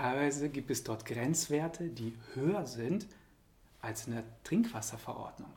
Teilweise 0.00 0.48
gibt 0.48 0.70
es 0.70 0.84
dort 0.84 1.04
Grenzwerte, 1.06 1.88
die 1.88 2.14
höher 2.34 2.66
sind 2.66 3.08
als 3.80 4.06
in 4.06 4.12
der 4.12 4.22
Trinkwasserverordnung. 4.44 5.50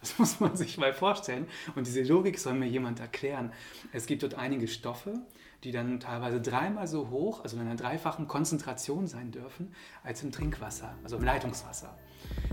Das 0.00 0.18
muss 0.18 0.40
man 0.40 0.56
sich 0.56 0.76
mal 0.76 0.92
vorstellen. 0.92 1.46
Und 1.76 1.86
diese 1.86 2.02
Logik 2.02 2.40
soll 2.40 2.54
mir 2.54 2.66
jemand 2.66 2.98
erklären. 2.98 3.52
Es 3.92 4.06
gibt 4.06 4.24
dort 4.24 4.34
einige 4.34 4.66
Stoffe, 4.66 5.14
die 5.62 5.70
dann 5.70 6.00
teilweise 6.00 6.40
dreimal 6.40 6.88
so 6.88 7.10
hoch, 7.10 7.44
also 7.44 7.56
in 7.56 7.62
einer 7.62 7.76
dreifachen 7.76 8.26
Konzentration 8.26 9.06
sein 9.06 9.30
dürfen, 9.30 9.72
als 10.02 10.20
im 10.24 10.32
Trinkwasser, 10.32 10.92
also 11.04 11.16
im 11.18 11.22
Leitungswasser. 11.24 11.96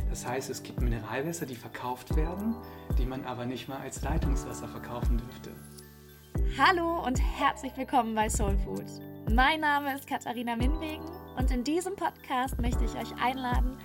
Das 0.10 0.28
heißt, 0.28 0.52
es 0.52 0.62
gibt 0.62 0.82
Mineralwässer, 0.82 1.48
die 1.48 1.56
verkauft 1.56 2.16
werden, 2.16 2.56
die 3.00 3.08
man 3.08 3.26
aber 3.26 3.48
nicht 3.48 3.68
mal 3.68 3.80
als 3.80 4.04
Leitungswasser 4.04 4.68
verkaufen 4.68 5.18
dürfte. 5.18 5.50
Hallo 6.60 7.04
und 7.04 7.20
herzlich 7.20 7.76
willkommen 7.76 8.14
bei 8.14 8.30
Soul 8.30 8.56
Food. 8.60 8.86
Mein 9.32 9.62
Name 9.62 9.96
ist 9.96 10.06
Katharina 10.06 10.56
Minwegen 10.56 11.23
und 11.38 11.52
in 11.52 11.64
diesem 11.64 11.96
Podcast 11.96 12.60
möchte 12.60 12.84
ich 12.86 12.96
euch 12.96 13.22
einladen, 13.22 13.78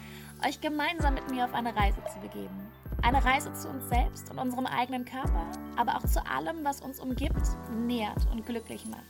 euch 0.46 0.60
gemeinsam 0.60 1.14
mit 1.14 1.30
mir 1.30 1.44
auf 1.44 1.54
eine 1.54 1.74
Reise 1.74 2.02
zu 2.12 2.18
begeben. 2.20 2.68
Eine 3.02 3.24
Reise 3.24 3.52
zu 3.54 3.68
uns 3.68 3.88
selbst 3.88 4.30
und 4.30 4.38
unserem 4.38 4.66
eigenen 4.66 5.04
Körper, 5.04 5.46
aber 5.76 5.96
auch 5.96 6.04
zu 6.04 6.24
allem, 6.26 6.64
was 6.64 6.80
uns 6.80 7.00
umgibt, 7.00 7.42
nährt 7.70 8.26
und 8.32 8.44
glücklich 8.44 8.86
macht. 8.86 9.04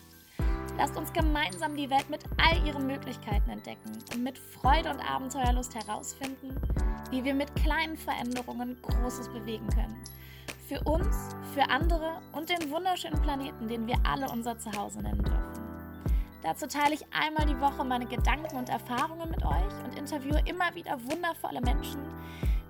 Lasst 0.77 0.96
uns 0.96 1.12
gemeinsam 1.12 1.77
die 1.77 1.90
Welt 1.90 2.08
mit 2.08 2.22
all 2.36 2.64
ihren 2.64 2.86
Möglichkeiten 2.86 3.50
entdecken 3.50 3.98
und 4.14 4.22
mit 4.22 4.38
Freude 4.38 4.91
und 4.91 5.00
Abenteuerlust 5.00 5.74
herausfinden, 5.74 6.55
wie 7.10 7.24
wir 7.24 7.34
mit 7.34 7.55
kleinen 7.56 7.96
Veränderungen 7.96 8.80
Großes 8.82 9.28
bewegen 9.30 9.66
können. 9.68 9.96
Für 10.68 10.80
uns, 10.84 11.34
für 11.55 11.68
andere 11.70 12.20
und 12.32 12.50
den 12.50 12.70
wunderschönen 12.70 13.20
Planeten, 13.22 13.68
den 13.68 13.86
wir 13.86 13.96
alle 14.05 14.30
unser 14.30 14.58
Zuhause 14.58 15.00
nennen 15.00 15.22
dürfen. 15.22 15.67
Dazu 16.42 16.66
teile 16.66 16.95
ich 16.95 17.05
einmal 17.12 17.47
die 17.47 17.60
Woche 17.60 17.84
meine 17.84 18.06
Gedanken 18.06 18.56
und 18.56 18.69
Erfahrungen 18.69 19.28
mit 19.30 19.45
euch 19.45 19.84
und 19.84 19.98
interviewe 19.98 20.41
immer 20.47 20.74
wieder 20.74 20.98
wundervolle 21.11 21.61
Menschen, 21.61 22.01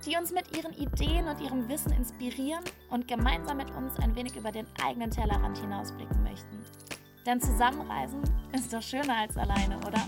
die 0.05 0.17
uns 0.17 0.31
mit 0.31 0.57
ihren 0.57 0.73
Ideen 0.73 1.27
und 1.27 1.39
ihrem 1.39 1.69
Wissen 1.69 1.91
inspirieren 1.91 2.63
und 2.89 3.07
gemeinsam 3.07 3.57
mit 3.57 3.69
uns 3.71 3.97
ein 3.99 4.15
wenig 4.15 4.35
über 4.35 4.51
den 4.51 4.65
eigenen 4.83 5.11
Tellerrand 5.11 5.57
hinausblicken 5.59 6.23
möchten. 6.23 6.65
Denn 7.25 7.39
zusammenreisen 7.39 8.21
ist 8.53 8.73
doch 8.73 8.81
schöner 8.81 9.17
als 9.17 9.37
alleine, 9.37 9.77
oder? 9.85 10.01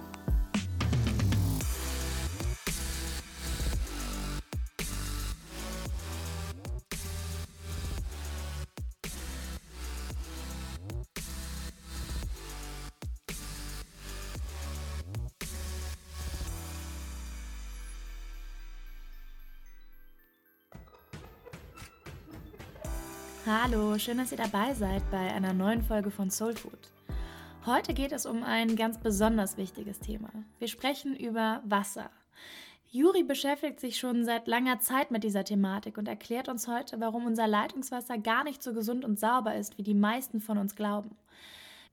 Hallo, 23.53 23.97
schön, 23.97 24.17
dass 24.17 24.31
ihr 24.31 24.37
dabei 24.37 24.73
seid 24.73 25.03
bei 25.11 25.33
einer 25.33 25.51
neuen 25.51 25.81
Folge 25.81 26.09
von 26.09 26.31
Soul 26.31 26.55
Food. 26.55 26.89
Heute 27.65 27.93
geht 27.93 28.13
es 28.13 28.25
um 28.25 28.43
ein 28.43 28.77
ganz 28.77 28.97
besonders 28.97 29.57
wichtiges 29.57 29.99
Thema. 29.99 30.29
Wir 30.57 30.69
sprechen 30.69 31.17
über 31.17 31.61
Wasser. 31.65 32.09
Juri 32.91 33.23
beschäftigt 33.23 33.81
sich 33.81 33.99
schon 33.99 34.23
seit 34.23 34.47
langer 34.47 34.79
Zeit 34.79 35.11
mit 35.11 35.25
dieser 35.25 35.43
Thematik 35.43 35.97
und 35.97 36.07
erklärt 36.07 36.47
uns 36.47 36.69
heute, 36.69 37.01
warum 37.01 37.25
unser 37.25 37.45
Leitungswasser 37.45 38.17
gar 38.19 38.45
nicht 38.45 38.63
so 38.63 38.73
gesund 38.73 39.03
und 39.03 39.19
sauber 39.19 39.53
ist, 39.53 39.77
wie 39.77 39.83
die 39.83 39.95
meisten 39.95 40.39
von 40.39 40.57
uns 40.57 40.73
glauben. 40.77 41.17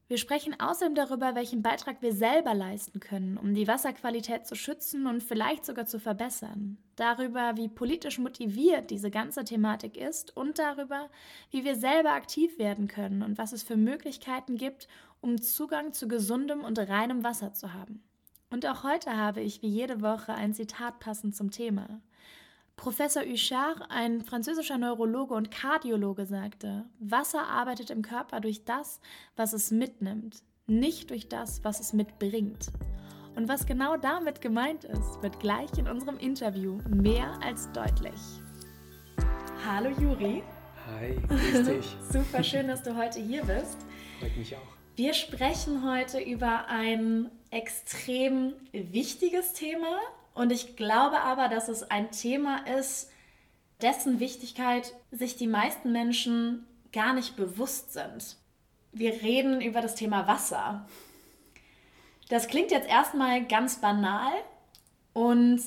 Wir 0.09 0.17
sprechen 0.17 0.59
außerdem 0.59 0.95
darüber, 0.95 1.35
welchen 1.35 1.61
Beitrag 1.61 2.01
wir 2.01 2.15
selber 2.15 2.55
leisten 2.55 2.99
können, 2.99 3.37
um 3.37 3.53
die 3.53 3.69
Wasserqualität 3.69 4.47
zu 4.47 4.55
schützen 4.55 5.07
und 5.07 5.23
vielleicht 5.23 5.67
sogar 5.67 5.85
zu 5.85 6.01
verbessern. 6.01 6.79
Darüber, 6.97 7.59
wie 7.59 7.69
politisch 7.69 8.19
motiviert 8.19 8.91
diese 8.91 9.11
ganze 9.11 9.45
Thematik 9.45 9.99
ist 9.99 10.35
und 10.35 10.59
darüber, 10.59 11.11
wie 11.51 11.63
wir 11.63 11.77
selber 11.77 12.13
aktiv 12.13 12.59
werden 12.59 12.89
können 12.89 13.23
und 13.23 13.37
was 13.37 13.53
es 13.53 13.63
für 13.63 13.77
Möglichkeiten 13.77 14.57
gibt, 14.57 14.89
um 15.21 15.43
Zugang 15.43 15.93
zu 15.93 16.09
gesundem 16.09 16.65
und 16.65 16.79
reinem 16.79 17.23
Wasser 17.23 17.53
zu 17.53 17.75
haben. 17.75 18.03
Und 18.49 18.65
auch 18.65 18.85
heute 18.85 19.15
habe 19.15 19.43
ich 19.43 19.61
wie 19.61 19.69
jede 19.69 20.01
Woche 20.01 20.33
ein 20.33 20.55
Zitat 20.55 21.01
passend 21.01 21.37
zum 21.37 21.51
Thema. 21.51 22.01
Professor 22.79 23.25
Huchard, 23.25 23.83
ein 23.89 24.23
französischer 24.23 24.79
Neurologe 24.79 25.35
und 25.35 25.51
Kardiologe, 25.51 26.27
sagte, 26.27 26.85
Wasser 27.01 27.49
arbeitet 27.49 27.91
im 27.91 28.03
Körper 28.03 28.41
durch 28.41 28.65
das, 28.65 29.01
was 29.35 29.53
es 29.53 29.73
mitnimmt, 29.73 30.45
nicht 30.69 31.11
durch 31.11 31.29
das, 31.29 31.65
was 31.65 31.81
es 31.81 31.93
mitbringt. 31.93 32.69
Und 33.35 33.49
was 33.49 33.67
genau 33.67 33.97
damit 33.97 34.41
gemeint 34.41 34.85
ist, 34.85 35.21
wird 35.23 35.41
gleich 35.41 35.77
in 35.77 35.89
unserem 35.89 36.19
Interview 36.19 36.79
mehr 36.89 37.37
als 37.45 37.71
deutlich. 37.73 38.21
Hallo 39.67 39.91
Juri. 40.01 40.45
Hi, 40.87 41.17
grüß 41.27 41.67
dich. 41.67 41.97
Super 42.13 42.45
schön, 42.45 42.69
dass 42.69 42.85
du 42.85 42.97
heute 42.97 43.21
hier 43.21 43.43
bist. 43.43 43.79
Freut 44.21 44.37
mich 44.37 44.55
auch. 44.55 44.79
Wir 44.95 45.15
sprechen 45.15 45.85
heute 45.85 46.21
über 46.21 46.69
ein 46.69 47.29
extrem 47.51 48.53
wichtiges 48.73 49.53
Thema, 49.53 49.99
und 50.39 50.53
ich 50.53 50.77
glaube 50.77 51.21
aber, 51.21 51.49
dass 51.49 51.69
es 51.69 51.91
ein 51.91 52.13
Thema 52.13 52.59
ist, 52.79 53.11
dessen 53.83 54.21
Wichtigkeit 54.21 54.95
sich 55.11 55.37
die 55.37 55.49
meisten 55.49 55.91
Menschen 55.91 56.65
gar 56.93 57.13
nicht 57.13 57.35
bewusst 57.35 57.93
sind. 57.93 58.37
Wir 58.93 59.15
reden 59.23 59.61
über 59.61 59.81
das 59.81 59.97
Thema 59.97 60.29
Wasser. 60.29 60.87
Das 62.29 62.47
klingt 62.47 62.71
jetzt 62.71 62.89
erstmal 62.89 63.45
ganz 63.47 63.81
banal 63.81 64.33
und 65.13 65.61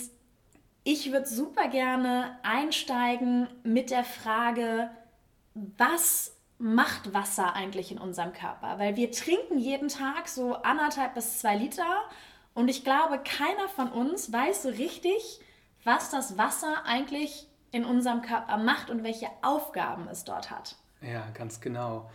ich 0.86 1.12
würde 1.12 1.28
super 1.28 1.68
gerne 1.68 2.40
einsteigen 2.44 3.50
mit 3.64 3.92
der 3.92 4.06
Frage, 4.06 4.90
was 5.54 6.38
macht 6.58 7.14
Wasser 7.14 7.56
eigentlich 7.56 7.92
in 7.92 7.98
unserem 7.98 8.32
Körper? 8.32 8.80
Weil 8.80 8.96
wir 8.96 9.12
trinken 9.12 9.58
jeden 9.58 9.90
Tag 9.90 10.30
so 10.30 10.54
anderthalb 10.56 11.14
bis 11.16 11.40
zwei 11.40 11.58
Liter 11.58 12.04
und 12.54 12.68
ich 12.68 12.84
glaube, 12.84 13.20
keiner 13.20 13.70
von 13.70 13.92
uns 13.92 14.32
weiß 14.32 14.64
so 14.64 14.70
richtig, 14.70 15.40
was 15.84 16.10
das 16.10 16.38
Wasser 16.38 16.86
eigentlich 16.86 17.48
in 17.72 17.86
unserem 17.86 18.22
Körper 18.22 18.58
macht 18.58 18.90
und 18.90 19.04
welche 19.04 19.28
Aufgaben 19.42 20.08
es 20.10 20.24
dort 20.24 20.52
hat. 20.52 20.76
Ja, 21.02 21.30
ganz 21.34 21.62
genau. 21.62 22.10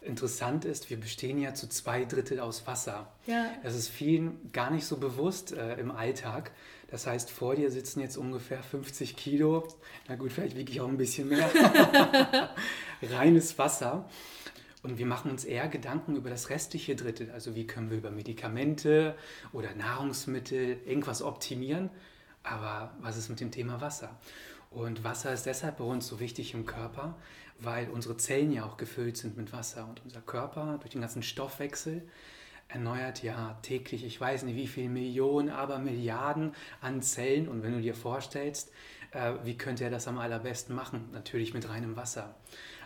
Interessant 0.00 0.64
ist, 0.64 0.90
wir 0.90 0.98
bestehen 0.98 1.38
ja 1.38 1.54
zu 1.54 1.68
zwei 1.68 2.04
Drittel 2.04 2.40
aus 2.40 2.66
Wasser. 2.66 3.12
Ja. 3.26 3.46
Das 3.62 3.74
ist 3.74 3.88
vielen 3.88 4.52
gar 4.52 4.70
nicht 4.70 4.86
so 4.86 4.96
bewusst 4.96 5.52
äh, 5.52 5.74
im 5.74 5.90
Alltag. 5.90 6.52
Das 6.90 7.06
heißt, 7.06 7.30
vor 7.30 7.56
dir 7.56 7.70
sitzen 7.70 8.00
jetzt 8.00 8.16
ungefähr 8.16 8.62
50 8.62 9.16
Kilo, 9.16 9.66
na 10.08 10.14
gut, 10.14 10.32
vielleicht 10.32 10.56
wiege 10.56 10.72
ich 10.72 10.80
auch 10.80 10.88
ein 10.88 10.96
bisschen 10.96 11.28
mehr, 11.28 11.50
reines 13.02 13.58
Wasser. 13.58 14.08
Und 14.82 14.98
wir 14.98 15.06
machen 15.06 15.30
uns 15.30 15.44
eher 15.44 15.68
Gedanken 15.68 16.14
über 16.14 16.30
das 16.30 16.50
restliche 16.50 16.94
Drittel. 16.94 17.30
Also 17.32 17.54
wie 17.56 17.66
können 17.66 17.90
wir 17.90 17.98
über 17.98 18.10
Medikamente 18.10 19.16
oder 19.52 19.74
Nahrungsmittel 19.74 20.78
irgendwas 20.86 21.22
optimieren. 21.22 21.90
Aber 22.44 22.94
was 23.00 23.16
ist 23.16 23.28
mit 23.28 23.40
dem 23.40 23.50
Thema 23.50 23.80
Wasser? 23.80 24.16
Und 24.70 25.02
Wasser 25.02 25.32
ist 25.32 25.46
deshalb 25.46 25.78
bei 25.78 25.84
uns 25.84 26.06
so 26.06 26.20
wichtig 26.20 26.54
im 26.54 26.66
Körper, 26.66 27.16
weil 27.58 27.88
unsere 27.88 28.16
Zellen 28.16 28.52
ja 28.52 28.64
auch 28.64 28.76
gefüllt 28.76 29.16
sind 29.16 29.36
mit 29.36 29.52
Wasser. 29.52 29.88
Und 29.88 30.02
unser 30.04 30.20
Körper 30.20 30.78
durch 30.78 30.90
den 30.90 31.00
ganzen 31.00 31.22
Stoffwechsel 31.22 32.02
erneuert 32.68 33.22
ja 33.22 33.58
täglich, 33.62 34.04
ich 34.04 34.20
weiß 34.20 34.42
nicht 34.42 34.56
wie 34.56 34.66
viele 34.66 34.90
Millionen, 34.90 35.48
aber 35.48 35.78
Milliarden 35.78 36.54
an 36.80 37.02
Zellen. 37.02 37.48
Und 37.48 37.62
wenn 37.62 37.72
du 37.72 37.80
dir 37.80 37.94
vorstellst, 37.94 38.70
äh, 39.12 39.32
wie 39.44 39.56
könnte 39.56 39.84
er 39.84 39.90
das 39.90 40.06
am 40.06 40.18
allerbesten 40.18 40.74
machen? 40.74 41.08
Natürlich 41.12 41.54
mit 41.54 41.68
reinem 41.68 41.96
Wasser. 41.96 42.34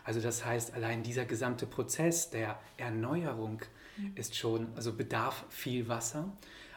Also 0.04 0.20
das 0.20 0.44
heißt, 0.44 0.74
allein 0.74 1.02
dieser 1.02 1.24
gesamte 1.24 1.66
Prozess 1.66 2.30
der 2.30 2.58
Erneuerung 2.76 3.62
mhm. 3.96 4.12
ist 4.16 4.36
schon, 4.36 4.68
also 4.74 4.92
bedarf 4.92 5.44
viel 5.48 5.88
Wasser. 5.88 6.32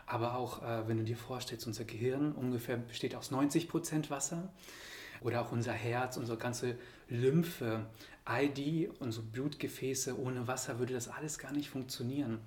Aber 0.06 0.36
auch, 0.36 0.62
äh, 0.62 0.88
wenn 0.88 0.98
du 0.98 1.04
dir 1.04 1.18
vorstellst, 1.18 1.66
unser 1.66 1.84
Gehirn 1.86 2.34
ungefähr 2.34 2.78
besteht 2.78 3.16
aus 3.16 3.32
90 3.32 3.68
Prozent 3.68 4.10
Wasser. 4.10 4.50
Oder 5.22 5.42
auch 5.42 5.52
unser 5.52 5.74
Herz, 5.74 6.18
unsere 6.18 6.38
ganze 6.38 6.78
Lymphe, 7.10 7.86
all 8.26 8.50
die, 8.50 8.90
unsere 9.00 9.24
Blutgefäße, 9.24 10.20
ohne 10.20 10.48
Wasser 10.48 10.78
würde 10.78 10.94
das 10.94 11.08
alles 11.08 11.40
gar 11.40 11.52
nicht 11.52 11.70
funktionieren. 11.70 12.40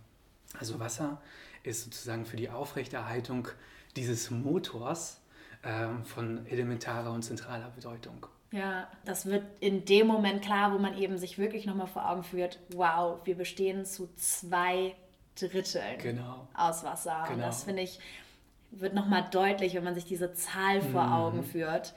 Also 0.59 0.79
Wasser 0.79 1.21
ist 1.63 1.85
sozusagen 1.85 2.25
für 2.25 2.37
die 2.37 2.51
Aufrechterhaltung 2.51 3.49
dieses 3.97 4.31
Motors 4.31 5.21
äh, 5.63 5.89
von 6.05 6.47
elementarer 6.47 7.13
und 7.13 7.23
zentraler 7.23 7.71
Bedeutung. 7.71 8.27
Ja, 8.51 8.89
das 9.05 9.27
wird 9.27 9.45
in 9.61 9.85
dem 9.85 10.07
Moment 10.07 10.43
klar, 10.43 10.73
wo 10.73 10.79
man 10.79 10.97
eben 10.97 11.19
sich 11.19 11.39
wirklich 11.39 11.67
nochmal 11.67 11.87
vor 11.87 12.09
Augen 12.09 12.23
führt, 12.23 12.59
wow, 12.71 13.21
wir 13.25 13.37
bestehen 13.37 13.85
zu 13.85 14.09
zwei 14.17 14.95
Dritteln 15.39 15.99
genau. 15.99 16.49
aus 16.55 16.83
Wasser. 16.83 17.25
Genau. 17.25 17.35
Und 17.35 17.41
das 17.41 17.65
finde 17.65 17.83
ich, 17.83 18.01
wird 18.71 18.95
nochmal 18.95 19.29
deutlich, 19.31 19.75
wenn 19.75 19.85
man 19.85 19.95
sich 19.95 20.07
diese 20.07 20.33
Zahl 20.33 20.81
vor 20.81 21.05
mhm. 21.05 21.13
Augen 21.13 21.45
führt. 21.45 21.95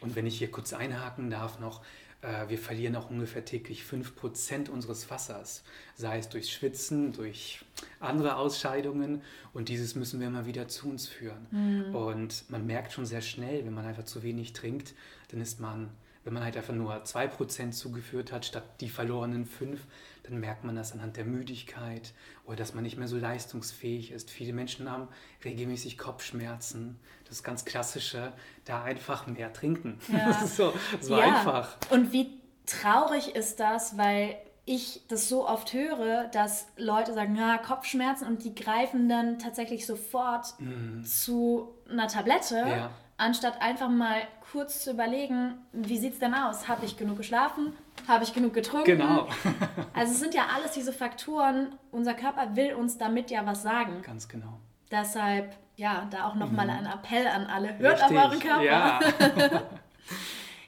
Und 0.00 0.14
wenn 0.14 0.26
ich 0.26 0.38
hier 0.38 0.50
kurz 0.50 0.72
einhaken 0.72 1.28
darf 1.30 1.58
noch, 1.58 1.82
Äh, 2.22 2.48
wir 2.48 2.58
verlieren 2.58 2.96
auch 2.96 3.10
ungefähr 3.10 3.44
täglich 3.44 3.82
5% 3.82 4.68
unseres 4.68 5.08
Wassers, 5.10 5.64
sei 5.94 6.18
es 6.18 6.28
durch 6.28 6.52
Schwitzen, 6.52 7.12
durch 7.12 7.64
andere 7.98 8.36
Ausscheidungen. 8.36 9.22
Und 9.54 9.68
dieses 9.68 9.94
müssen 9.94 10.20
wir 10.20 10.26
immer 10.26 10.44
wieder 10.46 10.68
zu 10.68 10.88
uns 10.88 11.08
führen. 11.08 11.46
Mhm. 11.50 11.94
Und 11.94 12.50
man 12.50 12.66
merkt 12.66 12.92
schon 12.92 13.06
sehr 13.06 13.22
schnell, 13.22 13.64
wenn 13.64 13.74
man 13.74 13.86
einfach 13.86 14.04
zu 14.04 14.22
wenig 14.22 14.52
trinkt, 14.52 14.94
dann 15.30 15.40
ist 15.40 15.60
man, 15.60 15.90
wenn 16.24 16.32
man 16.32 16.44
halt 16.44 16.56
einfach 16.56 16.74
nur 16.74 16.94
2% 16.94 17.72
zugeführt 17.72 18.32
hat, 18.32 18.44
statt 18.44 18.64
die 18.80 18.88
verlorenen 18.88 19.46
5%, 19.46 19.78
dann 20.24 20.38
merkt 20.38 20.64
man 20.64 20.76
das 20.76 20.92
anhand 20.92 21.16
der 21.16 21.24
Müdigkeit 21.24 22.12
oder 22.44 22.56
dass 22.56 22.74
man 22.74 22.84
nicht 22.84 22.96
mehr 22.96 23.08
so 23.08 23.16
leistungsfähig 23.16 24.12
ist. 24.12 24.30
Viele 24.30 24.52
Menschen 24.52 24.90
haben 24.90 25.08
regelmäßig 25.44 25.98
Kopfschmerzen. 25.98 26.98
Das 27.28 27.42
ganz 27.42 27.64
Klassische, 27.64 28.32
da 28.64 28.82
einfach 28.82 29.26
mehr 29.26 29.52
trinken. 29.52 29.98
Ja. 30.12 30.32
so, 30.46 30.72
so 31.00 31.16
ja. 31.16 31.24
einfach. 31.24 31.76
Und 31.90 32.12
wie 32.12 32.40
traurig 32.66 33.34
ist 33.34 33.60
das, 33.60 33.96
weil 33.98 34.36
ich 34.66 35.02
das 35.08 35.28
so 35.28 35.48
oft 35.48 35.72
höre, 35.72 36.28
dass 36.28 36.68
Leute 36.76 37.12
sagen, 37.12 37.34
ja, 37.34 37.58
Kopfschmerzen 37.58 38.26
und 38.26 38.44
die 38.44 38.54
greifen 38.54 39.08
dann 39.08 39.38
tatsächlich 39.38 39.84
sofort 39.86 40.54
mm. 40.60 41.02
zu 41.02 41.74
einer 41.90 42.06
Tablette, 42.06 42.56
ja. 42.56 42.90
Anstatt 43.20 43.60
einfach 43.62 43.88
mal 43.88 44.22
kurz 44.50 44.82
zu 44.82 44.90
überlegen, 44.90 45.54
wie 45.72 45.98
sieht 45.98 46.14
es 46.14 46.18
denn 46.18 46.34
aus? 46.34 46.68
Habe 46.68 46.84
ich 46.84 46.96
genug 46.96 47.18
geschlafen? 47.18 47.74
Habe 48.08 48.24
ich 48.24 48.34
genug 48.34 48.54
getrunken? 48.54 48.98
Genau. 48.98 49.28
also 49.94 50.12
es 50.12 50.18
sind 50.18 50.34
ja 50.34 50.46
alles 50.54 50.72
diese 50.72 50.92
Faktoren. 50.92 51.74
Unser 51.92 52.14
Körper 52.14 52.56
will 52.56 52.74
uns 52.74 52.98
damit 52.98 53.30
ja 53.30 53.46
was 53.46 53.62
sagen. 53.62 54.02
Ganz 54.02 54.28
genau. 54.28 54.58
Deshalb, 54.90 55.56
ja, 55.76 56.08
da 56.10 56.26
auch 56.26 56.34
nochmal 56.34 56.66
mhm. 56.66 56.72
ein 56.72 56.86
Appell 56.86 57.26
an 57.26 57.46
alle. 57.46 57.78
Hört 57.78 58.00
Richtig. 58.00 58.18
auf 58.18 58.24
euren 58.24 58.40
Körper. 58.40 58.64
Ja. 58.64 59.00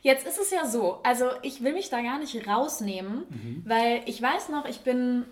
Jetzt 0.03 0.27
ist 0.27 0.39
es 0.39 0.51
ja 0.51 0.67
so, 0.67 1.01
also 1.05 1.27
ich 1.43 1.63
will 1.63 1.75
mich 1.75 1.89
da 1.89 2.03
gar 2.03 2.19
nicht 2.19 2.47
rausnehmen, 2.47 3.25
mhm. 3.29 3.63
weil 3.65 4.03
ich 4.07 4.21
weiß 4.21 4.49
noch, 4.49 4.67
ich 4.67 4.81
bin 4.81 5.25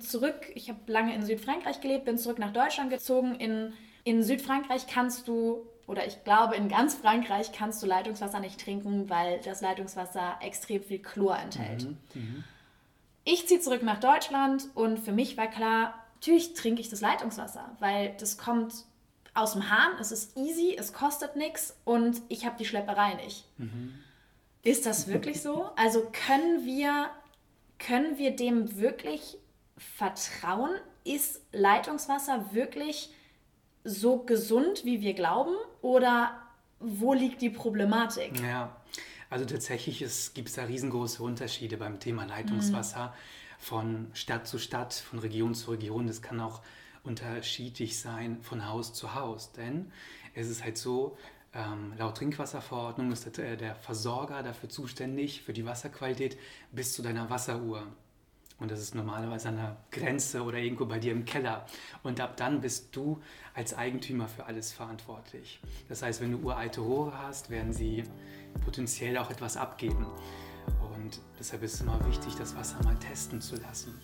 zurück, 0.00 0.50
ich 0.54 0.68
habe 0.68 0.80
lange 0.88 1.14
in 1.14 1.24
Südfrankreich 1.24 1.80
gelebt, 1.80 2.06
bin 2.06 2.18
zurück 2.18 2.40
nach 2.40 2.52
Deutschland 2.52 2.90
gezogen. 2.90 3.36
In, 3.36 3.72
in 4.02 4.24
Südfrankreich 4.24 4.88
kannst 4.88 5.28
du 5.28 5.64
oder 5.86 6.06
ich 6.06 6.24
glaube, 6.24 6.56
in 6.56 6.68
ganz 6.68 6.94
Frankreich 6.94 7.52
kannst 7.52 7.82
du 7.82 7.86
Leitungswasser 7.86 8.40
nicht 8.40 8.60
trinken, 8.60 9.08
weil 9.08 9.40
das 9.44 9.60
Leitungswasser 9.60 10.38
extrem 10.40 10.82
viel 10.82 10.98
Chlor 10.98 11.38
enthält. 11.38 11.84
Mhm, 11.84 11.98
mhm. 12.14 12.44
Ich 13.24 13.46
ziehe 13.48 13.60
zurück 13.60 13.82
nach 13.82 14.00
Deutschland 14.00 14.68
und 14.74 14.98
für 14.98 15.12
mich 15.12 15.36
war 15.36 15.48
klar, 15.48 15.94
natürlich 16.14 16.54
trinke 16.54 16.80
ich 16.80 16.88
das 16.88 17.00
Leitungswasser, 17.00 17.76
weil 17.80 18.14
das 18.18 18.38
kommt 18.38 18.74
aus 19.34 19.52
dem 19.52 19.70
Hahn, 19.70 19.92
es 20.00 20.12
ist 20.12 20.36
easy, 20.36 20.74
es 20.78 20.92
kostet 20.92 21.36
nichts 21.36 21.76
und 21.84 22.22
ich 22.28 22.46
habe 22.46 22.56
die 22.58 22.64
Schlepperei 22.64 23.14
nicht. 23.14 23.44
Mhm. 23.58 23.94
Ist 24.62 24.86
das 24.86 25.08
wirklich 25.08 25.42
so? 25.42 25.70
Also 25.76 26.10
können 26.26 26.64
wir, 26.64 27.10
können 27.78 28.18
wir 28.18 28.34
dem 28.34 28.78
wirklich 28.78 29.38
vertrauen? 29.76 30.70
Ist 31.04 31.42
Leitungswasser 31.52 32.52
wirklich 32.52 33.10
so 33.86 34.18
gesund, 34.18 34.84
wie 34.84 35.00
wir 35.00 35.14
glauben? 35.14 35.54
Oder 35.80 36.42
wo 36.80 37.14
liegt 37.14 37.40
die 37.40 37.50
Problematik? 37.50 38.40
Ja, 38.40 38.76
also 39.30 39.44
tatsächlich 39.44 39.98
gibt 40.34 40.48
es 40.48 40.54
da 40.54 40.64
riesengroße 40.64 41.22
Unterschiede 41.22 41.76
beim 41.76 42.00
Thema 42.00 42.24
Leitungswasser 42.24 43.06
mhm. 43.06 43.12
von 43.58 44.06
Stadt 44.12 44.46
zu 44.46 44.58
Stadt, 44.58 44.94
von 44.94 45.18
Region 45.18 45.54
zu 45.54 45.70
Region. 45.70 46.06
Das 46.06 46.22
kann 46.22 46.40
auch 46.40 46.60
unterschiedlich 47.02 47.98
sein 47.98 48.42
von 48.42 48.68
Haus 48.68 48.92
zu 48.92 49.14
Haus, 49.14 49.52
denn 49.52 49.92
es 50.34 50.48
ist 50.48 50.64
halt 50.64 50.76
so, 50.76 51.16
ähm, 51.54 51.94
laut 51.96 52.18
Trinkwasserverordnung 52.18 53.12
ist 53.12 53.38
der, 53.38 53.56
der 53.56 53.74
Versorger 53.76 54.42
dafür 54.42 54.68
zuständig, 54.68 55.42
für 55.42 55.52
die 55.52 55.64
Wasserqualität 55.64 56.36
bis 56.72 56.92
zu 56.92 57.02
deiner 57.02 57.30
Wasseruhr. 57.30 57.86
Und 58.58 58.70
das 58.70 58.80
ist 58.80 58.94
normalerweise 58.94 59.48
an 59.48 59.56
der 59.56 59.76
Grenze 59.90 60.42
oder 60.42 60.58
irgendwo 60.58 60.86
bei 60.86 60.98
dir 60.98 61.12
im 61.12 61.24
Keller. 61.26 61.66
Und 62.02 62.20
ab 62.20 62.36
dann 62.36 62.62
bist 62.62 62.96
du 62.96 63.20
als 63.54 63.74
Eigentümer 63.74 64.28
für 64.28 64.46
alles 64.46 64.72
verantwortlich. 64.72 65.60
Das 65.88 66.02
heißt, 66.02 66.22
wenn 66.22 66.32
du 66.32 66.38
uralte 66.38 66.80
Rohre 66.80 67.22
hast, 67.22 67.50
werden 67.50 67.72
sie 67.72 68.04
potenziell 68.64 69.18
auch 69.18 69.30
etwas 69.30 69.56
abgeben. 69.58 70.06
Und 70.94 71.20
deshalb 71.38 71.62
ist 71.62 71.74
es 71.74 71.80
immer 71.82 72.04
wichtig, 72.06 72.34
das 72.36 72.56
Wasser 72.56 72.82
mal 72.82 72.96
testen 72.98 73.40
zu 73.40 73.56
lassen. 73.56 74.00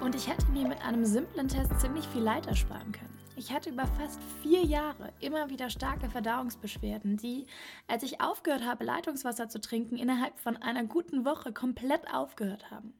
Und 0.00 0.16
ich 0.16 0.28
hätte 0.28 0.46
mir 0.50 0.66
mit 0.66 0.82
einem 0.82 1.04
simplen 1.04 1.46
Test 1.46 1.80
ziemlich 1.80 2.06
viel 2.08 2.22
Leid 2.22 2.46
ersparen 2.46 2.90
können. 2.90 3.18
Ich 3.36 3.52
hatte 3.52 3.70
über 3.70 3.86
fast 3.86 4.20
vier 4.42 4.62
Jahre 4.62 5.12
immer 5.20 5.48
wieder 5.48 5.70
starke 5.70 6.10
Verdauungsbeschwerden, 6.10 7.16
die, 7.16 7.46
als 7.86 8.02
ich 8.02 8.20
aufgehört 8.20 8.66
habe, 8.66 8.84
Leitungswasser 8.84 9.48
zu 9.48 9.60
trinken, 9.60 9.96
innerhalb 9.96 10.38
von 10.38 10.56
einer 10.58 10.84
guten 10.84 11.24
Woche 11.24 11.52
komplett 11.52 12.12
aufgehört 12.12 12.70
haben. 12.70 12.92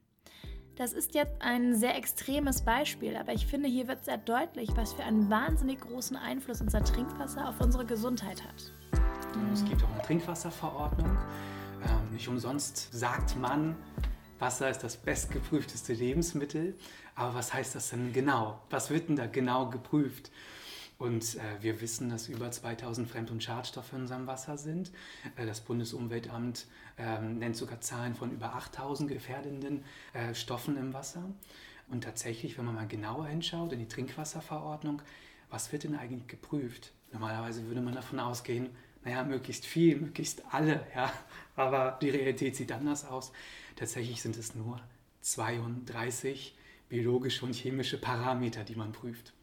Das 0.75 0.91
ist 0.91 1.13
jetzt 1.13 1.39
ein 1.39 1.75
sehr 1.75 1.95
extremes 1.95 2.63
Beispiel, 2.63 3.15
aber 3.15 3.31
ich 3.31 3.45
finde, 3.45 3.69
hier 3.69 3.87
wird 3.87 4.05
sehr 4.05 4.17
deutlich, 4.17 4.69
was 4.75 4.93
für 4.93 5.03
einen 5.03 5.29
wahnsinnig 5.29 5.79
großen 5.81 6.17
Einfluss 6.17 6.61
unser 6.61 6.83
Trinkwasser 6.83 7.47
auf 7.47 7.61
unsere 7.61 7.85
Gesundheit 7.85 8.43
hat. 8.43 8.73
Es 9.53 9.63
gibt 9.65 9.83
auch 9.83 9.91
eine 9.91 10.01
Trinkwasserverordnung. 10.01 11.15
Ähm, 11.85 12.11
nicht 12.11 12.27
umsonst 12.27 12.91
sagt 12.91 13.37
man, 13.37 13.75
Wasser 14.39 14.67
ist 14.67 14.79
das 14.79 14.97
bestgeprüfteste 14.97 15.93
Lebensmittel. 15.93 16.75
Aber 17.13 17.35
was 17.35 17.53
heißt 17.53 17.75
das 17.75 17.91
denn 17.91 18.11
genau? 18.11 18.59
Was 18.71 18.89
wird 18.89 19.09
denn 19.09 19.15
da 19.15 19.27
genau 19.27 19.69
geprüft? 19.69 20.31
Und 20.97 21.35
äh, 21.35 21.61
wir 21.61 21.81
wissen, 21.81 22.09
dass 22.09 22.29
über 22.29 22.49
2000 22.51 23.09
Fremd- 23.09 23.31
und 23.31 23.43
Schadstoffe 23.43 23.93
in 23.93 24.01
unserem 24.01 24.27
Wasser 24.27 24.57
sind. 24.57 24.91
Äh, 25.35 25.45
das 25.45 25.61
Bundesumweltamt 25.61 26.67
äh, 26.97 27.19
nennt 27.19 27.55
sogar 27.55 27.81
Zahlen 27.81 28.15
von 28.15 28.31
über 28.31 28.55
8000 28.55 29.09
gefährdenden 29.09 29.83
äh, 30.13 30.33
Stoffen 30.33 30.77
im 30.77 30.93
Wasser. 30.93 31.23
Und 31.89 32.03
tatsächlich, 32.03 32.57
wenn 32.57 32.65
man 32.65 32.75
mal 32.75 32.87
genauer 32.87 33.27
hinschaut 33.27 33.73
in 33.73 33.79
die 33.79 33.87
Trinkwasserverordnung, 33.87 35.01
was 35.49 35.71
wird 35.71 35.83
denn 35.83 35.95
eigentlich 35.95 36.27
geprüft? 36.27 36.93
Normalerweise 37.11 37.65
würde 37.67 37.81
man 37.81 37.93
davon 37.93 38.19
ausgehen, 38.19 38.69
naja, 39.03 39.23
möglichst 39.23 39.65
viel, 39.65 39.97
möglichst 39.97 40.43
alle, 40.51 40.87
ja. 40.95 41.11
Aber 41.55 41.97
die 42.01 42.09
Realität 42.09 42.55
sieht 42.55 42.71
anders 42.71 43.05
aus. 43.05 43.31
Tatsächlich 43.75 44.21
sind 44.21 44.37
es 44.37 44.55
nur 44.55 44.79
32 45.21 46.55
biologische 46.89 47.45
und 47.45 47.55
chemische 47.55 47.99
Parameter, 47.99 48.63
die 48.63 48.75
man 48.75 48.91
prüft. 48.91 49.33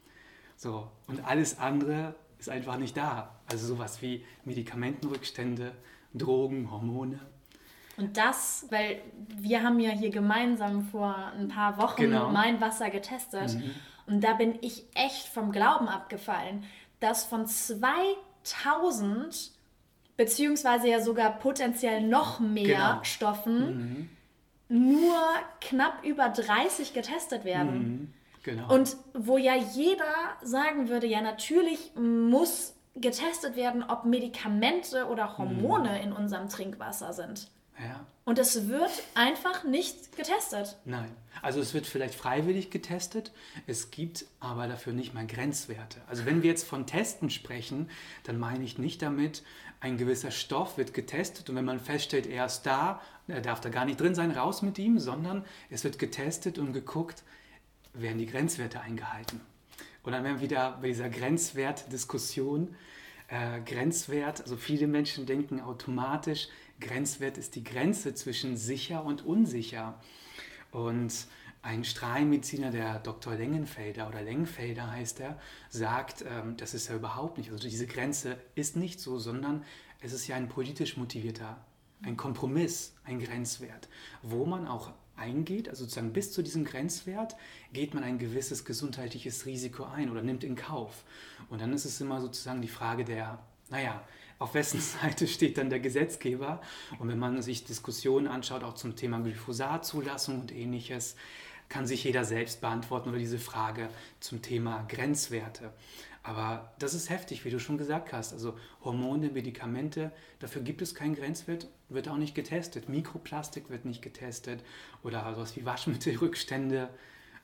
So, 0.61 0.87
und 1.07 1.25
alles 1.25 1.59
andere 1.59 2.15
ist 2.39 2.51
einfach 2.51 2.77
nicht 2.77 2.95
da. 2.95 3.35
Also 3.51 3.67
sowas 3.67 4.03
wie 4.03 4.27
Medikamentenrückstände, 4.45 5.73
Drogen, 6.13 6.71
Hormone. 6.71 7.19
Und 7.97 8.19
das, 8.19 8.67
weil 8.69 9.01
wir 9.39 9.63
haben 9.63 9.81
ja 9.81 9.89
hier 9.89 10.11
gemeinsam 10.11 10.83
vor 10.83 11.17
ein 11.35 11.49
paar 11.49 11.79
Wochen 11.79 12.03
genau. 12.03 12.29
mein 12.29 12.61
Wasser 12.61 12.91
getestet 12.91 13.55
mhm. 13.55 13.71
und 14.07 14.23
da 14.23 14.35
bin 14.35 14.59
ich 14.61 14.85
echt 14.95 15.29
vom 15.29 15.51
Glauben 15.51 15.89
abgefallen, 15.89 16.65
dass 17.01 17.25
von 17.25 17.47
2000 17.47 19.53
beziehungsweise 20.19 20.91
ja 20.91 21.01
sogar 21.01 21.39
potenziell 21.39 22.03
noch 22.03 22.39
mehr 22.39 22.67
genau. 22.67 23.03
Stoffen 23.05 24.11
mhm. 24.69 24.93
nur 24.93 25.17
knapp 25.63 26.05
über 26.05 26.29
30 26.29 26.93
getestet 26.93 27.47
werden. 27.47 27.79
Mhm. 27.79 28.13
Genau. 28.43 28.73
Und 28.73 28.97
wo 29.13 29.37
ja 29.39 29.55
jeder 29.55 30.37
sagen 30.43 30.89
würde, 30.89 31.07
ja 31.07 31.21
natürlich 31.21 31.93
muss 31.95 32.75
getestet 32.95 33.57
werden, 33.57 33.83
ob 33.83 34.05
Medikamente 34.05 35.07
oder 35.07 35.39
Hormone 35.39 35.91
mhm. 35.91 36.05
in 36.05 36.13
unserem 36.13 36.49
Trinkwasser 36.49 37.13
sind. 37.13 37.49
Ja. 37.79 38.05
Und 38.25 38.39
es 38.39 38.69
wird 38.69 38.91
einfach 39.15 39.65
nicht 39.65 40.15
getestet. 40.17 40.77
Nein. 40.85 41.11
Also 41.43 41.61
es 41.61 41.73
wird 41.73 41.87
vielleicht 41.87 42.15
freiwillig 42.15 42.71
getestet, 42.71 43.33
es 43.67 43.91
gibt 43.91 44.27
aber 44.41 44.69
dafür 44.69 44.93
nicht 44.93 45.15
mal 45.15 45.27
Grenzwerte. 45.27 46.01
Also 46.07 46.27
wenn 46.27 46.43
wir 46.43 46.51
jetzt 46.51 46.67
von 46.67 46.87
Testen 46.87 47.31
sprechen, 47.31 47.89
dann 48.25 48.39
meine 48.39 48.65
ich 48.65 48.79
nicht 48.79 49.01
damit, 49.01 49.43
ein 49.81 49.97
gewisser 49.97 50.31
Stoff 50.31 50.77
wird 50.77 50.93
getestet 50.93 51.49
und 51.49 51.57
wenn 51.57 51.65
man 51.65 51.81
feststellt, 51.81 52.27
er 52.27 52.45
ist 52.45 52.63
da, 52.63 53.01
er 53.29 53.41
darf 53.41 53.63
da 53.63 53.71
gar 53.71 53.87
nicht 53.87 53.99
drin 53.99 54.15
sein, 54.15 54.31
raus 54.31 54.61
mit 54.61 54.79
ihm, 54.79 54.99
sondern 54.99 55.45
es 55.71 55.85
wird 55.85 55.99
getestet 55.99 56.59
und 56.59 56.75
geguckt, 56.75 57.23
werden 57.95 58.19
die 58.19 58.27
Grenzwerte 58.27 58.81
eingehalten. 58.81 59.41
Und 60.03 60.13
dann 60.13 60.25
werden 60.25 60.37
wir 60.37 60.49
wieder 60.49 60.79
bei 60.81 60.89
dieser 60.89 61.11
Grenzwertdiskussion. 61.11 62.75
Äh, 63.29 63.61
Grenzwert, 63.61 64.41
also 64.41 64.57
viele 64.57 64.87
Menschen 64.87 65.27
denken 65.27 65.61
automatisch, 65.61 66.49
Grenzwert 66.81 67.37
ist 67.37 67.55
die 67.55 67.65
Grenze 67.65 68.15
zwischen 68.15 68.57
sicher 68.57 69.05
und 69.05 69.25
unsicher. 69.25 70.01
Und 70.73 71.13
ein 71.63 71.85
Strahlenmediziner, 71.85 72.71
der 72.71 72.99
Dr. 73.01 73.35
Lengenfelder 73.35 74.09
oder 74.09 74.23
Lengenfelder 74.23 74.91
heißt 74.91 75.21
er, 75.21 75.39
sagt, 75.69 76.25
ähm, 76.27 76.57
das 76.57 76.73
ist 76.73 76.89
ja 76.89 76.97
überhaupt 76.97 77.37
nicht. 77.37 77.51
Also 77.51 77.69
diese 77.69 77.87
Grenze 77.87 78.39
ist 78.55 78.77
nicht 78.77 78.99
so, 78.99 79.19
sondern 79.19 79.65
es 80.01 80.13
ist 80.13 80.27
ja 80.27 80.37
ein 80.37 80.49
politisch 80.49 80.97
motivierter, 80.97 81.63
ein 82.03 82.17
Kompromiss, 82.17 82.95
ein 83.05 83.21
Grenzwert, 83.21 83.89
wo 84.23 84.47
man 84.47 84.67
auch 84.67 84.93
eingeht, 85.21 85.69
also 85.69 85.85
sozusagen 85.85 86.13
bis 86.13 86.33
zu 86.33 86.43
diesem 86.43 86.65
Grenzwert, 86.65 87.37
geht 87.73 87.95
man 87.95 88.03
ein 88.03 88.19
gewisses 88.19 88.65
gesundheitliches 88.65 89.47
Risiko 89.47 89.85
ein 89.85 90.11
oder 90.11 90.23
nimmt 90.23 90.43
in 90.43 90.57
Kauf. 90.57 91.05
Und 91.49 91.61
dann 91.61 91.73
ist 91.73 91.85
es 91.85 92.01
immer 92.01 92.21
sozusagen 92.21 92.63
die 92.63 92.69
Frage 92.69 93.05
der 93.05 93.39
naja, 93.71 94.03
auf 94.39 94.55
wessen 94.55 94.81
Seite 95.03 95.27
steht 95.27 95.57
dann 95.57 95.71
der 95.71 95.81
Gesetzgeber? 95.81 96.61
Und 96.99 97.09
wenn 97.09 97.19
man 97.19 97.41
sich 97.43 97.65
Diskussionen 97.65 98.27
anschaut, 98.27 98.65
auch 98.65 98.75
zum 98.75 98.97
Thema 98.97 99.21
Glyphosatzulassung 99.21 100.41
und 100.41 100.55
ähnliches, 100.55 101.17
kann 101.69 101.87
sich 101.87 102.03
jeder 102.03 102.25
selbst 102.25 102.61
beantworten 102.61 103.11
oder 103.11 103.19
diese 103.19 103.39
Frage 103.39 103.89
zum 104.19 104.43
Thema 104.43 104.85
Grenzwerte. 104.89 105.73
Aber 106.23 106.73
das 106.79 106.93
ist 106.93 107.09
heftig, 107.09 107.45
wie 107.45 107.51
du 107.51 107.59
schon 107.59 107.79
gesagt 107.79 108.13
hast. 108.13 108.33
Also 108.33 108.59
Hormone, 108.85 109.31
Medikamente, 109.31 110.13
dafür 110.39 110.63
gibt 110.63 110.83
es 110.83 110.95
keinen 110.95 111.15
Grenzwert, 111.15 111.69
wird 111.89 112.09
auch 112.09 112.19
nicht 112.19 112.35
getestet. 112.35 112.89
Mikroplastik 112.89 113.71
wird 113.71 113.87
nicht 113.87 114.03
getestet 114.03 114.63
oder 115.03 115.35
sowas 115.35 115.57
wie 115.57 115.65
Waschmittelrückstände. 115.65 116.91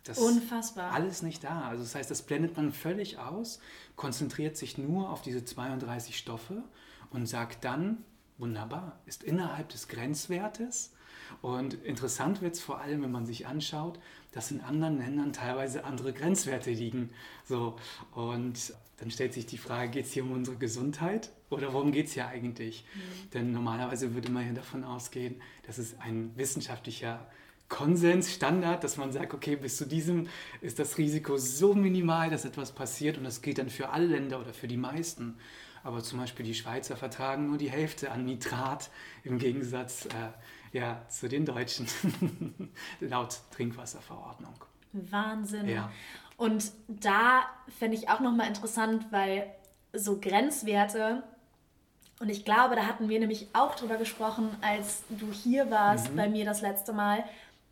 Das 0.04 0.18
Unfassbar. 0.18 0.92
Alles 0.92 1.23
nicht 1.23 1.42
da. 1.42 1.62
Also 1.62 1.83
das 1.83 1.95
heißt, 1.95 2.11
das 2.11 2.23
blendet 2.23 2.56
man 2.56 2.73
völlig 2.73 3.18
aus, 3.18 3.61
konzentriert 3.97 4.56
sich 4.56 4.78
nur 4.78 5.11
auf 5.11 5.23
diese 5.23 5.45
32 5.45 6.16
Stoffe 6.16 6.62
und 7.11 7.26
sagt 7.26 7.64
dann, 7.64 8.04
wunderbar, 8.38 9.00
ist 9.06 9.25
innerhalb 9.25 9.71
des 9.71 9.88
Grenzwertes. 9.88 10.92
Und 11.42 11.75
interessant 11.75 12.40
wird 12.40 12.54
es 12.54 12.61
vor 12.61 12.80
allem, 12.80 13.02
wenn 13.02 13.11
man 13.11 13.26
sich 13.26 13.47
anschaut, 13.47 13.99
dass 14.36 14.50
in 14.50 14.60
anderen 14.60 14.98
Ländern 14.98 15.32
teilweise 15.32 15.84
andere 15.84 16.12
Grenzwerte 16.12 16.70
liegen. 16.70 17.08
So, 17.46 17.76
und 18.14 18.74
dann 18.98 19.10
stellt 19.10 19.32
sich 19.32 19.46
die 19.46 19.56
Frage, 19.56 19.90
geht 19.90 20.04
es 20.04 20.12
hier 20.12 20.24
um 20.24 20.32
unsere 20.32 20.58
Gesundheit 20.58 21.30
oder 21.48 21.72
worum 21.72 21.90
geht 21.90 22.08
es 22.08 22.12
hier 22.12 22.28
eigentlich? 22.28 22.84
Mhm. 22.94 23.30
Denn 23.30 23.52
normalerweise 23.52 24.14
würde 24.14 24.30
man 24.30 24.46
ja 24.46 24.52
davon 24.52 24.84
ausgehen, 24.84 25.40
dass 25.66 25.78
es 25.78 25.98
ein 26.00 26.32
wissenschaftlicher 26.36 27.26
Konsens, 27.70 28.30
Standard, 28.30 28.84
dass 28.84 28.98
man 28.98 29.10
sagt, 29.10 29.32
okay, 29.32 29.56
bis 29.56 29.78
zu 29.78 29.86
diesem 29.86 30.28
ist 30.60 30.78
das 30.78 30.98
Risiko 30.98 31.38
so 31.38 31.74
minimal, 31.74 32.28
dass 32.28 32.44
etwas 32.44 32.72
passiert 32.72 33.16
und 33.16 33.24
das 33.24 33.40
gilt 33.40 33.56
dann 33.56 33.70
für 33.70 33.88
alle 33.88 34.06
Länder 34.06 34.38
oder 34.38 34.52
für 34.52 34.68
die 34.68 34.76
meisten. 34.76 35.38
Aber 35.82 36.02
zum 36.02 36.18
Beispiel 36.18 36.44
die 36.44 36.54
Schweizer 36.54 36.94
vertragen 36.94 37.46
nur 37.46 37.56
die 37.56 37.70
Hälfte 37.70 38.10
an 38.10 38.26
Nitrat 38.26 38.90
im 39.24 39.38
Gegensatz 39.38 40.04
äh, 40.04 40.08
ja, 40.76 41.00
zu 41.09 41.28
den 41.28 41.47
Deutschen 41.47 41.87
laut 43.00 43.38
Trinkwasserverordnung. 43.50 44.54
Wahnsinn. 44.92 45.68
Ja. 45.68 45.90
Und 46.37 46.71
da 46.87 47.45
fände 47.78 47.97
ich 47.97 48.11
auch 48.11 48.21
nochmal 48.21 48.47
interessant, 48.49 49.06
weil 49.11 49.50
so 49.95 50.21
Grenzwerte, 50.21 51.23
und 52.21 52.28
ich 52.28 52.45
glaube, 52.45 52.76
da 52.76 52.87
hatten 52.87 53.09
wir 53.09 53.18
nämlich 53.18 53.49
auch 53.54 53.75
drüber 53.75 53.97
gesprochen, 53.97 54.50
als 54.61 55.04
du 55.09 55.33
hier 55.33 55.71
warst 55.71 56.12
mhm. 56.12 56.16
bei 56.16 56.28
mir 56.28 56.45
das 56.45 56.61
letzte 56.61 56.92
Mal, 56.92 57.25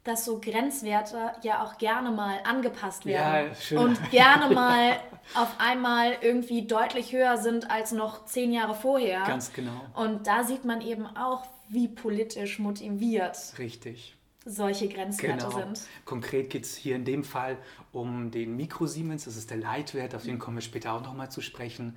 dass 0.05 0.25
so 0.25 0.41
Grenzwerte 0.41 1.33
ja 1.43 1.63
auch 1.63 1.77
gerne 1.77 2.11
mal 2.11 2.39
angepasst 2.45 3.05
werden 3.05 3.49
ja, 3.49 3.55
schön. 3.55 3.79
und 3.79 4.11
gerne 4.11 4.55
mal 4.55 4.97
auf 5.35 5.49
einmal 5.59 6.17
irgendwie 6.23 6.67
deutlich 6.67 7.13
höher 7.13 7.37
sind 7.37 7.71
als 7.71 7.93
noch 7.93 8.25
zehn 8.25 8.53
Jahre 8.53 8.75
vorher. 8.75 9.25
Ganz 9.25 9.53
genau. 9.53 9.81
Und 9.95 10.27
da 10.27 10.45
sieht 10.45 10.65
man 10.65 10.81
eben 10.81 11.07
auch, 11.17 11.47
wie 11.68 11.88
politisch 11.88 12.59
motiviert 12.59 13.37
Richtig. 13.59 14.16
solche 14.44 14.88
Grenzwerte 14.88 15.47
genau. 15.47 15.59
sind. 15.59 15.80
Konkret 16.04 16.50
geht 16.50 16.64
es 16.64 16.76
hier 16.76 16.97
in 16.97 17.04
dem 17.04 17.25
Fall 17.25 17.59
um 17.92 18.30
den 18.30 18.56
Mikrosiemens, 18.56 19.25
das 19.25 19.37
ist 19.37 19.50
der 19.50 19.59
Leitwert, 19.59 20.14
auf 20.14 20.25
den 20.25 20.38
kommen 20.38 20.56
wir 20.56 20.62
später 20.62 20.92
auch 20.92 21.02
nochmal 21.02 21.30
zu 21.30 21.40
sprechen. 21.40 21.97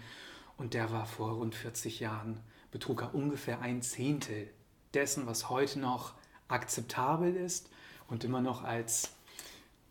Und 0.57 0.73
der 0.73 0.91
war 0.91 1.05
vor 1.05 1.33
rund 1.33 1.53
40 1.53 1.99
Jahren, 1.99 2.39
betrug 2.71 3.01
er 3.01 3.13
ungefähr 3.13 3.61
ein 3.61 3.81
Zehntel 3.81 4.49
dessen, 4.93 5.27
was 5.27 5.49
heute 5.49 5.79
noch 5.79 6.13
akzeptabel 6.47 7.35
ist 7.35 7.69
und 8.07 8.23
immer 8.23 8.41
noch 8.41 8.63
als 8.63 9.11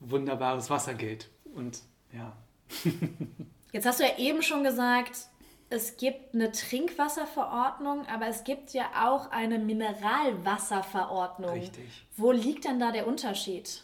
wunderbares 0.01 0.71
Wasser 0.71 0.95
gilt. 0.95 1.31
Und 1.55 1.83
ja. 2.13 2.37
Jetzt 3.73 3.87
hast 3.87 4.01
du 4.01 4.05
ja 4.05 4.19
eben 4.19 4.43
schon 4.43 4.65
gesagt, 4.65 5.29
es 5.69 5.97
gibt 5.97 6.35
eine 6.35 6.53
Trinkwasserverordnung, 6.53 8.07
aber 8.07 8.29
es 8.29 8.45
gibt 8.45 8.73
ja 8.73 9.09
auch 9.09 9.31
eine 9.31 9.59
Mineralwasserverordnung. 9.59 11.51
Richtig. 11.51 12.07
Wo 12.17 12.31
liegt 12.31 12.65
denn 12.65 12.79
da 12.79 12.93
der 12.93 13.09
Unterschied? 13.09 13.83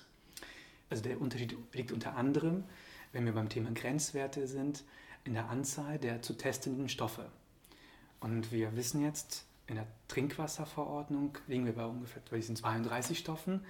Also 0.90 1.02
der 1.02 1.20
Unterschied 1.20 1.56
liegt 1.72 1.90
unter 1.90 2.16
anderem, 2.16 2.64
wenn 3.12 3.24
wir 3.24 3.32
beim 3.32 3.48
Thema 3.48 3.72
Grenzwerte 3.72 4.46
sind, 4.46 4.84
in 5.24 5.34
der 5.34 5.48
Anzahl 5.48 5.98
der 5.98 6.22
zu 6.22 6.34
testenden 6.34 6.88
Stoffe. 6.88 7.30
Und 8.20 8.52
wir 8.52 8.76
wissen 8.76 9.02
jetzt, 9.02 9.44
in 9.66 9.74
der 9.76 9.86
Trinkwasserverordnung 10.08 11.38
liegen 11.48 11.66
wir 11.66 11.74
bei 11.74 11.84
ungefähr 11.84 12.22
bei 12.30 12.36
diesen 12.36 12.56
32 12.56 13.18
Stoffen. 13.18 13.64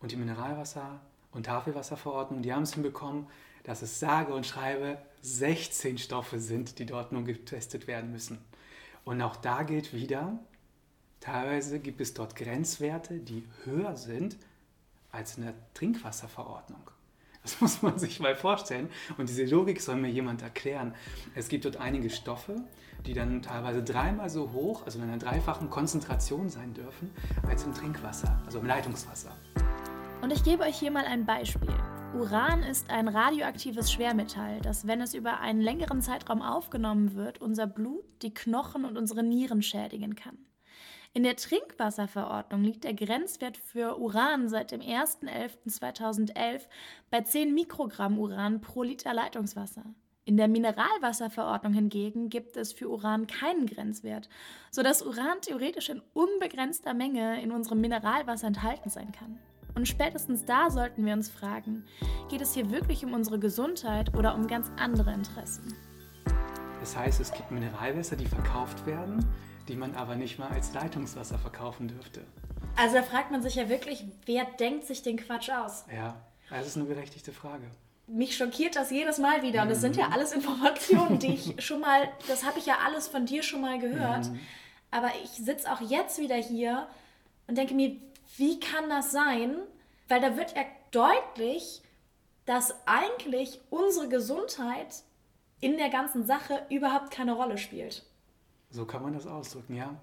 Und 0.00 0.12
die 0.12 0.16
Mineralwasser- 0.16 1.00
und 1.32 1.46
Tafelwasserverordnung, 1.46 2.42
die 2.42 2.52
haben 2.52 2.62
es 2.62 2.74
hinbekommen, 2.74 3.26
dass 3.64 3.82
es 3.82 4.00
sage 4.00 4.34
und 4.34 4.46
schreibe 4.46 4.98
16 5.22 5.98
Stoffe 5.98 6.40
sind, 6.40 6.78
die 6.78 6.86
dort 6.86 7.12
nun 7.12 7.24
getestet 7.24 7.86
werden 7.86 8.10
müssen. 8.10 8.38
Und 9.04 9.20
auch 9.22 9.36
da 9.36 9.62
gilt 9.62 9.92
wieder, 9.92 10.38
teilweise 11.20 11.78
gibt 11.78 12.00
es 12.00 12.14
dort 12.14 12.36
Grenzwerte, 12.36 13.18
die 13.18 13.44
höher 13.64 13.96
sind 13.96 14.36
als 15.10 15.36
in 15.36 15.44
der 15.44 15.54
Trinkwasserverordnung. 15.74 16.90
Das 17.42 17.60
muss 17.60 17.82
man 17.82 17.98
sich 17.98 18.20
mal 18.20 18.34
vorstellen. 18.34 18.88
Und 19.18 19.28
diese 19.28 19.44
Logik 19.44 19.80
soll 19.80 19.96
mir 19.96 20.10
jemand 20.10 20.42
erklären. 20.42 20.94
Es 21.34 21.48
gibt 21.48 21.64
dort 21.64 21.76
einige 21.76 22.10
Stoffe, 22.10 22.56
die 23.06 23.14
dann 23.14 23.42
teilweise 23.42 23.82
dreimal 23.82 24.30
so 24.30 24.52
hoch, 24.52 24.84
also 24.84 24.98
in 24.98 25.04
einer 25.04 25.18
dreifachen 25.18 25.70
Konzentration 25.70 26.48
sein 26.48 26.72
dürfen, 26.72 27.10
als 27.48 27.64
im 27.64 27.74
Trinkwasser, 27.74 28.40
also 28.46 28.60
im 28.60 28.66
Leitungswasser. 28.66 29.36
Und 30.20 30.32
ich 30.32 30.44
gebe 30.44 30.62
euch 30.62 30.78
hier 30.78 30.92
mal 30.92 31.04
ein 31.04 31.26
Beispiel. 31.26 31.74
Uran 32.14 32.62
ist 32.62 32.90
ein 32.90 33.08
radioaktives 33.08 33.90
Schwermetall, 33.90 34.60
das, 34.60 34.86
wenn 34.86 35.00
es 35.00 35.14
über 35.14 35.40
einen 35.40 35.62
längeren 35.62 36.02
Zeitraum 36.02 36.42
aufgenommen 36.42 37.14
wird, 37.14 37.40
unser 37.40 37.66
Blut, 37.66 38.04
die 38.20 38.34
Knochen 38.34 38.84
und 38.84 38.98
unsere 38.98 39.22
Nieren 39.22 39.62
schädigen 39.62 40.14
kann. 40.14 40.36
In 41.14 41.22
der 41.22 41.36
Trinkwasserverordnung 41.36 42.64
liegt 42.64 42.84
der 42.84 42.92
Grenzwert 42.92 43.56
für 43.56 43.98
Uran 43.98 44.50
seit 44.50 44.72
dem 44.72 44.82
1.11.2011 44.82 46.62
bei 47.10 47.22
10 47.22 47.54
Mikrogramm 47.54 48.18
Uran 48.18 48.60
pro 48.60 48.82
Liter 48.82 49.14
Leitungswasser. 49.14 49.84
In 50.26 50.36
der 50.36 50.48
Mineralwasserverordnung 50.48 51.72
hingegen 51.72 52.28
gibt 52.28 52.58
es 52.58 52.74
für 52.74 52.90
Uran 52.90 53.26
keinen 53.26 53.66
Grenzwert, 53.66 54.28
sodass 54.70 55.02
Uran 55.02 55.40
theoretisch 55.40 55.88
in 55.88 56.02
unbegrenzter 56.12 56.92
Menge 56.92 57.42
in 57.42 57.52
unserem 57.52 57.80
Mineralwasser 57.80 58.48
enthalten 58.48 58.90
sein 58.90 59.12
kann. 59.12 59.38
Und 59.74 59.88
spätestens 59.88 60.44
da 60.44 60.70
sollten 60.70 61.04
wir 61.04 61.14
uns 61.14 61.30
fragen, 61.30 61.84
geht 62.28 62.40
es 62.40 62.54
hier 62.54 62.70
wirklich 62.70 63.04
um 63.04 63.14
unsere 63.14 63.38
Gesundheit 63.38 64.14
oder 64.14 64.34
um 64.34 64.46
ganz 64.46 64.70
andere 64.76 65.12
Interessen? 65.12 65.74
Das 66.80 66.96
heißt, 66.96 67.20
es 67.20 67.32
gibt 67.32 67.50
Mineralwässer, 67.50 68.16
die 68.16 68.26
verkauft 68.26 68.84
werden, 68.86 69.24
die 69.68 69.76
man 69.76 69.94
aber 69.94 70.16
nicht 70.16 70.38
mal 70.38 70.48
als 70.48 70.74
Leitungswasser 70.74 71.38
verkaufen 71.38 71.88
dürfte. 71.88 72.22
Also 72.76 72.96
da 72.96 73.02
fragt 73.02 73.30
man 73.30 73.42
sich 73.42 73.54
ja 73.54 73.68
wirklich, 73.68 74.04
wer 74.26 74.44
denkt 74.44 74.84
sich 74.84 75.02
den 75.02 75.16
Quatsch 75.16 75.50
aus? 75.50 75.84
Ja, 75.94 76.16
das 76.50 76.66
ist 76.66 76.76
eine 76.76 76.86
berechtigte 76.86 77.32
Frage. 77.32 77.64
Mich 78.08 78.36
schockiert 78.36 78.76
das 78.76 78.90
jedes 78.90 79.18
Mal 79.18 79.42
wieder. 79.42 79.62
Und 79.62 79.70
das 79.70 79.80
sind 79.80 79.96
ja 79.96 80.08
mhm. 80.08 80.12
alles 80.12 80.32
Informationen, 80.32 81.18
die 81.18 81.34
ich 81.34 81.64
schon 81.64 81.80
mal, 81.80 82.08
das 82.28 82.44
habe 82.44 82.58
ich 82.58 82.66
ja 82.66 82.78
alles 82.84 83.08
von 83.08 83.26
dir 83.26 83.42
schon 83.42 83.60
mal 83.60 83.78
gehört. 83.78 84.30
Mhm. 84.30 84.40
Aber 84.90 85.10
ich 85.22 85.30
sitze 85.30 85.72
auch 85.72 85.80
jetzt 85.80 86.18
wieder 86.18 86.36
hier 86.36 86.86
und 87.46 87.56
denke 87.56 87.74
mir, 87.74 87.96
wie 88.36 88.60
kann 88.60 88.88
das 88.88 89.12
sein? 89.12 89.56
Weil 90.08 90.20
da 90.20 90.36
wird 90.36 90.54
ja 90.56 90.64
deutlich, 90.90 91.82
dass 92.44 92.74
eigentlich 92.86 93.60
unsere 93.70 94.08
Gesundheit 94.08 95.02
in 95.60 95.76
der 95.76 95.90
ganzen 95.90 96.26
Sache 96.26 96.66
überhaupt 96.70 97.10
keine 97.10 97.34
Rolle 97.34 97.56
spielt. 97.56 98.04
So 98.70 98.84
kann 98.84 99.02
man 99.02 99.12
das 99.12 99.26
ausdrücken, 99.26 99.74
ja. 99.74 100.00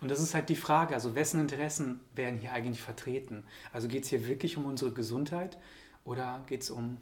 Und 0.00 0.10
das 0.10 0.20
ist 0.20 0.34
halt 0.34 0.48
die 0.48 0.56
Frage, 0.56 0.94
also 0.94 1.14
wessen 1.14 1.40
Interessen 1.40 2.00
werden 2.14 2.38
hier 2.38 2.52
eigentlich 2.52 2.82
vertreten? 2.82 3.44
Also 3.72 3.88
geht 3.88 4.04
es 4.04 4.10
hier 4.10 4.26
wirklich 4.26 4.56
um 4.56 4.66
unsere 4.66 4.92
Gesundheit 4.92 5.58
oder 6.04 6.44
geht 6.46 6.62
es 6.62 6.70
um 6.70 6.98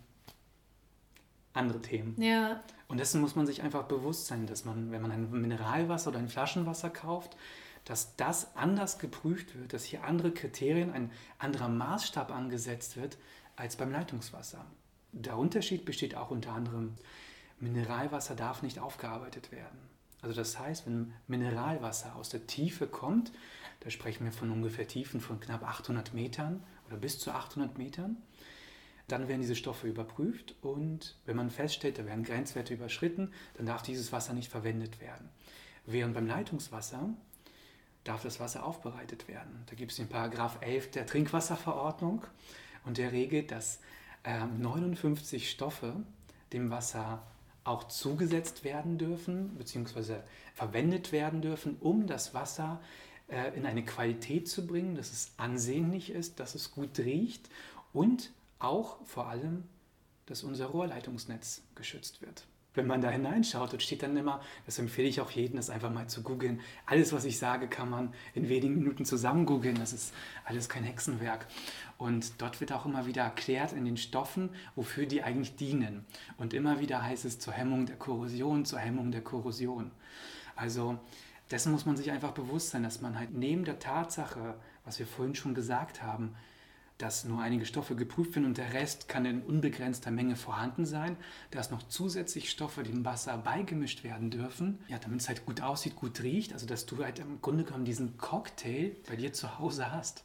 andere 1.53 1.83
Themen? 1.83 2.21
Ja. 2.21 2.63
Und 2.89 2.99
dessen 2.99 3.21
muss 3.21 3.37
man 3.37 3.47
sich 3.47 3.63
einfach 3.63 3.85
bewusst 3.85 4.27
sein, 4.27 4.47
dass 4.47 4.65
man, 4.65 4.91
wenn 4.91 5.03
man 5.03 5.13
ein 5.13 5.31
Mineralwasser 5.31 6.11
oder 6.11 6.19
ein 6.19 6.29
Flaschenwasser 6.29 6.89
kauft, 6.89 7.37
dass 7.85 8.17
das 8.17 8.57
anders 8.57 8.99
geprüft 8.99 9.59
wird, 9.59 9.73
dass 9.73 9.85
hier 9.85 10.05
andere 10.05 10.33
Kriterien, 10.33 10.93
ein 10.93 11.11
anderer 11.39 11.69
Maßstab 11.69 12.31
angesetzt 12.31 12.97
wird 12.97 13.19
als 13.57 13.77
beim 13.77 13.91
Leitungswasser. 13.91 14.65
Der 15.13 15.37
Unterschied 15.37 15.85
besteht 15.85 16.15
auch 16.15 16.31
unter 16.31 16.53
anderem, 16.53 16.95
Mineralwasser 17.59 18.35
darf 18.35 18.63
nicht 18.63 18.79
aufgearbeitet 18.79 19.53
werden. 19.53 19.79
Also 20.21 20.37
das 20.37 20.59
heißt, 20.59 20.87
wenn 20.87 21.13
Mineralwasser 21.27 22.15
aus 22.17 22.29
der 22.29 22.47
Tiefe 22.47 22.87
kommt, 22.87 23.33
da 23.81 23.91
sprechen 23.91 24.25
wir 24.25 24.33
von 24.33 24.51
ungefähr 24.51 24.87
Tiefen 24.87 25.21
von 25.21 25.41
knapp 25.41 25.65
800 25.65 26.15
Metern 26.15 26.63
oder 26.87 26.97
bis 26.97 27.19
zu 27.19 27.33
800 27.33 27.79
Metern, 27.79 28.17
dann 29.09 29.29
werden 29.29 29.41
diese 29.41 29.57
Stoffe 29.57 29.89
überprüft 29.89 30.55
und 30.61 31.19
wenn 31.27 31.37
man 31.37 31.51
feststellt, 31.51 31.99
da 31.99 32.07
werden 32.07 32.25
Grenzwerte 32.25 32.75
überschritten, 32.75 33.33
dann 33.57 33.67
darf 33.67 33.83
dieses 33.83 34.13
Wasser 34.13 34.33
nicht 34.33 34.49
verwendet 34.49 35.01
werden. 35.01 35.29
Während 35.87 36.15
beim 36.15 36.27
Leitungswasser 36.27 37.11
darf 38.05 38.23
das 38.23 38.41
Wasser 38.41 38.65
aufbereitet 38.65 39.29
werden. 39.29 39.65
Da 39.67 39.75
gibt 39.75 39.93
es 39.93 39.97
den 39.97 40.09
Paragraph 40.09 40.59
11 40.61 40.91
der 40.91 41.07
Trinkwasserverordnung 41.07 42.25
und 42.85 42.99
der 42.99 43.13
regelt, 43.13 43.51
dass 43.51 43.81
äh, 44.25 44.45
59 44.45 45.51
Stoffe 45.51 45.95
dem 46.53 46.71
Wasser 46.71 47.23
auch 47.65 47.85
zugesetzt 47.85 48.65
werden 48.65 48.99
dürfen, 48.99 49.57
beziehungsweise 49.57 50.25
verwendet 50.55 51.13
werden 51.13 51.43
dürfen, 51.43 51.77
um 51.81 52.07
das 52.07 52.35
Wasser 52.35 52.81
äh, 53.29 53.57
in 53.57 53.67
eine 53.67 53.85
Qualität 53.85 54.49
zu 54.49 54.67
bringen, 54.67 54.97
dass 54.97 55.13
es 55.13 55.33
ansehnlich 55.37 56.11
ist, 56.11 56.41
dass 56.41 56.57
es 56.57 56.73
gut 56.73 56.99
riecht 56.99 57.49
und 57.93 58.33
auch 58.59 59.05
vor 59.07 59.29
allem, 59.29 59.65
dass 60.27 60.43
unser 60.43 60.67
Rohrleitungsnetz 60.67 61.63
geschützt 61.75 62.21
wird 62.21 62.47
wenn 62.75 62.87
man 62.87 63.01
da 63.01 63.11
hineinschaut, 63.11 63.73
dort 63.73 63.83
steht 63.83 64.03
dann 64.03 64.17
immer, 64.17 64.41
das 64.67 64.79
empfehle 64.79 65.09
ich 65.09 65.21
auch 65.21 65.31
jedem, 65.31 65.57
das 65.57 65.71
einfach 65.71 65.91
mal 65.91 66.07
zu 66.09 66.23
googeln. 66.23 66.61
Alles, 66.87 67.13
was 67.13 67.25
ich 67.25 67.39
sage, 67.39 67.69
kann 67.69 67.91
man 67.91 68.15
in 68.35 68.49
wenigen 68.49 68.79
Minuten 68.79 69.05
zusammen 69.05 69.45
googeln. 69.45 69.77
Das 69.77 69.93
ist 69.93 70.15
alles 70.45 70.69
kein 70.69 70.85
Hexenwerk. 70.85 71.47
Und 71.99 72.41
dort 72.41 72.61
wird 72.61 72.73
auch 72.73 72.87
immer 72.87 73.07
wieder 73.07 73.23
erklärt 73.23 73.73
in 73.73 73.85
den 73.85 73.97
Stoffen, 73.97 74.51
wofür 74.75 75.07
die 75.07 75.23
eigentlich 75.23 75.57
dienen. 75.57 76.07
Und 76.39 76.55
immer 76.55 76.81
wieder 76.81 77.03
heißt 77.03 77.25
es 77.25 77.39
zur 77.39 77.53
Hemmung 77.53 77.87
der 77.87 77.97
Korrosion, 77.97 78.65
zur 78.65 78.79
Hemmung 78.79 79.13
der 79.13 79.23
Korrosion. 79.23 79.91
Also 80.57 80.99
dessen 81.51 81.73
muss 81.73 81.87
man 81.87 81.97
sich 81.97 82.11
einfach 82.11 82.33
bewusst 82.33 82.71
sein, 82.71 82.83
dass 82.83 83.03
man 83.03 83.19
halt 83.19 83.35
neben 83.35 83.65
der 83.65 83.79
Tatsache, 83.79 84.55
was 84.85 84.99
wir 84.99 85.07
vorhin 85.07 85.35
schon 85.35 85.55
gesagt 85.55 86.03
haben, 86.03 86.35
dass 87.03 87.25
nur 87.25 87.41
einige 87.41 87.67
Stoffe 87.67 87.97
geprüft 87.97 88.37
werden 88.37 88.47
und 88.47 88.59
der 88.59 88.75
Rest 88.75 89.09
kann 89.09 89.25
in 89.25 89.43
unbegrenzter 89.43 90.13
Menge 90.13 90.37
vorhanden 90.37 90.87
sein, 90.87 91.17
dass 91.51 91.73
noch 91.73 91.83
zusätzlich 91.83 92.49
Stoffe 92.49 92.85
dem 92.85 93.05
Wasser 93.05 93.37
beigemischt 93.39 94.05
werden 94.05 94.31
dürfen, 94.31 94.79
ja, 94.87 95.01
damit 95.01 95.21
es 95.21 95.27
halt 95.27 95.45
gut 95.45 95.61
aussieht, 95.63 95.97
gut 95.97 96.23
riecht, 96.23 96.53
also 96.53 96.65
dass 96.65 96.87
du 96.87 97.03
halt 97.03 97.19
im 97.19 97.43
Grunde 97.43 97.65
genommen 97.65 97.85
diesen 97.85 98.19
Cocktail 98.19 98.95
bei 99.09 99.17
dir 99.17 99.33
zu 99.33 99.59
Hause 99.59 99.91
hast. 99.91 100.23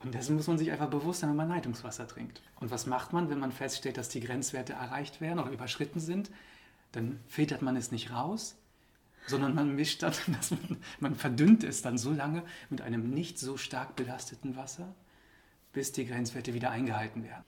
Und 0.00 0.14
dessen 0.14 0.34
muss 0.34 0.48
man 0.48 0.58
sich 0.58 0.72
einfach 0.72 0.90
bewusst 0.90 1.20
sein, 1.20 1.30
wenn 1.30 1.36
man 1.36 1.48
Leitungswasser 1.48 2.08
trinkt. 2.08 2.42
Und 2.58 2.72
was 2.72 2.86
macht 2.86 3.12
man, 3.12 3.30
wenn 3.30 3.38
man 3.38 3.52
feststellt, 3.52 3.98
dass 3.98 4.08
die 4.08 4.20
Grenzwerte 4.20 4.72
erreicht 4.72 5.20
werden 5.20 5.38
oder 5.38 5.52
überschritten 5.52 6.00
sind? 6.00 6.32
Dann 6.90 7.20
filtert 7.28 7.62
man 7.62 7.76
es 7.76 7.92
nicht 7.92 8.10
raus, 8.10 8.56
sondern 9.28 9.54
man 9.54 9.76
mischt 9.76 10.02
dann, 10.02 10.12
man, 10.50 10.76
man 10.98 11.14
verdünnt 11.14 11.62
es 11.62 11.82
dann 11.82 11.98
so 11.98 12.10
lange 12.10 12.42
mit 12.68 12.80
einem 12.80 13.10
nicht 13.10 13.38
so 13.38 13.56
stark 13.56 13.94
belasteten 13.94 14.56
Wasser, 14.56 14.92
bis 15.72 15.92
die 15.92 16.06
Grenzwerte 16.06 16.54
wieder 16.54 16.70
eingehalten 16.70 17.24
werden. 17.24 17.44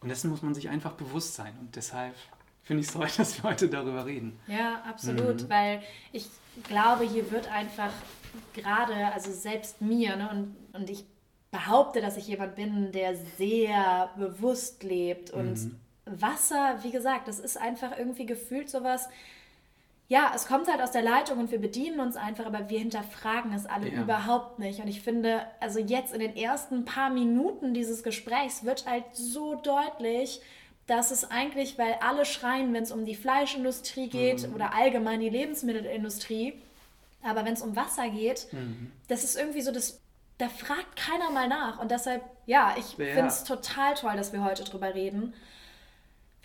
Und 0.00 0.08
dessen 0.08 0.30
muss 0.30 0.42
man 0.42 0.54
sich 0.54 0.68
einfach 0.68 0.92
bewusst 0.92 1.34
sein. 1.34 1.54
Und 1.60 1.74
deshalb 1.76 2.14
finde 2.62 2.82
ich 2.82 2.88
es 2.88 2.94
toll, 2.94 3.08
dass 3.16 3.42
wir 3.42 3.50
heute 3.50 3.68
darüber 3.68 4.06
reden. 4.06 4.38
Ja, 4.46 4.82
absolut, 4.88 5.42
mhm. 5.42 5.50
weil 5.50 5.82
ich 6.12 6.28
glaube, 6.64 7.04
hier 7.04 7.30
wird 7.30 7.50
einfach 7.50 7.92
gerade, 8.52 9.12
also 9.12 9.30
selbst 9.32 9.80
mir, 9.80 10.16
ne, 10.16 10.30
und, 10.30 10.56
und 10.72 10.90
ich 10.90 11.04
behaupte, 11.50 12.00
dass 12.00 12.16
ich 12.16 12.26
jemand 12.26 12.56
bin, 12.56 12.92
der 12.92 13.16
sehr 13.38 14.10
bewusst 14.16 14.82
lebt. 14.82 15.30
Und 15.30 15.54
mhm. 15.54 15.80
Wasser, 16.04 16.78
wie 16.82 16.90
gesagt, 16.90 17.28
das 17.28 17.38
ist 17.38 17.56
einfach 17.56 17.96
irgendwie 17.96 18.26
gefühlt 18.26 18.68
sowas, 18.68 19.08
ja, 20.08 20.32
es 20.34 20.46
kommt 20.46 20.68
halt 20.68 20.80
aus 20.80 20.92
der 20.92 21.02
Leitung 21.02 21.38
und 21.38 21.50
wir 21.50 21.60
bedienen 21.60 21.98
uns 21.98 22.16
einfach, 22.16 22.46
aber 22.46 22.70
wir 22.70 22.78
hinterfragen 22.78 23.52
es 23.52 23.66
alle 23.66 23.90
ja. 23.90 24.00
überhaupt 24.00 24.60
nicht. 24.60 24.80
Und 24.80 24.86
ich 24.86 25.00
finde, 25.00 25.44
also 25.58 25.80
jetzt 25.80 26.14
in 26.14 26.20
den 26.20 26.36
ersten 26.36 26.84
paar 26.84 27.10
Minuten 27.10 27.74
dieses 27.74 28.04
Gesprächs 28.04 28.64
wird 28.64 28.86
halt 28.86 29.04
so 29.12 29.56
deutlich, 29.56 30.40
dass 30.86 31.10
es 31.10 31.28
eigentlich, 31.28 31.76
weil 31.76 31.96
alle 32.00 32.24
schreien, 32.24 32.72
wenn 32.72 32.84
es 32.84 32.92
um 32.92 33.04
die 33.04 33.16
Fleischindustrie 33.16 34.08
geht 34.08 34.46
mhm. 34.46 34.54
oder 34.54 34.74
allgemein 34.74 35.18
die 35.18 35.28
Lebensmittelindustrie, 35.28 36.54
aber 37.24 37.44
wenn 37.44 37.54
es 37.54 37.62
um 37.62 37.74
Wasser 37.74 38.08
geht, 38.08 38.46
mhm. 38.52 38.92
das 39.08 39.24
ist 39.24 39.36
irgendwie 39.36 39.62
so 39.62 39.72
das, 39.72 40.00
da 40.38 40.48
fragt 40.48 40.94
keiner 40.94 41.30
mal 41.32 41.48
nach. 41.48 41.80
Und 41.80 41.90
deshalb, 41.90 42.22
ja, 42.46 42.76
ich 42.78 42.96
ja. 42.96 43.06
finde 43.06 43.26
es 43.26 43.42
total 43.42 43.94
toll, 43.94 44.16
dass 44.16 44.32
wir 44.32 44.44
heute 44.44 44.62
drüber 44.62 44.94
reden 44.94 45.34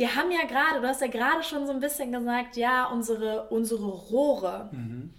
wir 0.02 0.16
haben 0.16 0.32
ja 0.32 0.46
gerade, 0.48 0.82
du 0.82 0.88
hast 0.88 1.02
ja 1.02 1.08
gerade 1.08 1.44
schon 1.44 1.68
so 1.68 1.74
ein 1.74 1.80
bisschen 1.80 2.12
gesagt, 2.12 2.58
ja, 2.58 2.86
unsere, 2.88 3.50
unsere 3.50 3.86
Rohre. 3.86 4.68
Mhm. 4.72 5.14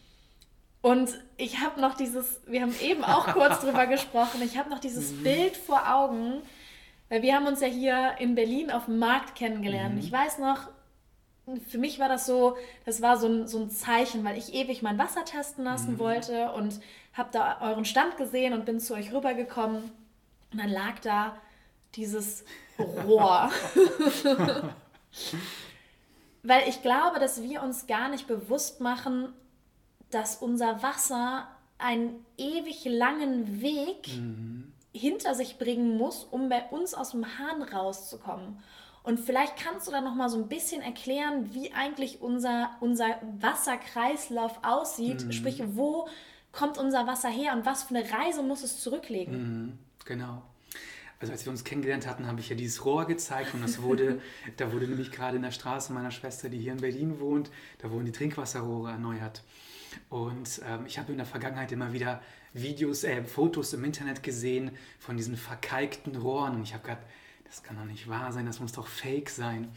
Und 0.80 1.10
ich 1.36 1.60
habe 1.60 1.80
noch 1.80 1.94
dieses, 1.94 2.40
wir 2.48 2.62
haben 2.62 2.74
eben 2.82 3.04
auch 3.04 3.28
kurz 3.28 3.60
drüber 3.62 3.86
gesprochen, 3.86 4.42
ich 4.42 4.58
habe 4.58 4.70
noch 4.70 4.80
dieses 4.80 5.12
mhm. 5.12 5.22
Bild 5.22 5.56
vor 5.56 5.88
Augen, 5.88 6.42
weil 7.08 7.22
wir 7.22 7.36
haben 7.36 7.46
uns 7.46 7.60
ja 7.60 7.68
hier 7.68 8.16
in 8.18 8.34
Berlin 8.34 8.72
auf 8.72 8.86
dem 8.86 8.98
Markt 8.98 9.36
kennengelernt. 9.36 9.94
Mhm. 9.94 10.00
Ich 10.00 10.10
weiß 10.10 10.38
noch, 10.38 10.68
für 11.68 11.78
mich 11.78 12.00
war 12.00 12.08
das 12.08 12.26
so, 12.26 12.56
das 12.84 13.00
war 13.00 13.18
so 13.18 13.28
ein, 13.28 13.46
so 13.46 13.60
ein 13.60 13.70
Zeichen, 13.70 14.24
weil 14.24 14.36
ich 14.36 14.52
ewig 14.52 14.82
mein 14.82 14.98
Wasser 14.98 15.24
testen 15.24 15.62
lassen 15.62 15.92
mhm. 15.92 15.98
wollte 16.00 16.50
und 16.54 16.80
habe 17.12 17.28
da 17.30 17.60
euren 17.60 17.84
Stand 17.84 18.16
gesehen 18.16 18.52
und 18.52 18.64
bin 18.64 18.80
zu 18.80 18.94
euch 18.94 19.12
rübergekommen. 19.12 19.92
Und 20.50 20.58
dann 20.58 20.70
lag 20.70 20.98
da 21.02 21.36
dieses 21.94 22.44
Rohr. 22.82 23.50
Weil 26.42 26.68
ich 26.68 26.82
glaube, 26.82 27.18
dass 27.20 27.42
wir 27.42 27.62
uns 27.62 27.86
gar 27.86 28.08
nicht 28.08 28.26
bewusst 28.26 28.80
machen, 28.80 29.32
dass 30.10 30.36
unser 30.36 30.82
Wasser 30.82 31.46
einen 31.78 32.24
ewig 32.36 32.84
langen 32.84 33.60
Weg 33.60 34.08
mhm. 34.08 34.72
hinter 34.92 35.34
sich 35.34 35.58
bringen 35.58 35.96
muss, 35.96 36.24
um 36.24 36.48
bei 36.48 36.64
uns 36.70 36.94
aus 36.94 37.12
dem 37.12 37.38
Hahn 37.38 37.62
rauszukommen. 37.62 38.58
Und 39.04 39.18
vielleicht 39.18 39.56
kannst 39.56 39.88
du 39.88 39.90
da 39.90 40.00
noch 40.00 40.14
mal 40.14 40.28
so 40.28 40.38
ein 40.38 40.48
bisschen 40.48 40.80
erklären, 40.80 41.52
wie 41.54 41.72
eigentlich 41.72 42.20
unser, 42.20 42.70
unser 42.80 43.16
Wasserkreislauf 43.40 44.60
aussieht. 44.62 45.24
Mhm. 45.24 45.32
Sprich, 45.32 45.62
wo 45.74 46.08
kommt 46.52 46.78
unser 46.78 47.06
Wasser 47.06 47.28
her 47.28 47.54
und 47.54 47.66
was 47.66 47.84
für 47.84 47.96
eine 47.96 48.08
Reise 48.12 48.42
muss 48.42 48.62
es 48.62 48.80
zurücklegen? 48.80 49.64
Mhm. 49.64 49.78
Genau 50.04 50.42
also 51.22 51.32
als 51.32 51.46
wir 51.46 51.52
uns 51.52 51.62
kennengelernt 51.62 52.06
hatten, 52.06 52.26
habe 52.26 52.40
ich 52.40 52.48
ja 52.48 52.56
dieses 52.56 52.84
Rohr 52.84 53.06
gezeigt 53.06 53.54
und 53.54 53.62
das 53.62 53.80
wurde, 53.80 54.20
da 54.56 54.72
wurde 54.72 54.88
nämlich 54.88 55.12
gerade 55.12 55.36
in 55.36 55.42
der 55.42 55.52
Straße 55.52 55.92
meiner 55.92 56.10
Schwester, 56.10 56.48
die 56.48 56.58
hier 56.58 56.72
in 56.72 56.80
Berlin 56.80 57.20
wohnt, 57.20 57.50
da 57.78 57.90
wurden 57.90 58.04
die 58.04 58.12
Trinkwasserrohre 58.12 58.90
erneuert. 58.90 59.44
Und 60.08 60.60
ähm, 60.66 60.84
ich 60.86 60.98
habe 60.98 61.12
in 61.12 61.18
der 61.18 61.26
Vergangenheit 61.26 61.70
immer 61.70 61.92
wieder 61.92 62.20
Videos, 62.52 63.04
äh, 63.04 63.22
Fotos 63.22 63.72
im 63.72 63.84
Internet 63.84 64.22
gesehen 64.22 64.72
von 64.98 65.16
diesen 65.16 65.36
verkalkten 65.36 66.16
Rohren 66.16 66.56
und 66.56 66.62
ich 66.64 66.74
habe 66.74 66.82
gedacht, 66.82 67.06
das 67.44 67.62
kann 67.62 67.76
doch 67.76 67.84
nicht 67.84 68.08
wahr 68.08 68.32
sein, 68.32 68.46
das 68.46 68.60
muss 68.60 68.72
doch 68.72 68.88
fake 68.88 69.30
sein. 69.30 69.68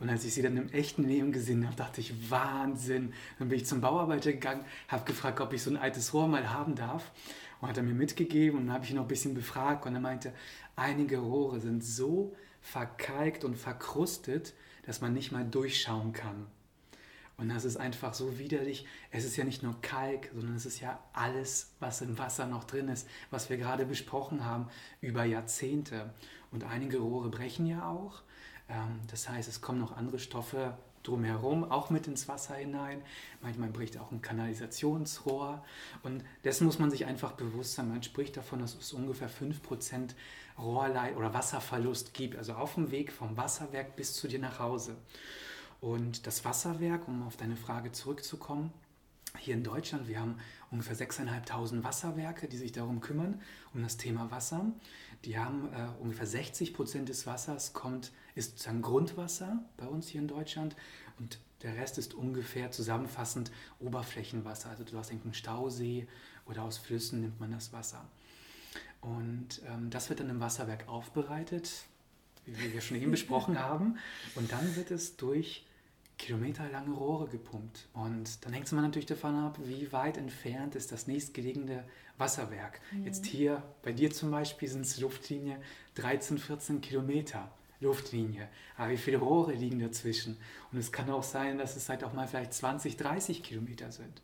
Und 0.00 0.08
als 0.08 0.24
ich 0.24 0.34
sie 0.34 0.42
dann 0.42 0.56
im 0.56 0.70
echten 0.70 1.04
Leben 1.04 1.30
gesehen 1.30 1.64
habe, 1.66 1.76
dachte 1.76 2.00
ich, 2.00 2.30
Wahnsinn. 2.30 3.12
Dann 3.38 3.48
bin 3.48 3.58
ich 3.58 3.66
zum 3.66 3.80
Bauarbeiter 3.80 4.32
gegangen, 4.32 4.64
habe 4.88 5.04
gefragt, 5.04 5.40
ob 5.40 5.52
ich 5.52 5.62
so 5.62 5.70
ein 5.70 5.76
altes 5.76 6.12
Rohr 6.12 6.26
mal 6.26 6.50
haben 6.50 6.74
darf. 6.74 7.10
Und 7.60 7.68
hat 7.68 7.76
er 7.76 7.82
mir 7.82 7.94
mitgegeben 7.94 8.58
und 8.58 8.66
dann 8.66 8.74
habe 8.74 8.84
ich 8.84 8.90
ihn 8.90 8.96
noch 8.96 9.04
ein 9.04 9.08
bisschen 9.08 9.34
befragt 9.34 9.84
und 9.84 9.94
er 9.94 10.00
meinte, 10.00 10.32
einige 10.80 11.18
Rohre 11.18 11.60
sind 11.60 11.84
so 11.84 12.34
verkalkt 12.62 13.44
und 13.44 13.56
verkrustet, 13.56 14.54
dass 14.86 15.00
man 15.00 15.12
nicht 15.12 15.30
mal 15.30 15.44
durchschauen 15.44 16.12
kann. 16.12 16.46
Und 17.36 17.48
das 17.48 17.64
ist 17.64 17.76
einfach 17.76 18.12
so 18.12 18.38
widerlich. 18.38 18.86
Es 19.10 19.24
ist 19.24 19.36
ja 19.36 19.44
nicht 19.44 19.62
nur 19.62 19.80
Kalk, 19.80 20.30
sondern 20.34 20.56
es 20.56 20.66
ist 20.66 20.80
ja 20.80 20.98
alles, 21.12 21.72
was 21.80 22.00
im 22.02 22.18
Wasser 22.18 22.46
noch 22.46 22.64
drin 22.64 22.88
ist, 22.88 23.08
was 23.30 23.48
wir 23.48 23.56
gerade 23.56 23.86
besprochen 23.86 24.44
haben, 24.44 24.68
über 25.00 25.24
Jahrzehnte. 25.24 26.12
Und 26.50 26.64
einige 26.64 26.98
Rohre 26.98 27.30
brechen 27.30 27.66
ja 27.66 27.88
auch. 27.88 28.22
Ähm, 28.68 29.00
das 29.10 29.28
heißt, 29.28 29.48
es 29.48 29.60
kommen 29.60 29.78
noch 29.78 29.96
andere 29.96 30.18
Stoffe 30.18 30.76
drumherum, 31.10 31.70
auch 31.70 31.90
mit 31.90 32.06
ins 32.06 32.28
Wasser 32.28 32.54
hinein. 32.54 33.02
Manchmal 33.42 33.70
bricht 33.70 33.98
auch 33.98 34.12
ein 34.12 34.22
Kanalisationsrohr. 34.22 35.64
Und 36.02 36.24
dessen 36.44 36.66
muss 36.66 36.78
man 36.78 36.90
sich 36.90 37.06
einfach 37.06 37.32
bewusst 37.32 37.74
sein. 37.74 37.88
Man 37.88 38.02
spricht 38.02 38.36
davon, 38.36 38.60
dass 38.60 38.74
es 38.74 38.92
ungefähr 38.92 39.30
5% 39.30 40.14
Rohrleit 40.58 41.16
oder 41.16 41.34
Wasserverlust 41.34 42.14
gibt, 42.14 42.36
also 42.36 42.52
auf 42.54 42.74
dem 42.74 42.90
Weg 42.90 43.12
vom 43.12 43.36
Wasserwerk 43.36 43.96
bis 43.96 44.14
zu 44.14 44.28
dir 44.28 44.38
nach 44.38 44.58
Hause. 44.58 44.96
Und 45.80 46.26
das 46.26 46.44
Wasserwerk, 46.44 47.08
um 47.08 47.22
auf 47.26 47.36
deine 47.36 47.56
Frage 47.56 47.92
zurückzukommen, 47.92 48.72
hier 49.38 49.54
in 49.54 49.62
Deutschland, 49.62 50.08
wir 50.08 50.20
haben 50.20 50.38
ungefähr 50.70 50.96
6.500 50.96 51.84
Wasserwerke, 51.84 52.48
die 52.48 52.56
sich 52.56 52.72
darum 52.72 53.00
kümmern, 53.00 53.40
um 53.72 53.82
das 53.82 53.96
Thema 53.96 54.30
Wasser. 54.30 54.66
Die 55.24 55.38
haben 55.38 55.72
äh, 55.72 55.88
ungefähr 56.00 56.26
60 56.26 56.72
Prozent 56.72 57.08
des 57.08 57.26
Wassers 57.26 57.72
kommt, 57.72 58.12
ist 58.34 58.52
sozusagen 58.52 58.82
Grundwasser 58.82 59.62
bei 59.76 59.86
uns 59.86 60.08
hier 60.08 60.20
in 60.20 60.28
Deutschland 60.28 60.76
und 61.18 61.38
der 61.62 61.76
Rest 61.76 61.98
ist 61.98 62.14
ungefähr 62.14 62.70
zusammenfassend 62.70 63.50
Oberflächenwasser. 63.80 64.70
Also 64.70 64.84
du 64.84 64.96
hast 64.96 65.10
einen 65.10 65.34
Stausee 65.34 66.08
oder 66.46 66.62
aus 66.62 66.78
Flüssen 66.78 67.20
nimmt 67.20 67.38
man 67.38 67.50
das 67.50 67.72
Wasser. 67.72 68.08
Und 69.02 69.60
ähm, 69.66 69.90
das 69.90 70.08
wird 70.08 70.20
dann 70.20 70.30
im 70.30 70.40
Wasserwerk 70.40 70.88
aufbereitet, 70.88 71.70
wie 72.46 72.72
wir 72.72 72.80
schon 72.80 72.96
eben 72.96 73.10
besprochen 73.10 73.58
haben. 73.62 73.98
Und 74.36 74.52
dann 74.52 74.74
wird 74.76 74.90
es 74.90 75.16
durch 75.16 75.66
kilometerlange 76.20 76.94
Rohre 76.94 77.28
gepumpt. 77.28 77.88
Und 77.94 78.44
dann 78.44 78.52
hängt 78.52 78.66
es 78.66 78.72
mal 78.72 78.82
natürlich 78.82 79.06
davon 79.06 79.34
ab, 79.34 79.58
wie 79.64 79.90
weit 79.92 80.18
entfernt 80.18 80.74
ist 80.74 80.92
das 80.92 81.06
nächstgelegene 81.06 81.84
Wasserwerk. 82.18 82.80
Mhm. 82.92 83.06
Jetzt 83.06 83.24
hier 83.26 83.62
bei 83.82 83.92
dir 83.92 84.10
zum 84.10 84.30
Beispiel 84.30 84.68
sind 84.68 84.82
es 84.82 85.00
Luftlinie 85.00 85.58
13, 85.94 86.38
14 86.38 86.80
Kilometer. 86.80 87.50
Luftlinie. 87.82 88.46
Aber 88.76 88.90
wie 88.90 88.98
viele 88.98 89.16
Rohre 89.16 89.54
liegen 89.54 89.78
dazwischen? 89.78 90.36
Und 90.70 90.76
es 90.76 90.92
kann 90.92 91.08
auch 91.08 91.22
sein, 91.22 91.56
dass 91.56 91.76
es 91.76 91.88
halt 91.88 92.04
auch 92.04 92.12
mal 92.12 92.28
vielleicht 92.28 92.52
20, 92.52 92.98
30 92.98 93.42
Kilometer 93.42 93.90
sind. 93.90 94.20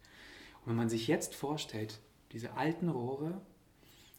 Und 0.60 0.72
wenn 0.72 0.76
man 0.76 0.90
sich 0.90 1.06
jetzt 1.06 1.34
vorstellt, 1.34 1.98
diese 2.32 2.52
alten 2.52 2.90
Rohre, 2.90 3.40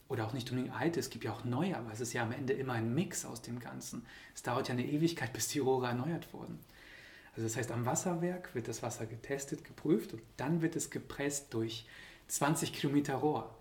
oder 0.08 0.26
auch 0.26 0.32
nicht 0.32 0.50
unbedingt 0.50 0.74
alte, 0.74 0.98
es 0.98 1.10
gibt 1.10 1.24
ja 1.24 1.32
auch 1.32 1.44
neue, 1.44 1.76
aber 1.76 1.92
es 1.92 2.00
ist 2.00 2.14
ja 2.14 2.22
am 2.22 2.32
Ende 2.32 2.54
immer 2.54 2.72
ein 2.72 2.94
Mix 2.94 3.24
aus 3.24 3.42
dem 3.42 3.60
Ganzen. 3.60 4.04
Es 4.34 4.42
dauert 4.42 4.68
ja 4.68 4.72
eine 4.72 4.86
Ewigkeit, 4.86 5.32
bis 5.32 5.48
die 5.48 5.58
Rohre 5.58 5.88
erneuert 5.88 6.32
wurden. 6.32 6.58
Also 7.38 7.46
das 7.46 7.56
heißt, 7.56 7.70
am 7.70 7.86
Wasserwerk 7.86 8.52
wird 8.56 8.66
das 8.66 8.82
Wasser 8.82 9.06
getestet, 9.06 9.62
geprüft 9.62 10.12
und 10.12 10.22
dann 10.38 10.60
wird 10.60 10.74
es 10.74 10.90
gepresst 10.90 11.54
durch 11.54 11.86
20 12.26 12.72
Kilometer 12.72 13.14
Rohr. 13.14 13.56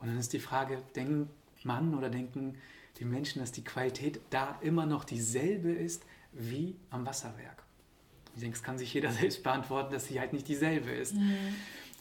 Und 0.00 0.08
dann 0.08 0.18
ist 0.18 0.34
die 0.34 0.38
Frage, 0.38 0.82
denkt 0.94 1.30
man 1.64 1.94
oder 1.94 2.10
denken 2.10 2.58
die 2.98 3.06
Menschen, 3.06 3.40
dass 3.40 3.50
die 3.50 3.64
Qualität 3.64 4.20
da 4.28 4.58
immer 4.60 4.84
noch 4.84 5.04
dieselbe 5.04 5.72
ist 5.72 6.02
wie 6.32 6.76
am 6.90 7.06
Wasserwerk? 7.06 7.62
Ich 8.34 8.42
denke, 8.42 8.54
es 8.58 8.62
kann 8.62 8.76
sich 8.76 8.92
jeder 8.92 9.10
selbst 9.12 9.42
beantworten, 9.42 9.94
dass 9.94 10.08
sie 10.08 10.20
halt 10.20 10.34
nicht 10.34 10.46
dieselbe 10.46 10.90
ist. 10.90 11.14
Mhm. 11.14 11.54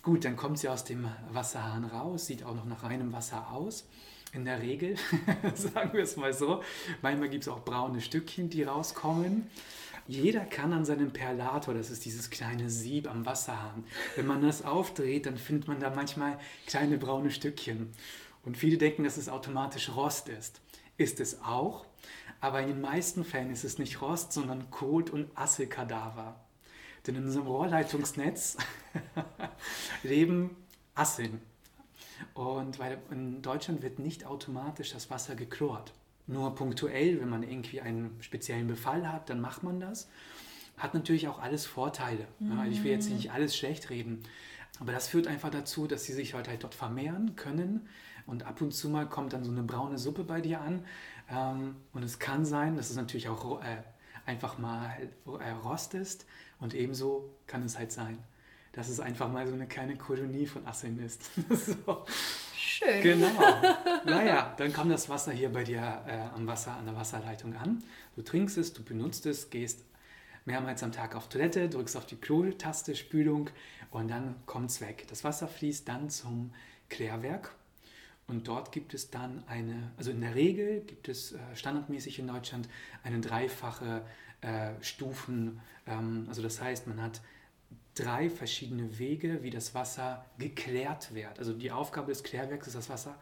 Gut, 0.03 0.25
dann 0.25 0.35
kommt 0.35 0.59
sie 0.59 0.67
aus 0.67 0.83
dem 0.83 1.07
Wasserhahn 1.31 1.85
raus, 1.85 2.25
sieht 2.25 2.43
auch 2.43 2.55
noch 2.55 2.65
nach 2.65 2.83
reinem 2.83 3.13
Wasser 3.13 3.53
aus. 3.53 3.87
In 4.33 4.43
der 4.43 4.61
Regel, 4.61 4.97
sagen 5.55 5.93
wir 5.93 6.03
es 6.03 6.17
mal 6.17 6.33
so, 6.33 6.61
manchmal 7.01 7.29
gibt 7.29 7.43
es 7.43 7.47
auch 7.47 7.63
braune 7.63 8.01
Stückchen, 8.01 8.49
die 8.49 8.63
rauskommen. 8.63 9.49
Jeder 10.07 10.45
kann 10.45 10.73
an 10.73 10.85
seinem 10.85 11.11
Perlator, 11.11 11.73
das 11.73 11.89
ist 11.89 12.05
dieses 12.05 12.29
kleine 12.29 12.69
Sieb 12.69 13.09
am 13.09 13.25
Wasserhahn, 13.25 13.83
wenn 14.15 14.27
man 14.27 14.41
das 14.41 14.63
aufdreht, 14.63 15.25
dann 15.25 15.37
findet 15.37 15.67
man 15.67 15.79
da 15.79 15.89
manchmal 15.89 16.39
kleine 16.65 16.97
braune 16.97 17.31
Stückchen. 17.31 17.91
Und 18.43 18.57
viele 18.57 18.77
denken, 18.77 19.03
dass 19.03 19.17
es 19.17 19.29
automatisch 19.29 19.89
Rost 19.89 20.27
ist. 20.29 20.61
Ist 20.97 21.19
es 21.19 21.41
auch, 21.41 21.85
aber 22.39 22.61
in 22.61 22.67
den 22.67 22.81
meisten 22.81 23.23
Fällen 23.23 23.51
ist 23.51 23.63
es 23.63 23.77
nicht 23.77 24.01
Rost, 24.01 24.33
sondern 24.33 24.69
Kot 24.71 25.09
und 25.09 25.29
Asselkadaver. 25.37 26.39
Denn 27.05 27.15
in 27.15 27.25
unserem 27.25 27.47
Rohrleitungsnetz 27.47 28.57
leben 30.03 30.55
Asseln. 30.95 31.41
Und 32.33 32.79
weil 32.79 32.99
in 33.11 33.41
Deutschland 33.41 33.81
wird 33.81 33.99
nicht 33.99 34.25
automatisch 34.25 34.91
das 34.91 35.09
Wasser 35.09 35.35
geklort. 35.35 35.93
Nur 36.27 36.55
punktuell, 36.55 37.19
wenn 37.19 37.29
man 37.29 37.43
irgendwie 37.43 37.81
einen 37.81 38.17
speziellen 38.21 38.67
Befall 38.67 39.11
hat, 39.11 39.29
dann 39.29 39.41
macht 39.41 39.63
man 39.63 39.79
das. 39.79 40.09
Hat 40.77 40.93
natürlich 40.93 41.27
auch 41.27 41.39
alles 41.39 41.65
Vorteile. 41.65 42.27
Mhm. 42.39 42.71
Ich 42.71 42.83
will 42.83 42.91
jetzt 42.91 43.09
mhm. 43.09 43.15
nicht 43.15 43.31
alles 43.31 43.55
schlecht 43.55 43.89
reden. 43.89 44.23
Aber 44.79 44.91
das 44.91 45.07
führt 45.07 45.27
einfach 45.27 45.49
dazu, 45.49 45.87
dass 45.87 46.05
sie 46.05 46.13
sich 46.13 46.33
halt, 46.33 46.47
halt 46.47 46.63
dort 46.63 46.73
vermehren 46.73 47.35
können. 47.35 47.87
Und 48.25 48.43
ab 48.43 48.61
und 48.61 48.73
zu 48.73 48.89
mal 48.89 49.07
kommt 49.07 49.33
dann 49.33 49.43
so 49.43 49.51
eine 49.51 49.63
braune 49.63 49.97
Suppe 49.97 50.23
bei 50.23 50.41
dir 50.41 50.61
an. 50.61 50.85
Ähm, 51.29 51.75
und 51.93 52.03
es 52.03 52.19
kann 52.19 52.45
sein, 52.45 52.75
dass 52.75 52.89
es 52.89 52.95
natürlich 52.95 53.29
auch 53.29 53.61
äh, 53.61 53.83
einfach 54.25 54.57
mal 54.57 55.09
äh, 55.25 55.51
Rost 55.51 55.93
ist. 55.93 56.25
Und 56.59 56.73
ebenso 56.73 57.29
kann 57.47 57.63
es 57.63 57.77
halt 57.77 57.91
sein, 57.91 58.17
dass 58.71 58.89
es 58.89 58.99
einfach 58.99 59.31
mal 59.31 59.47
so 59.47 59.53
eine 59.53 59.67
kleine 59.67 59.97
Kolonie 59.97 60.45
von 60.45 60.65
Asseln 60.65 60.99
ist. 60.99 61.29
so. 61.49 62.05
Schön. 62.61 63.01
Genau. 63.01 63.27
Naja, 64.05 64.53
dann 64.57 64.73
kommt 64.73 64.91
das 64.91 65.09
Wasser 65.09 65.31
hier 65.31 65.51
bei 65.51 65.63
dir 65.63 66.03
äh, 66.07 66.35
am 66.35 66.47
Wasser, 66.47 66.73
an 66.73 66.85
der 66.85 66.95
Wasserleitung 66.95 67.55
an. 67.55 67.83
Du 68.15 68.21
trinkst 68.21 68.57
es, 68.57 68.73
du 68.73 68.83
benutzt 68.83 69.25
es, 69.25 69.49
gehst 69.49 69.83
mehrmals 70.45 70.81
am 70.83 70.91
Tag 70.91 71.15
auf 71.15 71.29
Toilette, 71.29 71.69
drückst 71.69 71.97
auf 71.97 72.05
die 72.05 72.15
Klo-Taste, 72.15 72.95
Spülung 72.95 73.49
und 73.91 74.09
dann 74.09 74.35
kommt 74.45 74.71
es 74.71 74.81
weg. 74.81 75.05
Das 75.09 75.23
Wasser 75.23 75.47
fließt 75.47 75.87
dann 75.87 76.09
zum 76.09 76.51
Klärwerk 76.89 77.51
und 78.27 78.47
dort 78.47 78.71
gibt 78.71 78.93
es 78.93 79.09
dann 79.09 79.43
eine, 79.47 79.91
also 79.97 80.11
in 80.11 80.21
der 80.21 80.35
Regel 80.35 80.81
gibt 80.81 81.09
es 81.09 81.33
äh, 81.33 81.39
standardmäßig 81.53 82.19
in 82.19 82.27
Deutschland 82.27 82.69
eine 83.03 83.21
dreifache 83.21 84.03
äh, 84.41 84.71
Stufen, 84.81 85.61
ähm, 85.87 86.25
also 86.27 86.41
das 86.41 86.61
heißt, 86.61 86.87
man 86.87 87.01
hat 87.01 87.21
drei 87.95 88.29
verschiedene 88.29 88.97
Wege, 88.99 89.43
wie 89.43 89.49
das 89.49 89.75
Wasser 89.75 90.25
geklärt 90.37 91.13
wird. 91.13 91.39
Also 91.39 91.53
die 91.53 91.71
Aufgabe 91.71 92.07
des 92.07 92.23
Klärwerks 92.23 92.67
ist, 92.67 92.75
das 92.75 92.89
Wasser 92.89 93.17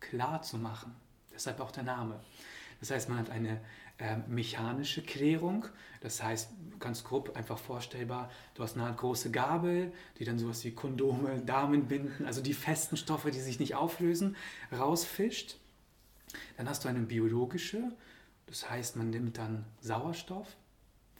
klar 0.00 0.42
zu 0.42 0.58
machen. 0.58 0.94
Deshalb 1.32 1.60
auch 1.60 1.70
der 1.70 1.84
Name. 1.84 2.20
Das 2.80 2.90
heißt, 2.90 3.08
man 3.08 3.18
hat 3.18 3.30
eine 3.30 3.60
äh, 3.98 4.16
mechanische 4.28 5.02
Klärung. 5.02 5.66
Das 6.00 6.22
heißt, 6.22 6.50
ganz 6.80 7.04
grob 7.04 7.36
einfach 7.36 7.58
vorstellbar, 7.58 8.30
du 8.54 8.62
hast 8.62 8.76
eine 8.76 8.92
große 8.92 9.30
Gabel, 9.30 9.92
die 10.18 10.24
dann 10.24 10.38
sowas 10.38 10.64
wie 10.64 10.72
Kondome, 10.72 11.40
Damenbinden, 11.42 12.26
also 12.26 12.42
die 12.42 12.54
festen 12.54 12.96
Stoffe, 12.96 13.30
die 13.30 13.40
sich 13.40 13.60
nicht 13.60 13.76
auflösen, 13.76 14.36
rausfischt. 14.72 15.58
Dann 16.56 16.68
hast 16.68 16.84
du 16.84 16.88
eine 16.88 17.00
biologische, 17.00 17.92
das 18.46 18.68
heißt, 18.68 18.96
man 18.96 19.10
nimmt 19.10 19.38
dann 19.38 19.64
Sauerstoff, 19.80 20.56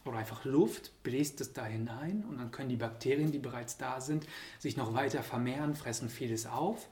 oder 0.05 0.19
einfach 0.19 0.45
Luft, 0.45 0.93
bläst 1.03 1.41
es 1.41 1.53
da 1.53 1.65
hinein 1.65 2.25
und 2.29 2.39
dann 2.39 2.51
können 2.51 2.69
die 2.69 2.77
Bakterien, 2.77 3.33
die 3.33 3.39
bereits 3.39 3.79
da 3.79 4.01
sind, 4.01 4.27
sich 4.59 4.77
noch 4.77 4.95
weiter 4.95 5.23
vermehren, 5.23 5.75
fressen 5.75 6.09
vieles 6.09 6.47
auf. 6.47 6.89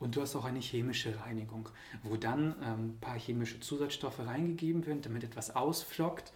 Und 0.00 0.14
du 0.14 0.22
hast 0.22 0.36
auch 0.36 0.44
eine 0.44 0.60
chemische 0.60 1.20
Reinigung, 1.20 1.68
wo 2.04 2.16
dann 2.16 2.54
ähm, 2.62 2.88
ein 2.90 2.98
paar 3.00 3.18
chemische 3.18 3.58
Zusatzstoffe 3.58 4.20
reingegeben 4.20 4.86
werden, 4.86 5.02
damit 5.02 5.24
etwas 5.24 5.56
ausflockt. 5.56 6.32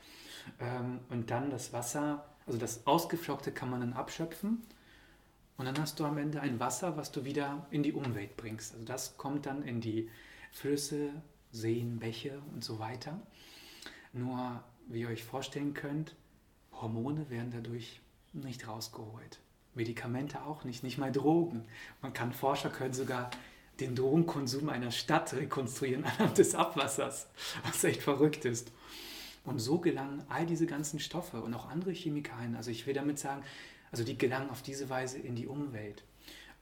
Ähm, 0.58 0.98
und 1.10 1.30
dann 1.30 1.50
das 1.50 1.72
Wasser, 1.72 2.24
also 2.46 2.58
das 2.58 2.86
Ausgeflockte 2.86 3.52
kann 3.52 3.70
man 3.70 3.80
dann 3.80 3.92
abschöpfen. 3.92 4.62
Und 5.56 5.66
dann 5.66 5.78
hast 5.78 6.00
du 6.00 6.04
am 6.04 6.18
Ende 6.18 6.40
ein 6.40 6.58
Wasser, 6.58 6.96
was 6.96 7.12
du 7.12 7.24
wieder 7.24 7.66
in 7.70 7.84
die 7.84 7.92
Umwelt 7.92 8.36
bringst. 8.36 8.72
Also 8.72 8.84
das 8.84 9.16
kommt 9.16 9.46
dann 9.46 9.62
in 9.62 9.80
die 9.80 10.10
Flüsse, 10.50 11.10
Seen, 11.52 11.98
Bäche 12.00 12.40
und 12.52 12.64
so 12.64 12.78
weiter. 12.78 13.20
Nur 14.12 14.64
wie 14.88 15.00
ihr 15.00 15.08
euch 15.08 15.24
vorstellen 15.24 15.74
könnt, 15.74 16.14
Hormone 16.72 17.28
werden 17.30 17.50
dadurch 17.50 18.00
nicht 18.32 18.66
rausgeholt. 18.66 19.40
Medikamente 19.74 20.42
auch 20.42 20.64
nicht, 20.64 20.82
nicht 20.82 20.98
mal 20.98 21.12
Drogen. 21.12 21.64
Man 22.00 22.12
kann, 22.12 22.32
Forscher 22.32 22.70
können 22.70 22.92
sogar 22.92 23.30
den 23.80 23.94
Drogenkonsum 23.94 24.68
einer 24.68 24.90
Stadt 24.90 25.32
rekonstruieren 25.32 26.04
anhand 26.18 26.38
des 26.38 26.54
Abwassers, 26.54 27.28
was 27.64 27.84
echt 27.84 28.02
verrückt 28.02 28.44
ist. 28.44 28.72
Und 29.44 29.58
so 29.58 29.78
gelangen 29.78 30.22
all 30.28 30.46
diese 30.46 30.66
ganzen 30.66 31.00
Stoffe 31.00 31.42
und 31.42 31.54
auch 31.54 31.68
andere 31.68 31.92
Chemikalien, 31.92 32.54
also 32.54 32.70
ich 32.70 32.86
will 32.86 32.94
damit 32.94 33.18
sagen, 33.18 33.42
also 33.90 34.04
die 34.04 34.16
gelangen 34.16 34.50
auf 34.50 34.62
diese 34.62 34.88
Weise 34.88 35.18
in 35.18 35.34
die 35.34 35.46
Umwelt. 35.46 36.04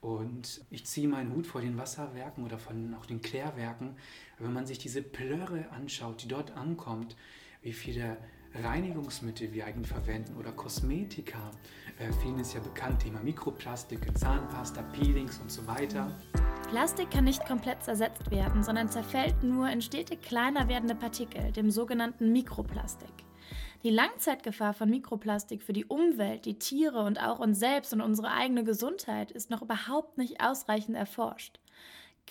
Und 0.01 0.61
ich 0.71 0.85
ziehe 0.85 1.07
meinen 1.07 1.33
Hut 1.33 1.45
vor 1.45 1.61
den 1.61 1.77
Wasserwerken 1.77 2.43
oder 2.43 2.57
von 2.57 2.95
auch 2.95 3.05
den 3.05 3.21
Klärwerken. 3.21 3.95
Wenn 4.39 4.51
man 4.51 4.65
sich 4.65 4.79
diese 4.79 5.03
Plörre 5.03 5.69
anschaut, 5.69 6.23
die 6.23 6.27
dort 6.27 6.51
ankommt, 6.57 7.15
wie 7.61 7.73
viele 7.73 8.17
Reinigungsmittel 8.55 9.53
wir 9.53 9.65
eigentlich 9.65 9.87
verwenden 9.87 10.35
oder 10.37 10.51
Kosmetika. 10.51 11.51
Äh, 11.99 12.11
vielen 12.21 12.39
ist 12.39 12.53
ja 12.53 12.59
bekannt, 12.59 13.01
Thema 13.03 13.21
Mikroplastik, 13.21 13.99
Zahnpasta, 14.17 14.81
Peelings 14.93 15.37
und 15.39 15.51
so 15.51 15.65
weiter. 15.67 16.19
Plastik 16.69 17.11
kann 17.11 17.25
nicht 17.25 17.45
komplett 17.45 17.83
zersetzt 17.83 18.29
werden, 18.31 18.63
sondern 18.63 18.89
zerfällt 18.89 19.43
nur 19.43 19.69
in 19.69 19.81
stetig 19.81 20.21
kleiner 20.21 20.67
werdende 20.67 20.95
Partikel, 20.95 21.51
dem 21.51 21.69
sogenannten 21.71 22.31
Mikroplastik. 22.31 23.13
Die 23.83 23.89
Langzeitgefahr 23.89 24.73
von 24.73 24.89
Mikroplastik 24.89 25.63
für 25.63 25.73
die 25.73 25.85
Umwelt, 25.85 26.45
die 26.45 26.59
Tiere 26.59 27.03
und 27.03 27.19
auch 27.19 27.39
uns 27.39 27.59
selbst 27.59 27.93
und 27.93 28.01
unsere 28.01 28.31
eigene 28.31 28.63
Gesundheit 28.63 29.31
ist 29.31 29.49
noch 29.49 29.61
überhaupt 29.61 30.17
nicht 30.17 30.41
ausreichend 30.41 30.95
erforscht. 30.95 31.59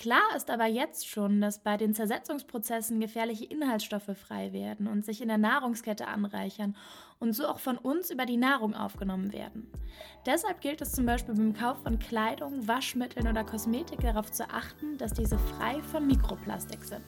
Klar 0.00 0.34
ist 0.34 0.48
aber 0.48 0.64
jetzt 0.64 1.06
schon, 1.06 1.42
dass 1.42 1.58
bei 1.58 1.76
den 1.76 1.92
Zersetzungsprozessen 1.92 3.00
gefährliche 3.00 3.44
Inhaltsstoffe 3.44 4.16
frei 4.16 4.50
werden 4.54 4.86
und 4.86 5.04
sich 5.04 5.20
in 5.20 5.28
der 5.28 5.36
Nahrungskette 5.36 6.06
anreichern 6.06 6.74
und 7.18 7.34
so 7.34 7.46
auch 7.46 7.58
von 7.58 7.76
uns 7.76 8.10
über 8.10 8.24
die 8.24 8.38
Nahrung 8.38 8.74
aufgenommen 8.74 9.34
werden. 9.34 9.70
Deshalb 10.24 10.62
gilt 10.62 10.80
es 10.80 10.92
zum 10.92 11.04
Beispiel 11.04 11.34
beim 11.34 11.52
Kauf 11.52 11.82
von 11.82 11.98
Kleidung, 11.98 12.66
Waschmitteln 12.66 13.28
oder 13.28 13.44
Kosmetik 13.44 14.00
darauf 14.00 14.32
zu 14.32 14.48
achten, 14.48 14.96
dass 14.96 15.12
diese 15.12 15.36
frei 15.36 15.82
von 15.82 16.06
Mikroplastik 16.06 16.82
sind. 16.82 17.04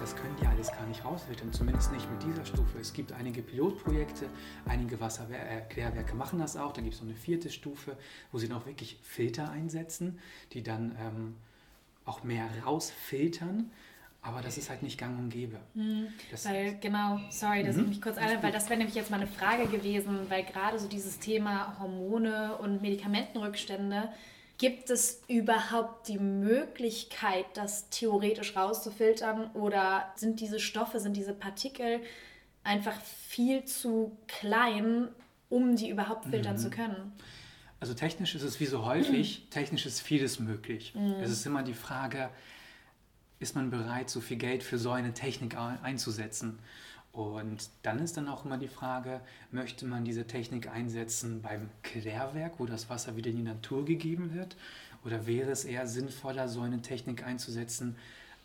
Das 0.00 0.16
können 0.16 0.34
die 0.42 0.46
alles 0.46 0.72
gar 0.72 0.86
nicht 0.86 1.04
rausfiltern, 1.04 1.52
zumindest 1.52 1.92
nicht 1.92 2.10
mit 2.10 2.24
dieser 2.24 2.44
Stufe. 2.44 2.80
Es 2.80 2.92
gibt 2.92 3.12
einige 3.12 3.42
Pilotprojekte, 3.42 4.26
einige 4.64 5.00
Wasserklärwerke 5.00 6.16
machen 6.16 6.40
das 6.40 6.56
auch. 6.56 6.72
Dann 6.72 6.82
gibt 6.82 6.96
es 6.96 7.00
noch 7.00 7.08
eine 7.08 7.16
vierte 7.16 7.48
Stufe, 7.48 7.96
wo 8.32 8.38
sie 8.38 8.48
noch 8.48 8.66
wirklich 8.66 8.98
Filter 9.04 9.52
einsetzen, 9.52 10.18
die 10.52 10.64
dann 10.64 10.96
ähm, 11.00 11.36
auch 12.08 12.24
mehr 12.24 12.48
rausfiltern. 12.64 13.70
Aber 14.20 14.42
das 14.42 14.58
ist 14.58 14.68
halt 14.68 14.82
nicht 14.82 14.98
gang 14.98 15.16
und 15.16 15.30
gäbe. 15.30 15.58
Mhm. 15.74 16.08
weil, 16.42 16.76
genau, 16.80 17.20
sorry, 17.30 17.62
dass 17.62 17.76
mhm. 17.76 17.82
ich 17.82 17.88
mich 17.88 18.02
kurz 18.02 18.18
einhalte, 18.18 18.42
weil 18.42 18.52
das 18.52 18.68
wäre 18.68 18.78
nämlich 18.78 18.96
jetzt 18.96 19.10
mal 19.10 19.18
eine 19.18 19.28
Frage 19.28 19.68
gewesen, 19.68 20.18
weil 20.28 20.42
gerade 20.42 20.78
so 20.78 20.88
dieses 20.88 21.20
Thema 21.20 21.78
Hormone 21.78 22.56
und 22.56 22.82
Medikamentenrückstände, 22.82 24.10
gibt 24.58 24.90
es 24.90 25.22
überhaupt 25.28 26.08
die 26.08 26.18
Möglichkeit, 26.18 27.46
das 27.54 27.88
theoretisch 27.90 28.56
rauszufiltern 28.56 29.50
oder 29.54 30.12
sind 30.16 30.40
diese 30.40 30.58
Stoffe, 30.58 30.98
sind 30.98 31.16
diese 31.16 31.32
Partikel 31.32 32.00
einfach 32.64 33.00
viel 33.00 33.64
zu 33.64 34.18
klein, 34.26 35.08
um 35.48 35.76
die 35.76 35.88
überhaupt 35.88 36.26
filtern 36.26 36.56
mhm. 36.56 36.58
zu 36.58 36.70
können? 36.70 37.12
Also 37.80 37.94
technisch 37.94 38.34
ist 38.34 38.42
es 38.42 38.60
wie 38.60 38.66
so 38.66 38.84
häufig, 38.84 39.46
technisch 39.50 39.86
ist 39.86 40.00
vieles 40.00 40.40
möglich. 40.40 40.94
Mhm. 40.94 41.14
Es 41.22 41.30
ist 41.30 41.46
immer 41.46 41.62
die 41.62 41.74
Frage, 41.74 42.30
ist 43.40 43.54
man 43.54 43.70
bereit, 43.70 44.10
so 44.10 44.20
viel 44.20 44.36
Geld 44.36 44.62
für 44.62 44.78
so 44.78 44.90
eine 44.90 45.14
Technik 45.14 45.56
einzusetzen? 45.56 46.58
Und 47.12 47.70
dann 47.82 47.98
ist 48.00 48.16
dann 48.16 48.28
auch 48.28 48.44
immer 48.44 48.58
die 48.58 48.68
Frage, 48.68 49.20
möchte 49.50 49.86
man 49.86 50.04
diese 50.04 50.26
Technik 50.26 50.68
einsetzen 50.68 51.40
beim 51.42 51.68
Klärwerk, 51.82 52.54
wo 52.58 52.66
das 52.66 52.90
Wasser 52.90 53.16
wieder 53.16 53.30
in 53.30 53.36
die 53.36 53.42
Natur 53.42 53.84
gegeben 53.84 54.34
wird? 54.34 54.56
Oder 55.04 55.26
wäre 55.26 55.50
es 55.50 55.64
eher 55.64 55.86
sinnvoller, 55.86 56.48
so 56.48 56.60
eine 56.60 56.82
Technik 56.82 57.24
einzusetzen 57.24 57.96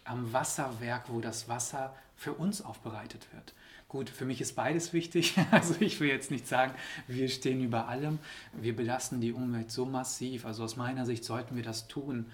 am 0.05 0.33
Wasserwerk, 0.33 1.05
wo 1.07 1.19
das 1.19 1.47
Wasser 1.47 1.95
für 2.15 2.33
uns 2.33 2.61
aufbereitet 2.61 3.27
wird. 3.33 3.53
Gut, 3.93 4.09
für 4.09 4.25
mich 4.25 4.41
ist 4.41 4.55
beides 4.55 4.91
wichtig. 4.91 5.35
Also 5.51 5.75
ich 5.79 5.99
will 5.99 6.07
jetzt 6.07 6.31
nicht 6.31 6.47
sagen, 6.47 6.73
wir 7.07 7.29
stehen 7.29 7.63
über 7.63 7.89
allem. 7.89 8.17
Wir 8.51 8.75
belasten 8.75 9.21
die 9.21 9.33
Umwelt 9.33 9.69
so 9.69 9.85
massiv. 9.85 10.47
Also 10.47 10.63
aus 10.63 10.77
meiner 10.77 11.05
Sicht 11.05 11.23
sollten 11.23 11.55
wir 11.55 11.61
das 11.61 11.87
tun. 11.87 12.25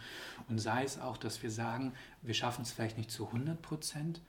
Und 0.47 0.59
sei 0.59 0.85
es 0.85 1.01
auch, 1.01 1.17
dass 1.17 1.43
wir 1.43 1.51
sagen, 1.51 1.91
wir 2.21 2.33
schaffen 2.33 2.61
es 2.61 2.71
vielleicht 2.71 2.97
nicht 2.97 3.11
zu 3.11 3.27
100 3.27 3.61
Prozent, 3.61 4.21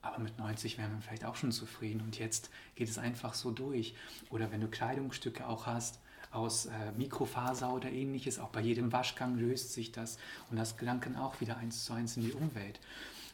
aber 0.00 0.18
mit 0.18 0.38
90 0.38 0.78
wären 0.78 0.94
wir 0.94 1.02
vielleicht 1.02 1.26
auch 1.26 1.36
schon 1.36 1.52
zufrieden. 1.52 2.00
Und 2.00 2.18
jetzt 2.18 2.48
geht 2.74 2.88
es 2.88 2.96
einfach 2.96 3.34
so 3.34 3.50
durch. 3.50 3.94
Oder 4.30 4.50
wenn 4.50 4.62
du 4.62 4.68
Kleidungsstücke 4.68 5.46
auch 5.46 5.66
hast, 5.66 5.98
aus 6.30 6.66
äh, 6.66 6.70
Mikrofaser 6.96 7.70
oder 7.74 7.90
ähnliches. 7.90 8.38
Auch 8.38 8.48
bei 8.48 8.62
jedem 8.62 8.92
Waschgang 8.92 9.36
löst 9.36 9.74
sich 9.74 9.92
das 9.92 10.16
und 10.50 10.56
das 10.56 10.78
gelangt 10.78 11.04
dann 11.04 11.16
auch 11.16 11.42
wieder 11.42 11.58
eins 11.58 11.84
zu 11.84 11.92
eins 11.92 12.16
in 12.16 12.22
die 12.22 12.32
Umwelt. 12.32 12.80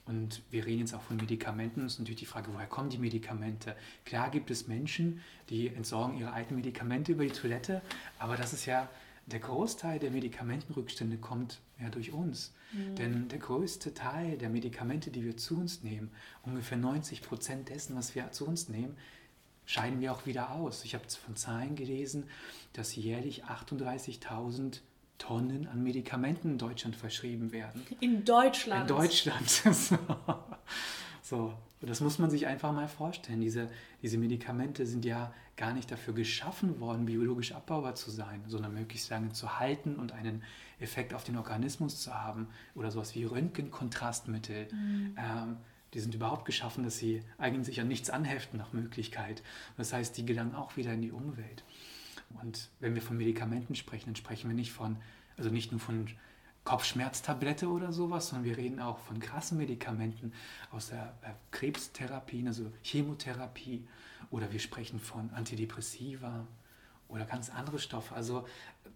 Und 0.09 0.43
wir 0.51 0.65
reden 0.65 0.81
jetzt 0.81 0.95
auch 0.95 1.03
von 1.03 1.17
Medikamenten. 1.17 1.83
Das 1.83 1.95
ist 1.95 1.99
natürlich 1.99 2.21
die 2.21 2.27
Frage, 2.27 2.49
woher 2.53 2.67
kommen 2.67 2.89
die 2.89 2.99
Medikamente? 2.99 3.77
Klar 4.05 4.31
gibt 4.31 4.51
es 4.51 4.67
Menschen, 4.67 5.21
die 5.51 5.69
entsorgen 5.69 6.17
ihre 6.17 6.33
alten 6.33 6.57
Medikamente 6.57 7.13
über 7.13 7.25
die 7.25 7.31
Toilette, 7.31 7.83
aber 8.19 8.37
das 8.37 8.53
ist 8.55 8.65
ja 8.67 8.89
der 9.27 9.41
Großteil 9.41 9.99
der 9.99 10.11
Medikamentenrückstände 10.11 11.19
kommt 11.19 11.61
ja 11.79 11.91
durch 11.91 12.13
uns. 12.13 12.55
Mhm. 12.73 12.95
Denn 12.97 13.29
der 13.29 13.39
größte 13.39 13.93
Teil 13.93 14.39
der 14.39 14.49
Medikamente, 14.49 15.11
die 15.11 15.23
wir 15.23 15.37
zu 15.37 15.59
uns 15.59 15.83
nehmen, 15.83 16.11
ungefähr 16.43 16.79
90 16.79 17.21
Prozent 17.21 17.69
dessen, 17.69 17.95
was 17.95 18.15
wir 18.15 18.33
zu 18.33 18.47
uns 18.47 18.71
nehmen, 18.71 18.97
scheiden 19.67 20.01
wir 20.01 20.13
auch 20.13 20.25
wieder 20.25 20.53
aus. 20.53 20.85
Ich 20.85 20.95
habe 20.95 21.05
von 21.09 21.37
Zahlen 21.37 21.77
gelesen, 21.77 22.25
dass 22.73 22.97
jährlich 22.97 23.45
38.000 23.45 24.81
Tonnen 25.19 25.69
an 25.69 25.83
Medikamenten 25.83 26.53
in 26.53 26.59
Deutschland 26.59 26.97
verschrieben 26.97 27.53
werden. 27.53 27.87
In 28.01 28.25
Deutschland? 28.25 28.91
In 28.91 28.97
Deutschland. 28.97 29.49
so, 31.23 31.53
das 31.81 32.01
muss 32.01 32.19
man 32.19 32.31
sich 32.31 32.47
einfach 32.47 32.73
mal 32.73 32.89
vorstellen. 32.89 33.41
Diese, 33.41 33.69
diese 34.03 34.19
Medikamente 34.19 34.87
sind 34.87 35.05
ja 35.05 35.33
gar 35.57 35.73
nicht 35.73 35.91
dafür 35.91 36.15
geschaffen 36.15 36.81
worden, 36.81 37.07
biologisch 37.07 37.53
abbaubar 37.53 37.95
zu 37.95 38.11
sein, 38.11 38.43
sondern 38.47 38.75
möglichst 38.75 39.11
lange 39.11 39.33
zu 39.33 39.59
halten 39.59 39.97
und 39.97 40.13
einen 40.13 40.43
Effekt 40.81 41.13
auf 41.13 41.25
den 41.25 41.37
Organismus 41.37 42.01
zu 42.01 42.15
haben. 42.15 42.49
Oder 42.75 42.91
sowas 42.91 43.15
wie 43.15 43.25
Röntgenkontrastmittel. 43.25 44.69
Mhm. 44.73 45.17
Ähm, 45.19 45.57
die 45.95 46.01
sind 46.01 46.15
überhaupt 46.15 46.45
geschaffen, 46.45 46.85
dass 46.85 46.99
sie 46.99 47.23
eigentlich 47.39 47.81
an 47.81 47.89
nichts 47.89 48.11
anheften 48.11 48.59
nach 48.59 48.73
Möglichkeit. 48.73 49.43
Das 49.77 49.93
heißt, 49.93 50.17
die 50.17 50.27
gelangen 50.27 50.55
auch 50.55 50.77
wieder 50.77 50.93
in 50.93 51.01
die 51.01 51.13
Umwelt. 51.13 51.65
Und 52.43 52.71
wenn 52.81 52.95
wir 52.95 53.03
von 53.03 53.17
Medikamenten 53.17 53.75
sprechen, 53.75 54.07
dann 54.07 54.17
sprechen 54.17 54.49
wir 54.49 54.57
nicht 54.57 54.73
von, 54.73 54.97
also 55.37 55.51
nicht 55.51 55.73
nur 55.73 55.81
von 55.81 56.09
Kopfschmerztablette 56.65 57.69
oder 57.69 57.93
sowas, 57.93 58.29
sondern 58.29 58.45
wir 58.45 58.59
reden 58.59 58.81
auch 58.81 58.99
von 58.99 59.21
krassen 59.21 59.57
Medikamenten 59.57 60.33
aus 60.71 60.89
der 60.89 61.15
äh, 61.23 61.31
Krebstherapie, 61.51 62.47
also 62.47 62.71
Chemotherapie, 62.83 63.87
oder 64.31 64.53
wir 64.53 64.61
sprechen 64.61 65.01
von 65.01 65.31
Antidepressiva 65.31 66.47
oder 67.09 67.25
ganz 67.25 67.49
andere 67.49 67.79
Stoffe. 67.79 68.15
Also 68.15 68.47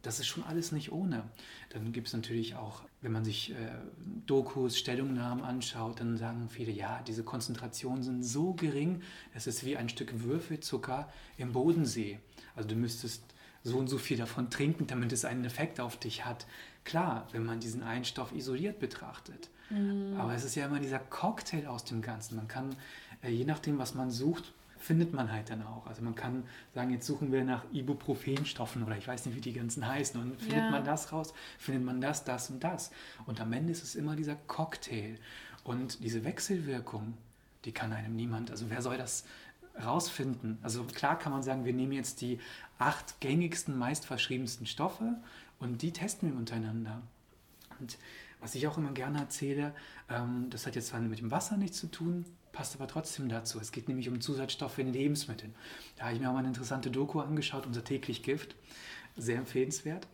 das 0.03 0.19
ist 0.21 0.27
schon 0.27 0.45
alles 0.45 0.73
nicht 0.73 0.93
ohne. 0.93 1.25
Dann 1.71 1.93
gibt 1.93 2.09
es 2.09 2.13
natürlich 2.13 2.57
auch, 2.57 2.83
wenn 3.01 3.13
man 3.13 3.25
sich 3.25 3.53
äh, 3.53 3.55
Dokus, 4.27 4.79
Stellungnahmen 4.79 5.43
anschaut, 5.43 6.01
dann 6.01 6.19
sagen 6.19 6.49
viele, 6.51 6.73
ja, 6.73 7.01
diese 7.07 7.25
Konzentrationen 7.25 8.03
sind 8.03 8.23
so 8.23 8.53
gering, 8.53 9.01
es 9.33 9.47
ist 9.47 9.65
wie 9.65 9.77
ein 9.77 9.89
Stück 9.89 10.23
Würfelzucker 10.23 11.09
im 11.39 11.53
Bodensee. 11.53 12.19
Also 12.55 12.69
du 12.69 12.75
müsstest 12.75 13.23
so 13.65 13.79
und 13.79 13.89
so 13.89 13.99
viel 13.99 14.17
davon 14.17 14.51
trinken, 14.51 14.87
damit 14.87 15.13
es 15.13 15.25
einen 15.25 15.45
Effekt 15.45 15.81
auf 15.81 15.97
dich 15.97 16.25
hat. 16.25 16.47
Klar, 16.85 17.29
wenn 17.33 17.45
man 17.45 17.61
diesen 17.61 17.83
einen 17.83 18.05
Stoff 18.05 18.33
isoliert 18.33 18.81
betrachtet. 18.81 19.51
Mhm. 19.71 20.17
Aber 20.19 20.35
es 20.35 20.45
ist 20.45 20.55
ja 20.55 20.67
immer 20.67 20.81
dieser 20.81 20.99
Cocktail 20.99 21.67
aus 21.67 21.85
dem 21.85 22.03
Ganzen. 22.03 22.37
Man 22.37 22.49
kann, 22.49 22.75
äh, 23.23 23.31
je 23.31 23.45
nachdem, 23.45 23.79
was 23.79 23.95
man 23.95 24.11
sucht, 24.11 24.53
findet 24.79 25.13
man 25.13 25.31
halt 25.31 25.49
dann 25.49 25.63
auch. 25.63 25.87
Also 25.87 26.03
man 26.03 26.17
kann 26.17 26.43
sagen, 26.75 26.91
jetzt 26.91 27.07
suchen 27.07 27.31
wir 27.31 27.45
nach 27.45 27.65
Ibuprofenstoffen 27.73 28.83
oder 28.83 28.97
ich 28.97 29.07
weiß 29.07 29.27
nicht, 29.27 29.37
wie 29.37 29.41
die 29.41 29.53
ganzen 29.53 29.87
heißen. 29.87 30.21
Und 30.21 30.41
findet 30.41 30.59
ja. 30.59 30.71
man 30.71 30.85
das 30.85 31.13
raus, 31.13 31.33
findet 31.59 31.85
man 31.85 32.01
das, 32.01 32.25
das 32.25 32.51
und 32.51 32.65
das. 32.65 32.91
Und 33.27 33.41
am 33.41 33.53
Ende 33.53 33.71
ist 33.71 33.85
es 33.85 33.95
immer 33.95 34.17
dieser 34.17 34.35
Cocktail. 34.35 35.19
Und 35.63 36.03
diese 36.03 36.25
Wechselwirkung, 36.25 37.15
die 37.65 37.71
kann 37.71 37.93
einem 37.93 38.17
niemand, 38.17 38.51
also 38.51 38.69
wer 38.71 38.83
soll 38.83 38.99
das 38.99 39.25
rausfinden? 39.81 40.59
Also 40.63 40.85
klar 40.85 41.19
kann 41.19 41.33
man 41.33 41.43
sagen, 41.43 41.65
wir 41.65 41.73
nehmen 41.73 41.93
jetzt 41.93 42.21
die 42.21 42.39
acht 42.79 43.21
gängigsten, 43.21 43.77
meistverschriebensten 43.79 44.67
Stoffe 44.67 45.17
und 45.59 45.83
die 45.83 45.93
testen 45.93 46.31
wir 46.31 46.39
untereinander. 46.39 47.03
Und 47.79 47.99
was 48.41 48.55
ich 48.57 48.67
auch 48.67 48.77
immer 48.77 48.93
gerne 48.93 49.21
erzähle, 49.21 49.73
ähm, 50.11 50.49
das 50.51 50.67
hat 50.67 50.75
jetzt 50.75 50.89
zwar 50.89 51.01
mit 51.01 51.21
dem 51.21 51.31
Wasser 51.31 51.57
nichts 51.57 51.79
zu 51.79 51.87
tun, 51.87 52.25
passt 52.51 52.75
aber 52.75 52.89
trotzdem 52.89 53.29
dazu. 53.29 53.59
Es 53.61 53.73
geht 53.73 53.89
nämlich 53.89 54.09
um 54.09 54.21
Zusatzstoffe 54.21 54.79
in 54.79 54.93
Lebensmitteln. 54.93 55.55
Da 55.97 56.05
habe 56.05 56.15
ich 56.15 56.21
mir 56.21 56.29
auch 56.29 56.33
mal 56.33 56.41
eine 56.41 56.49
interessante 56.49 56.91
Doku 56.91 57.21
angeschaut, 57.21 57.67
unser 57.67 57.85
täglich 57.85 58.23
Gift. 58.23 58.57
Sehr 59.17 59.39
empfehlenswert. 59.39 60.09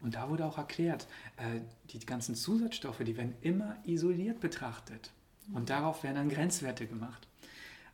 Und 0.00 0.14
da 0.14 0.28
wurde 0.28 0.44
auch 0.44 0.58
erklärt, 0.58 1.06
äh, 1.36 1.60
die 1.90 1.98
ganzen 2.00 2.34
Zusatzstoffe, 2.34 2.98
die 2.98 3.16
werden 3.16 3.34
immer 3.40 3.76
isoliert 3.84 4.40
betrachtet. 4.40 5.10
Und 5.52 5.70
darauf 5.70 6.02
werden 6.02 6.16
dann 6.16 6.28
Grenzwerte 6.28 6.86
gemacht. 6.86 7.26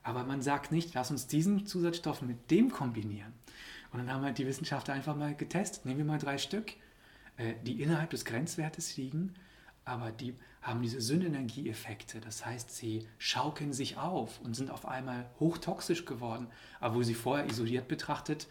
Aber 0.02 0.24
man 0.24 0.42
sagt 0.42 0.72
nicht, 0.72 0.94
lass 0.94 1.10
uns 1.10 1.26
diesen 1.26 1.66
Zusatzstoff 1.66 2.22
mit 2.22 2.50
dem 2.50 2.70
kombinieren. 2.70 3.32
Und 3.92 3.98
dann 3.98 4.12
haben 4.12 4.24
halt 4.24 4.38
die 4.38 4.46
Wissenschaftler 4.46 4.94
einfach 4.94 5.16
mal 5.16 5.34
getestet. 5.34 5.84
Nehmen 5.84 5.98
wir 5.98 6.04
mal 6.04 6.18
drei 6.18 6.38
Stück, 6.38 6.72
äh, 7.36 7.54
die 7.64 7.82
innerhalb 7.82 8.10
des 8.10 8.24
Grenzwertes 8.24 8.96
liegen, 8.96 9.34
aber 9.84 10.10
die 10.10 10.34
haben 10.60 10.82
diese 10.82 11.00
Syndenergieeffekte. 11.00 12.20
Das 12.20 12.44
heißt, 12.44 12.74
sie 12.74 13.06
schaukeln 13.16 13.72
sich 13.72 13.96
auf 13.96 14.40
und 14.40 14.54
sind 14.54 14.70
auf 14.70 14.86
einmal 14.86 15.30
hochtoxisch 15.40 16.04
geworden, 16.04 16.48
wo 16.80 17.02
sie 17.02 17.14
vorher 17.14 17.46
isoliert 17.46 17.88
betrachtet 17.88 18.48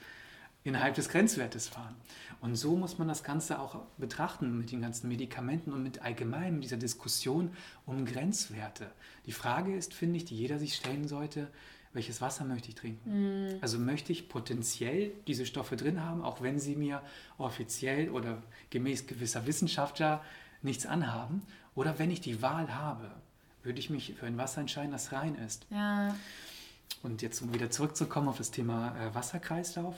innerhalb 0.64 0.96
des 0.96 1.10
Grenzwertes 1.10 1.76
waren. 1.76 1.96
Und 2.42 2.56
so 2.56 2.76
muss 2.76 2.98
man 2.98 3.08
das 3.08 3.24
Ganze 3.24 3.60
auch 3.60 3.80
betrachten 3.98 4.58
mit 4.58 4.72
den 4.72 4.82
ganzen 4.82 5.08
Medikamenten 5.08 5.74
und 5.74 5.82
mit 5.82 6.02
allgemein 6.02 6.62
dieser 6.62 6.78
Diskussion 6.78 7.52
um 7.86 8.06
Grenzwerte. 8.06 8.92
Die 9.26 9.32
Frage 9.32 9.76
ist, 9.76 9.94
finde 9.94 10.18
ich, 10.18 10.26
die 10.26 10.36
jeder 10.36 10.60
sich 10.60 10.76
stellen 10.76 11.08
sollte, 11.08 11.48
welches 11.94 12.22
Wasser 12.22 12.46
möchte 12.46 12.70
ich 12.70 12.76
trinken? 12.76 13.56
Mm. 13.56 13.58
Also 13.62 13.80
möchte 13.80 14.12
ich 14.12 14.30
potenziell 14.30 15.12
diese 15.26 15.46
Stoffe 15.46 15.76
drin 15.78 16.04
haben, 16.04 16.22
auch 16.22 16.42
wenn 16.42 16.60
sie 16.60 16.76
mir 16.76 17.02
offiziell 17.38 18.10
oder 18.10 18.44
gemäß 18.70 19.08
gewisser 19.08 19.48
Wissenschaftler 19.48 20.24
nichts 20.62 20.86
anhaben? 20.86 21.42
Oder 21.76 21.98
wenn 21.98 22.12
ich 22.12 22.22
die 22.22 22.42
Wahl 22.42 22.76
habe, 22.76 23.10
würde 23.64 23.80
ich 23.80 23.90
mich 23.90 24.14
für 24.16 24.26
ein 24.26 24.38
Wasser 24.38 24.62
entscheiden, 24.62 24.92
das 24.92 25.12
rein 25.12 25.36
ist? 25.36 25.66
Ja. 25.70 26.16
Und 27.04 27.22
jetzt, 27.22 27.42
um 27.42 27.54
wieder 27.54 27.70
zurückzukommen 27.70 28.28
auf 28.28 28.38
das 28.38 28.52
Thema 28.52 28.96
äh, 29.00 29.16
Wasserkreislauf. 29.16 29.96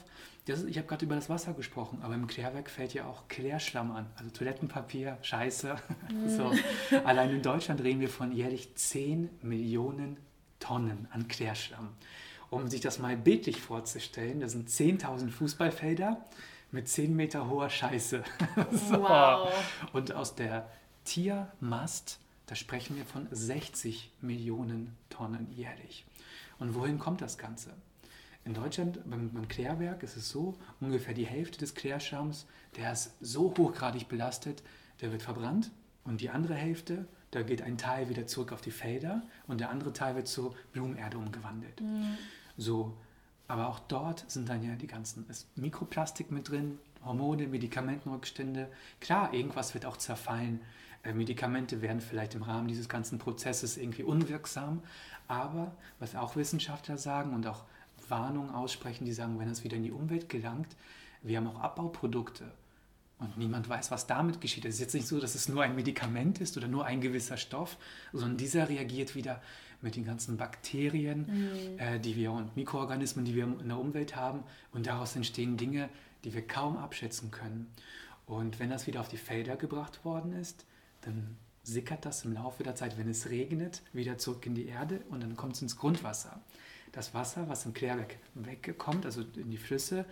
Das, 0.49 0.63
ich 0.63 0.77
habe 0.77 0.87
gerade 0.87 1.05
über 1.05 1.13
das 1.13 1.29
Wasser 1.29 1.53
gesprochen, 1.53 1.99
aber 2.01 2.15
im 2.15 2.25
Klärwerk 2.25 2.71
fällt 2.71 2.95
ja 2.95 3.05
auch 3.05 3.27
Klärschlamm 3.27 3.91
an. 3.91 4.07
Also 4.15 4.31
Toilettenpapier, 4.31 5.19
Scheiße. 5.21 5.75
Mm. 6.11 6.27
so. 6.35 6.51
Allein 7.03 7.29
in 7.29 7.43
Deutschland 7.43 7.81
reden 7.81 7.99
wir 7.99 8.09
von 8.09 8.31
jährlich 8.31 8.73
10 8.75 9.29
Millionen 9.43 10.17
Tonnen 10.59 11.07
an 11.11 11.27
Klärschlamm. 11.27 11.89
Um 12.49 12.67
sich 12.67 12.81
das 12.81 12.97
mal 12.97 13.15
bildlich 13.15 13.61
vorzustellen, 13.61 14.39
das 14.39 14.53
sind 14.53 14.69
10.000 14.69 15.29
Fußballfelder 15.29 16.25
mit 16.71 16.87
10 16.87 17.15
Meter 17.15 17.47
hoher 17.47 17.69
Scheiße. 17.69 18.23
so. 18.71 19.03
Wow. 19.03 19.53
Und 19.93 20.13
aus 20.13 20.33
der 20.33 20.67
Tiermast, 21.03 22.19
da 22.47 22.55
sprechen 22.55 22.97
wir 22.97 23.05
von 23.05 23.27
60 23.29 24.11
Millionen 24.21 24.97
Tonnen 25.11 25.51
jährlich. 25.51 26.05
Und 26.57 26.73
wohin 26.73 26.97
kommt 26.97 27.21
das 27.21 27.37
Ganze? 27.37 27.69
In 28.45 28.53
Deutschland 28.53 28.99
beim, 29.09 29.31
beim 29.31 29.47
Klärwerk 29.47 30.03
ist 30.03 30.15
es 30.15 30.29
so, 30.29 30.57
ungefähr 30.79 31.13
die 31.13 31.25
Hälfte 31.25 31.59
des 31.59 31.75
Klärschams, 31.75 32.45
der 32.75 32.91
ist 32.91 33.13
so 33.21 33.53
hochgradig 33.57 34.07
belastet, 34.07 34.63
der 35.01 35.11
wird 35.11 35.21
verbrannt 35.21 35.71
und 36.03 36.21
die 36.21 36.29
andere 36.29 36.55
Hälfte, 36.55 37.07
da 37.31 37.43
geht 37.43 37.61
ein 37.61 37.77
Teil 37.77 38.09
wieder 38.09 38.25
zurück 38.25 38.51
auf 38.51 38.61
die 38.61 38.71
Felder 38.71 39.21
und 39.47 39.59
der 39.59 39.69
andere 39.69 39.93
Teil 39.93 40.15
wird 40.15 40.27
zur 40.27 40.55
Blumenerde 40.71 41.17
umgewandelt. 41.17 41.81
Mhm. 41.81 42.17
So, 42.57 42.97
aber 43.47 43.67
auch 43.67 43.79
dort 43.79 44.29
sind 44.29 44.49
dann 44.49 44.63
ja 44.63 44.75
die 44.75 44.87
ganzen, 44.87 45.27
ist 45.29 45.47
Mikroplastik 45.57 46.31
mit 46.31 46.49
drin, 46.49 46.79
Hormone, 47.03 47.47
Medikamentenrückstände. 47.47 48.69
Klar, 48.99 49.33
irgendwas 49.33 49.73
wird 49.73 49.85
auch 49.85 49.97
zerfallen. 49.97 50.61
Äh, 51.03 51.13
Medikamente 51.13 51.81
werden 51.81 52.01
vielleicht 52.01 52.35
im 52.35 52.43
Rahmen 52.43 52.67
dieses 52.67 52.89
ganzen 52.89 53.19
Prozesses 53.19 53.77
irgendwie 53.77 54.03
unwirksam. 54.03 54.83
Aber 55.27 55.75
was 55.99 56.15
auch 56.15 56.35
Wissenschaftler 56.35 56.97
sagen 56.97 57.33
und 57.33 57.47
auch 57.47 57.63
Warnungen 58.09 58.51
aussprechen, 58.51 59.05
die 59.05 59.13
sagen, 59.13 59.39
wenn 59.39 59.49
es 59.49 59.63
wieder 59.63 59.77
in 59.77 59.83
die 59.83 59.91
Umwelt 59.91 60.29
gelangt, 60.29 60.75
wir 61.21 61.37
haben 61.37 61.47
auch 61.47 61.59
Abbauprodukte. 61.59 62.51
Und 63.19 63.37
niemand 63.37 63.67
weiß, 63.67 63.91
was 63.91 64.07
damit 64.07 64.39
geschieht. 64.39 64.63
Es 64.63 64.75
ist 64.75 64.81
jetzt 64.81 64.93
nicht 64.93 65.07
so, 65.07 65.19
dass 65.19 65.35
es 65.35 65.49
nur 65.49 65.61
ein 65.63 65.75
Medikament 65.75 66.39
ist 66.39 66.55
oder 66.55 66.69
nur 66.69 66.85
ein 66.85 67.01
gewisser 67.01 67.35
Stoff, 67.35 67.77
sondern 68.13 68.37
dieser 68.37 68.69
reagiert 68.69 69.13
wieder 69.13 69.41
mit 69.81 69.97
den 69.97 70.05
ganzen 70.05 70.37
Bakterien, 70.37 71.25
mhm. 71.27 71.79
äh, 71.79 71.99
die 71.99 72.15
wir 72.15 72.31
und 72.31 72.55
Mikroorganismen, 72.55 73.25
die 73.25 73.35
wir 73.35 73.43
in 73.43 73.67
der 73.67 73.77
Umwelt 73.77 74.15
haben. 74.15 74.43
Und 74.71 74.87
daraus 74.87 75.15
entstehen 75.17 75.57
Dinge, 75.57 75.89
die 76.23 76.33
wir 76.33 76.47
kaum 76.47 76.77
abschätzen 76.77 77.29
können. 77.29 77.67
Und 78.25 78.59
wenn 78.59 78.69
das 78.69 78.87
wieder 78.87 79.01
auf 79.01 79.09
die 79.09 79.17
Felder 79.17 79.57
gebracht 79.57 80.05
worden 80.05 80.33
ist, 80.33 80.65
dann 81.01 81.35
sickert 81.63 82.05
das 82.05 82.23
im 82.25 82.33
Laufe 82.33 82.63
der 82.63 82.75
Zeit, 82.75 82.97
wenn 82.97 83.09
es 83.09 83.29
regnet, 83.29 83.81
wieder 83.91 84.17
zurück 84.17 84.45
in 84.45 84.55
die 84.55 84.67
Erde 84.67 85.01
und 85.09 85.21
dann 85.21 85.35
kommt 85.35 85.55
es 85.55 85.61
ins 85.61 85.77
Grundwasser. 85.77 86.41
Das 86.91 87.13
Wasser, 87.13 87.47
was 87.47 87.65
im 87.65 87.73
Klärwerk 87.73 88.17
wegkommt, 88.33 89.05
also 89.05 89.21
in 89.21 89.51
die 89.51 89.57
Flüsse, 89.57 90.05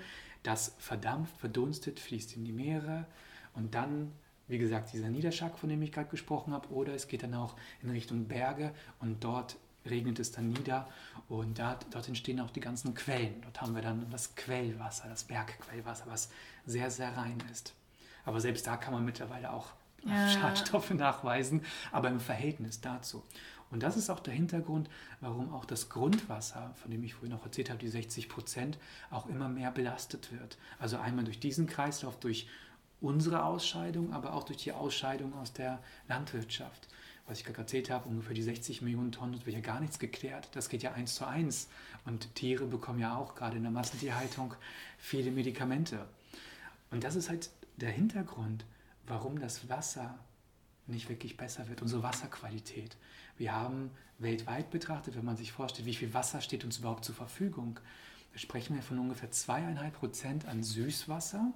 das 0.43 0.75
verdampft, 0.77 1.35
verdunstet, 1.37 1.99
fließt 1.99 2.35
in 2.35 2.45
die 2.45 2.51
Meere 2.51 3.05
und 3.53 3.73
dann, 3.73 4.11
wie 4.47 4.57
gesagt, 4.57 4.93
dieser 4.93 5.09
Niederschlag, 5.09 5.57
von 5.57 5.69
dem 5.69 5.81
ich 5.81 5.91
gerade 5.91 6.09
gesprochen 6.09 6.53
habe, 6.53 6.69
oder 6.69 6.93
es 6.93 7.07
geht 7.07 7.23
dann 7.23 7.33
auch 7.33 7.55
in 7.81 7.89
Richtung 7.89 8.27
Berge 8.27 8.71
und 8.99 9.23
dort 9.23 9.57
regnet 9.89 10.19
es 10.19 10.31
dann 10.31 10.49
nieder 10.49 10.87
und 11.29 11.59
dort, 11.59 11.85
dort 11.91 12.07
entstehen 12.07 12.39
auch 12.39 12.51
die 12.51 12.59
ganzen 12.59 12.93
Quellen. 12.93 13.41
Dort 13.41 13.61
haben 13.61 13.75
wir 13.75 13.81
dann 13.81 14.09
das 14.09 14.35
Quellwasser, 14.35 15.07
das 15.09 15.23
Bergquellwasser, 15.23 16.05
was 16.07 16.29
sehr, 16.65 16.91
sehr 16.91 17.15
rein 17.17 17.41
ist. 17.51 17.73
Aber 18.25 18.41
selbst 18.41 18.67
da 18.67 18.77
kann 18.77 18.93
man 18.93 19.05
mittlerweile 19.05 19.51
auch 19.51 19.71
ja. 20.03 20.29
Schadstoffe 20.29 20.91
nachweisen, 20.91 21.61
aber 21.91 22.09
im 22.09 22.19
Verhältnis 22.19 22.81
dazu. 22.81 23.23
Und 23.69 23.83
das 23.83 23.97
ist 23.97 24.09
auch 24.09 24.19
der 24.19 24.33
Hintergrund, 24.33 24.89
warum 25.19 25.53
auch 25.53 25.65
das 25.65 25.89
Grundwasser, 25.89 26.73
von 26.75 26.91
dem 26.91 27.03
ich 27.03 27.13
vorhin 27.13 27.31
noch 27.31 27.43
erzählt 27.43 27.69
habe, 27.69 27.79
die 27.79 27.89
60 27.89 28.29
Prozent, 28.29 28.77
auch 29.11 29.27
immer 29.27 29.49
mehr 29.49 29.71
belastet 29.71 30.31
wird. 30.31 30.57
Also 30.79 30.97
einmal 30.97 31.25
durch 31.25 31.39
diesen 31.39 31.67
Kreislauf, 31.67 32.19
durch 32.19 32.47
unsere 33.01 33.43
Ausscheidung, 33.43 34.13
aber 34.13 34.33
auch 34.33 34.43
durch 34.43 34.59
die 34.59 34.71
Ausscheidung 34.71 35.33
aus 35.35 35.53
der 35.53 35.79
Landwirtschaft. 36.07 36.87
Was 37.27 37.39
ich 37.39 37.45
gerade 37.45 37.59
erzählt 37.59 37.89
habe, 37.89 38.07
ungefähr 38.07 38.33
die 38.33 38.41
60 38.41 38.81
Millionen 38.81 39.11
Tonnen, 39.11 39.45
wird 39.45 39.55
ja 39.55 39.61
gar 39.61 39.81
nichts 39.81 39.99
geklärt. 39.99 40.47
Das 40.53 40.69
geht 40.69 40.81
ja 40.81 40.93
eins 40.93 41.15
zu 41.15 41.27
eins. 41.27 41.67
Und 42.05 42.33
Tiere 42.35 42.65
bekommen 42.65 42.99
ja 42.99 43.17
auch 43.17 43.35
gerade 43.35 43.57
in 43.57 43.63
der 43.63 43.71
Massentierhaltung 43.71 44.53
viele 44.97 45.31
Medikamente. 45.31 46.07
Und 46.89 47.03
das 47.03 47.15
ist 47.15 47.29
halt 47.29 47.49
der 47.75 47.91
Hintergrund, 47.91 48.63
warum 49.05 49.39
das 49.39 49.67
Wasser 49.67 50.17
nicht 50.87 51.09
wirklich 51.09 51.37
besser 51.37 51.67
wird, 51.67 51.81
unsere 51.81 52.03
Wasserqualität. 52.03 52.97
Wir 53.37 53.53
haben 53.53 53.91
weltweit 54.19 54.69
betrachtet, 54.71 55.15
wenn 55.15 55.25
man 55.25 55.37
sich 55.37 55.51
vorstellt, 55.51 55.85
wie 55.85 55.93
viel 55.93 56.13
Wasser 56.13 56.41
steht 56.41 56.63
uns 56.63 56.79
überhaupt 56.79 57.05
zur 57.05 57.15
Verfügung, 57.15 57.79
da 58.33 58.39
sprechen 58.39 58.75
wir 58.75 58.83
von 58.83 58.99
ungefähr 58.99 59.31
zweieinhalb 59.31 59.95
Prozent 59.95 60.47
an 60.47 60.63
Süßwasser 60.63 61.53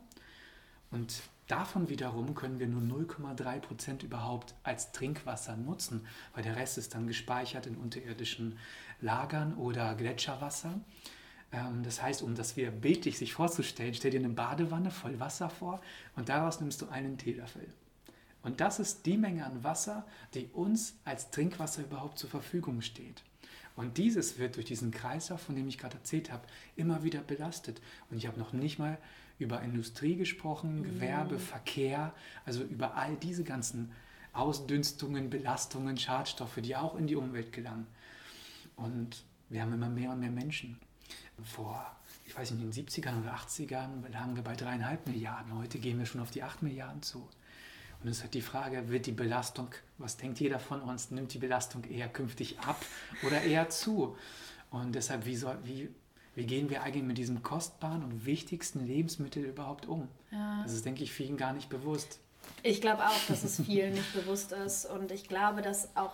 und 0.89 1.21
davon 1.47 1.89
wiederum 1.89 2.35
können 2.35 2.59
wir 2.59 2.67
nur 2.67 2.81
0,3 2.81 3.59
Prozent 3.59 4.03
überhaupt 4.03 4.55
als 4.63 4.91
Trinkwasser 4.91 5.57
nutzen, 5.57 6.05
weil 6.33 6.43
der 6.43 6.55
Rest 6.55 6.77
ist 6.77 6.95
dann 6.95 7.07
gespeichert 7.07 7.65
in 7.65 7.77
unterirdischen 7.77 8.57
Lagern 8.99 9.53
oder 9.55 9.95
Gletscherwasser. 9.95 10.79
Ähm, 11.51 11.83
das 11.83 12.01
heißt, 12.01 12.21
um 12.21 12.35
das 12.35 12.55
wieder 12.57 12.71
bildlich 12.71 13.17
sich 13.17 13.33
vorzustellen, 13.33 13.93
stell 13.93 14.11
dir 14.11 14.19
eine 14.19 14.29
Badewanne 14.29 14.91
voll 14.91 15.19
Wasser 15.19 15.49
vor 15.49 15.81
und 16.15 16.29
daraus 16.29 16.61
nimmst 16.61 16.81
du 16.81 16.89
einen 16.89 17.17
Teelöffel. 17.17 17.67
Und 18.43 18.59
das 18.59 18.79
ist 18.79 19.05
die 19.05 19.17
Menge 19.17 19.45
an 19.45 19.63
Wasser, 19.63 20.05
die 20.33 20.49
uns 20.53 20.95
als 21.05 21.29
Trinkwasser 21.31 21.83
überhaupt 21.83 22.17
zur 22.17 22.29
Verfügung 22.29 22.81
steht. 22.81 23.23
Und 23.75 23.97
dieses 23.97 24.37
wird 24.37 24.55
durch 24.55 24.65
diesen 24.65 24.91
Kreislauf, 24.91 25.41
von 25.41 25.55
dem 25.55 25.67
ich 25.67 25.77
gerade 25.77 25.97
erzählt 25.97 26.31
habe, 26.31 26.45
immer 26.75 27.03
wieder 27.03 27.21
belastet. 27.21 27.81
Und 28.09 28.17
ich 28.17 28.27
habe 28.27 28.39
noch 28.39 28.53
nicht 28.53 28.79
mal 28.79 28.97
über 29.39 29.61
Industrie 29.61 30.15
gesprochen, 30.15 30.79
mhm. 30.79 30.83
Gewerbe, 30.83 31.39
Verkehr, 31.39 32.13
also 32.45 32.63
über 32.63 32.95
all 32.95 33.15
diese 33.15 33.43
ganzen 33.43 33.91
Ausdünstungen, 34.33 35.29
Belastungen, 35.29 35.97
Schadstoffe, 35.97 36.59
die 36.61 36.75
auch 36.75 36.95
in 36.95 37.07
die 37.07 37.15
Umwelt 37.15 37.51
gelangen. 37.51 37.87
Und 38.75 39.23
wir 39.49 39.61
haben 39.61 39.73
immer 39.73 39.89
mehr 39.89 40.11
und 40.11 40.19
mehr 40.19 40.31
Menschen. 40.31 40.79
Vor, 41.43 41.85
ich 42.25 42.37
weiß 42.37 42.51
nicht, 42.51 42.61
in 42.61 42.71
den 42.71 42.87
70ern 42.87 43.21
oder 43.21 43.35
80ern 43.35 44.07
lagen 44.11 44.35
wir 44.35 44.43
bei 44.43 44.55
dreieinhalb 44.55 45.07
Milliarden. 45.07 45.57
Heute 45.57 45.79
gehen 45.79 45.97
wir 45.97 46.05
schon 46.05 46.21
auf 46.21 46.31
die 46.31 46.43
acht 46.43 46.61
Milliarden 46.61 47.01
zu. 47.01 47.27
Und 48.03 48.09
es 48.09 48.17
ist 48.17 48.23
halt 48.23 48.33
die 48.33 48.41
Frage, 48.41 48.89
wird 48.89 49.05
die 49.05 49.11
Belastung, 49.11 49.69
was 49.97 50.17
denkt 50.17 50.39
jeder 50.39 50.59
von 50.59 50.81
uns, 50.81 51.11
nimmt 51.11 51.33
die 51.33 51.37
Belastung 51.37 51.83
eher 51.83 52.09
künftig 52.09 52.59
ab 52.59 52.83
oder 53.25 53.41
eher 53.41 53.69
zu? 53.69 54.15
Und 54.71 54.95
deshalb, 54.95 55.25
wie, 55.25 55.35
soll, 55.35 55.57
wie, 55.63 55.89
wie 56.35 56.45
gehen 56.45 56.69
wir 56.69 56.81
eigentlich 56.81 57.03
mit 57.03 57.17
diesem 57.17 57.43
kostbaren 57.43 58.03
und 58.03 58.25
wichtigsten 58.25 58.85
Lebensmittel 58.85 59.43
überhaupt 59.43 59.85
um? 59.85 60.07
Ja. 60.31 60.63
Das 60.63 60.73
ist, 60.73 60.85
denke 60.85 61.03
ich, 61.03 61.11
vielen 61.11 61.37
gar 61.37 61.53
nicht 61.53 61.69
bewusst. 61.69 62.19
Ich 62.63 62.81
glaube 62.81 63.05
auch, 63.05 63.27
dass 63.27 63.43
es 63.43 63.61
vielen 63.63 63.93
nicht 63.93 64.13
bewusst 64.13 64.51
ist. 64.51 64.85
Und 64.85 65.11
ich 65.11 65.27
glaube, 65.27 65.61
dass 65.61 65.95
auch 65.95 66.13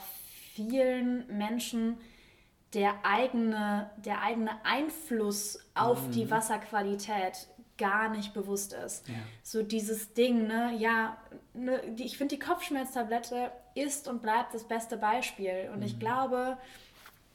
vielen 0.53 1.25
Menschen 1.37 1.97
der 2.73 2.93
eigene, 3.03 3.89
der 3.97 4.21
eigene 4.21 4.51
Einfluss 4.65 5.59
auf 5.73 6.07
mhm. 6.07 6.11
die 6.11 6.31
Wasserqualität 6.31 7.47
gar 7.77 8.09
nicht 8.09 8.33
bewusst 8.33 8.73
ist. 8.73 9.07
Ja. 9.07 9.15
So 9.43 9.63
dieses 9.63 10.13
Ding, 10.13 10.47
ne, 10.47 10.73
ja, 10.77 11.17
ne, 11.53 11.81
die, 11.89 12.03
ich 12.03 12.17
finde 12.17 12.35
die 12.35 12.41
Kopfschmerztablette 12.41 13.51
ist 13.75 14.07
und 14.07 14.21
bleibt 14.21 14.53
das 14.53 14.63
beste 14.63 14.97
Beispiel. 14.97 15.69
Und 15.71 15.79
mhm. 15.79 15.85
ich 15.85 15.99
glaube, 15.99 16.57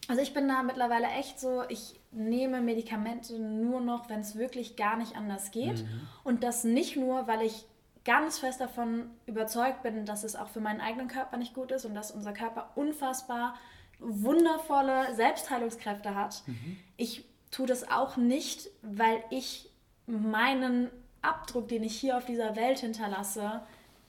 also 0.08 0.20
ich 0.20 0.34
bin 0.34 0.48
da 0.48 0.62
mittlerweile 0.62 1.06
echt 1.06 1.38
so, 1.38 1.62
ich 1.68 2.00
nehme 2.10 2.60
Medikamente 2.60 3.38
nur 3.38 3.80
noch, 3.80 4.08
wenn 4.08 4.20
es 4.20 4.36
wirklich 4.36 4.76
gar 4.76 4.96
nicht 4.96 5.16
anders 5.16 5.50
geht. 5.50 5.82
Mhm. 5.82 6.08
Und 6.24 6.42
das 6.42 6.64
nicht 6.64 6.96
nur, 6.96 7.26
weil 7.26 7.42
ich 7.42 7.66
ganz 8.04 8.38
fest 8.38 8.60
davon 8.60 9.10
überzeugt 9.26 9.82
bin, 9.82 10.04
dass 10.04 10.24
es 10.24 10.34
auch 10.34 10.48
für 10.48 10.60
meinen 10.60 10.80
eigenen 10.80 11.08
Körper 11.08 11.36
nicht 11.36 11.54
gut 11.54 11.70
ist 11.70 11.84
und 11.84 11.94
dass 11.94 12.10
unser 12.10 12.32
Körper 12.32 12.70
unfassbar 12.74 13.54
wundervolle 14.00 15.14
Selbstheilungskräfte 15.14 16.14
hat. 16.14 16.42
Mhm. 16.46 16.76
Ich 16.96 17.24
tue 17.52 17.66
das 17.66 17.88
auch 17.90 18.16
nicht, 18.16 18.68
weil 18.82 19.22
ich 19.30 19.70
meinen 20.18 20.90
Abdruck, 21.22 21.68
den 21.68 21.82
ich 21.82 21.98
hier 21.98 22.16
auf 22.16 22.24
dieser 22.24 22.56
Welt 22.56 22.80
hinterlasse, 22.80 23.62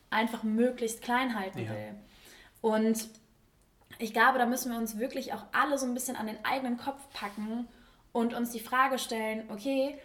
einfach 0.10 0.44
möglichst 0.44 1.02
klein 1.02 1.38
halten 1.38 1.60
ja. 1.60 1.70
will. 1.70 1.96
Und 2.62 3.08
ich 4.00 4.14
glaube, 4.14 4.38
da 4.38 4.46
müssen 4.46 4.72
wir 4.72 4.78
uns 4.78 4.98
wirklich 4.98 5.34
auch 5.34 5.46
alle 5.52 5.78
so 5.78 5.86
ein 5.86 5.94
bisschen 5.94 6.16
an 6.16 6.28
den 6.28 6.44
eigenen 6.44 6.78
Kopf 6.78 7.02
packen 7.14 7.68
und 8.12 8.34
uns 8.34 8.52
die 8.52 8.60
Frage 8.60 9.00
stellen, 9.00 9.44
okay, 9.50 9.98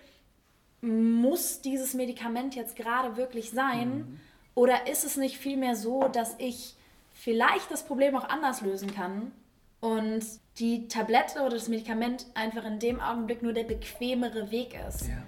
muss 0.80 1.60
dieses 1.60 1.94
Medikament 1.94 2.54
jetzt 2.54 2.76
gerade 2.76 3.16
wirklich 3.16 3.50
sein? 3.50 3.98
Mhm. 3.98 4.20
Oder 4.54 4.86
ist 4.86 5.04
es 5.04 5.16
nicht 5.16 5.38
vielmehr 5.38 5.76
so, 5.76 6.08
dass 6.08 6.34
ich 6.38 6.74
vielleicht 7.12 7.70
das 7.70 7.84
Problem 7.84 8.16
auch 8.16 8.28
anders 8.28 8.60
lösen 8.60 8.94
kann 8.94 9.32
und 9.80 10.24
die 10.58 10.88
Tablette 10.88 11.40
oder 11.40 11.50
das 11.50 11.68
Medikament 11.68 12.26
einfach 12.34 12.64
in 12.64 12.78
dem 12.78 13.00
Augenblick 13.00 13.42
nur 13.42 13.52
der 13.52 13.64
bequemere 13.64 14.50
Weg 14.50 14.78
ist? 14.88 15.08
Ja. 15.08 15.22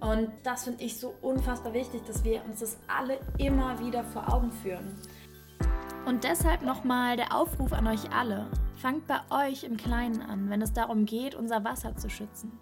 Und 0.00 0.30
das 0.42 0.64
finde 0.64 0.82
ich 0.82 0.98
so 0.98 1.14
unfassbar 1.20 1.74
wichtig, 1.74 2.02
dass 2.06 2.24
wir 2.24 2.42
uns 2.44 2.60
das 2.60 2.78
alle 2.88 3.18
immer 3.38 3.78
wieder 3.78 4.02
vor 4.04 4.32
Augen 4.32 4.50
führen. 4.50 4.96
Und 6.06 6.24
deshalb 6.24 6.62
nochmal 6.62 7.16
der 7.16 7.36
Aufruf 7.36 7.72
an 7.72 7.86
euch 7.86 8.10
alle. 8.10 8.50
Fangt 8.76 9.06
bei 9.06 9.20
euch 9.30 9.64
im 9.64 9.76
Kleinen 9.76 10.22
an, 10.22 10.48
wenn 10.48 10.62
es 10.62 10.72
darum 10.72 11.04
geht, 11.04 11.34
unser 11.34 11.62
Wasser 11.64 11.94
zu 11.96 12.08
schützen. 12.08 12.58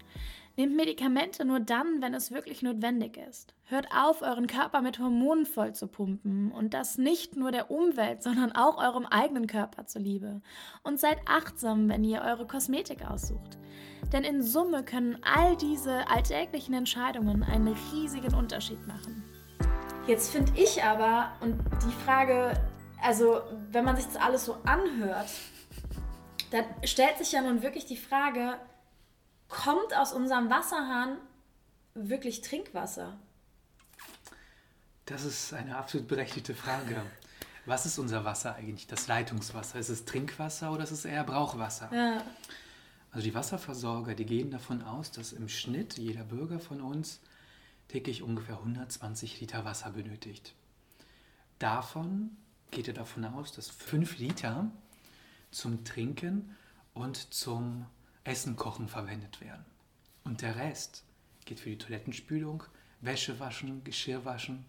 Nehmt 0.59 0.75
Medikamente 0.75 1.45
nur 1.45 1.61
dann, 1.61 2.03
wenn 2.03 2.15
es 2.15 2.33
wirklich 2.33 2.63
notwendig 2.63 3.17
ist. 3.17 3.55
Hört 3.67 3.87
auf, 3.95 4.23
euren 4.23 4.49
Körper 4.49 4.83
mit 4.83 4.99
Hormonen 4.99 5.47
voll 5.47 5.73
zu 5.73 5.87
pumpen 5.87 6.51
und 6.51 6.75
das 6.75 6.99
nicht 6.99 7.37
nur 7.37 7.53
der 7.53 7.71
Umwelt, 7.71 8.25
sondern 8.25 8.51
auch 8.51 8.77
eurem 8.77 9.07
eigenen 9.07 9.47
Körper 9.47 9.87
zuliebe. 9.87 10.43
Und 10.83 10.99
seid 10.99 11.19
achtsam, 11.27 11.89
wenn 11.89 12.03
ihr 12.03 12.23
eure 12.23 12.45
Kosmetik 12.45 13.09
aussucht. 13.09 13.57
Denn 14.13 14.25
in 14.25 14.43
Summe 14.43 14.83
können 14.83 15.21
all 15.23 15.57
diese 15.57 16.09
alltäglichen 16.11 16.75
Entscheidungen 16.75 17.45
einen 17.45 17.77
riesigen 17.93 18.35
Unterschied 18.35 18.85
machen. 18.89 19.23
Jetzt 20.09 20.33
finde 20.33 20.51
ich 20.57 20.83
aber, 20.83 21.35
und 21.41 21.57
die 21.87 22.05
Frage, 22.05 22.55
also 23.01 23.43
wenn 23.71 23.85
man 23.85 23.95
sich 23.95 24.07
das 24.07 24.17
alles 24.17 24.47
so 24.47 24.57
anhört, 24.65 25.29
dann 26.51 26.65
stellt 26.83 27.17
sich 27.19 27.31
ja 27.31 27.43
nun 27.43 27.63
wirklich 27.63 27.87
die 27.87 27.97
Frage, 27.97 28.57
kommt 29.49 29.95
aus 29.95 30.13
unserem 30.13 30.51
Wasserhahn 30.51 31.19
wirklich 31.95 32.43
Trinkwasser? 32.43 33.19
Das 35.07 35.25
ist 35.25 35.55
eine 35.55 35.77
absolut 35.77 36.07
berechtigte 36.07 36.55
Frage. 36.55 37.03
Was 37.65 37.87
ist 37.87 37.99
unser 37.99 38.25
Wasser 38.25 38.55
eigentlich? 38.55 38.87
Das 38.87 39.09
Leitungswasser? 39.09 39.79
Ist 39.79 39.89
es 39.89 40.05
Trinkwasser 40.05 40.73
oder 40.73 40.85
ist 40.85 40.91
es 40.91 41.05
eher 41.05 41.25
Brauchwasser? 41.25 41.91
Ja. 41.93 42.23
Also 43.11 43.25
die 43.25 43.35
Wasserversorger, 43.35 44.15
die 44.15 44.27
gehen 44.27 44.51
davon 44.51 44.83
aus, 44.83 45.11
dass 45.11 45.33
im 45.33 45.49
Schnitt 45.49 45.99
jeder 45.99 46.25
Bürger 46.25 46.61
von 46.61 46.81
uns 46.81 47.21
täglich 47.89 48.23
ungefähr 48.23 48.59
120 48.59 49.41
Liter 49.41 49.65
Wasser 49.65 49.91
benötigt. 49.91 50.55
Davon 51.59 52.37
geht 52.71 52.87
er 52.89 52.95
davon 52.95 53.25
aus, 53.25 53.53
dass 53.53 53.71
5 53.71 54.19
Liter 54.19 54.71
zum 55.51 55.85
Trinken 55.85 56.55
und 56.93 57.33
zum 57.33 57.87
Essen 58.29 58.57
kochen 58.57 58.89
verwendet 58.89 59.41
werden. 59.41 59.65
Und 60.25 60.43
der 60.43 60.57
Rest 60.57 61.03
geht 61.47 61.61
für 61.61 61.71
die 61.71 61.79
Toilettenspülung, 61.79 62.63
Wäsche 63.01 63.41
waschen, 63.41 63.83
Geschirr 63.85 64.25
waschen, 64.27 64.67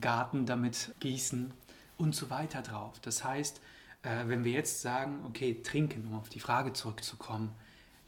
Garten 0.00 0.44
damit 0.44 0.94
gießen 1.00 1.54
und 1.96 2.14
so 2.14 2.28
weiter 2.28 2.60
drauf. 2.60 3.00
Das 3.00 3.24
heißt, 3.24 3.60
äh, 4.02 4.26
wenn 4.26 4.44
wir 4.44 4.52
jetzt 4.52 4.82
sagen, 4.82 5.24
okay, 5.24 5.62
trinken, 5.62 6.06
um 6.06 6.14
auf 6.14 6.28
die 6.28 6.40
Frage 6.40 6.74
zurückzukommen, 6.74 7.54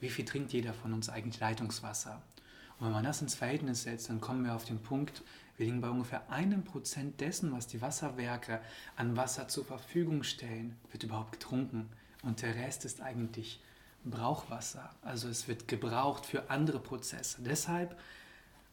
wie 0.00 0.10
viel 0.10 0.26
trinkt 0.26 0.52
jeder 0.52 0.74
von 0.74 0.92
uns 0.92 1.08
eigentlich 1.08 1.40
Leitungswasser? 1.40 2.22
Und 2.78 2.86
wenn 2.86 2.92
man 2.92 3.04
das 3.04 3.22
ins 3.22 3.34
Verhältnis 3.34 3.84
setzt, 3.84 4.10
dann 4.10 4.20
kommen 4.20 4.44
wir 4.44 4.54
auf 4.54 4.64
den 4.64 4.82
Punkt, 4.82 5.22
Wir 5.56 5.66
liegen 5.66 5.80
bei 5.80 5.88
ungefähr 5.88 6.28
einem 6.30 6.64
Prozent 6.64 7.20
dessen, 7.20 7.52
was 7.52 7.68
die 7.68 7.80
Wasserwerke 7.80 8.60
an 8.96 9.16
Wasser 9.16 9.46
zur 9.46 9.64
Verfügung 9.64 10.24
stellen, 10.24 10.76
wird 10.90 11.04
überhaupt 11.04 11.30
getrunken. 11.30 11.88
Und 12.22 12.42
der 12.42 12.56
Rest 12.56 12.84
ist 12.84 13.00
eigentlich 13.00 13.60
Brauchwasser. 14.04 14.90
Also 15.02 15.28
es 15.28 15.48
wird 15.48 15.68
gebraucht 15.68 16.26
für 16.26 16.50
andere 16.50 16.78
Prozesse. 16.78 17.42
Deshalb 17.42 17.98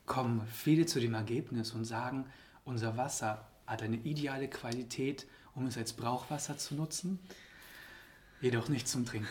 kommen 0.06 0.46
viele 0.48 0.86
zu 0.86 1.00
dem 1.00 1.14
Ergebnis 1.14 1.72
und 1.72 1.86
sagen, 1.86 2.26
unser 2.66 2.98
Wasser 2.98 3.48
hat 3.66 3.82
eine 3.82 3.98
ideale 3.98 4.48
Qualität, 4.50 5.26
um 5.56 5.66
es 5.66 5.78
als 5.78 5.94
Brauchwasser 5.94 6.58
zu 6.58 6.76
nutzen, 6.76 7.20
jedoch 8.42 8.70
nicht 8.70 8.88
zum 8.88 9.06
Trinken. 9.06 9.28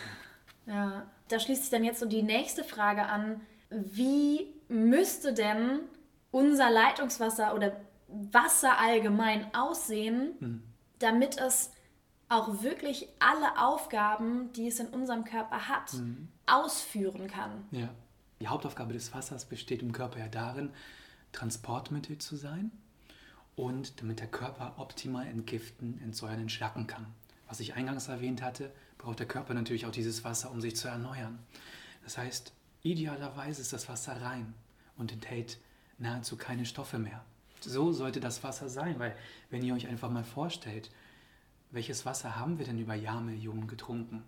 Ja, 0.67 1.07
da 1.29 1.39
schließt 1.39 1.63
sich 1.63 1.71
dann 1.71 1.85
jetzt 1.85 2.01
so 2.01 2.07
die 2.07 2.23
nächste 2.23 2.65
Frage 2.65 3.05
an. 3.07 3.41
Wie 3.71 4.47
müsste 4.69 5.35
denn 5.35 5.81
unser 6.31 6.71
Leitungswasser 6.71 7.55
oder 7.55 7.73
Wasser 8.09 8.79
allgemein 8.79 9.53
aussehen, 9.55 10.35
mhm. 10.41 10.63
damit 10.99 11.39
es 11.39 11.71
auch 12.31 12.63
wirklich 12.63 13.09
alle 13.19 13.59
Aufgaben, 13.59 14.53
die 14.55 14.69
es 14.69 14.81
in 14.81 14.87
unserem 14.87 15.25
Körper 15.25 15.69
hat, 15.69 15.93
mhm. 15.95 16.29
ausführen 16.47 17.27
kann? 17.27 17.67
Ja. 17.73 17.91
Die 18.41 18.49
Hauptaufgabe 18.49 18.95
des 18.95 19.13
Wassers 19.13 19.45
besteht 19.45 19.83
im 19.83 19.93
Körper 19.93 20.19
ja 20.19 20.29
darin, 20.29 20.71
Transportmittel 21.33 22.17
zu 22.17 22.37
sein 22.37 22.71
und 23.55 24.01
damit 24.01 24.21
der 24.21 24.29
Körper 24.29 24.77
optimal 24.79 25.27
entgiften, 25.27 26.01
entsäuern, 26.03 26.41
entschlacken 26.41 26.87
kann. 26.87 27.07
Was 27.47 27.61
ich 27.61 27.75
eingangs 27.75 28.09
erwähnt 28.09 28.41
hatte, 28.41 28.73
braucht 28.97 29.19
der 29.19 29.29
Körper 29.29 29.53
natürlich 29.53 29.85
auch 29.85 29.91
dieses 29.91 30.25
Wasser, 30.25 30.51
um 30.51 30.61
sich 30.61 30.77
zu 30.77 30.89
erneuern. 30.89 31.39
Das 32.03 32.17
heißt, 32.17 32.53
idealerweise 32.83 33.61
ist 33.61 33.75
das 33.75 33.89
Wasser 33.89 34.23
rein 34.23 34.55
und 34.97 35.13
enthält 35.13 35.59
nahezu 35.99 36.37
keine 36.37 36.65
Stoffe 36.65 36.99
mehr. 36.99 37.23
So 37.61 37.93
sollte 37.93 38.21
das 38.21 38.43
Wasser 38.43 38.69
sein, 38.69 38.99
weil 38.99 39.15
wenn 39.51 39.63
ihr 39.63 39.75
euch 39.75 39.87
einfach 39.87 40.11
mal 40.11 40.25
vorstellt, 40.25 40.91
welches 41.71 42.05
Wasser 42.05 42.37
haben 42.37 42.59
wir 42.59 42.67
denn 42.67 42.79
über 42.79 42.95
Jahrmillionen 42.95 43.67
getrunken? 43.67 44.23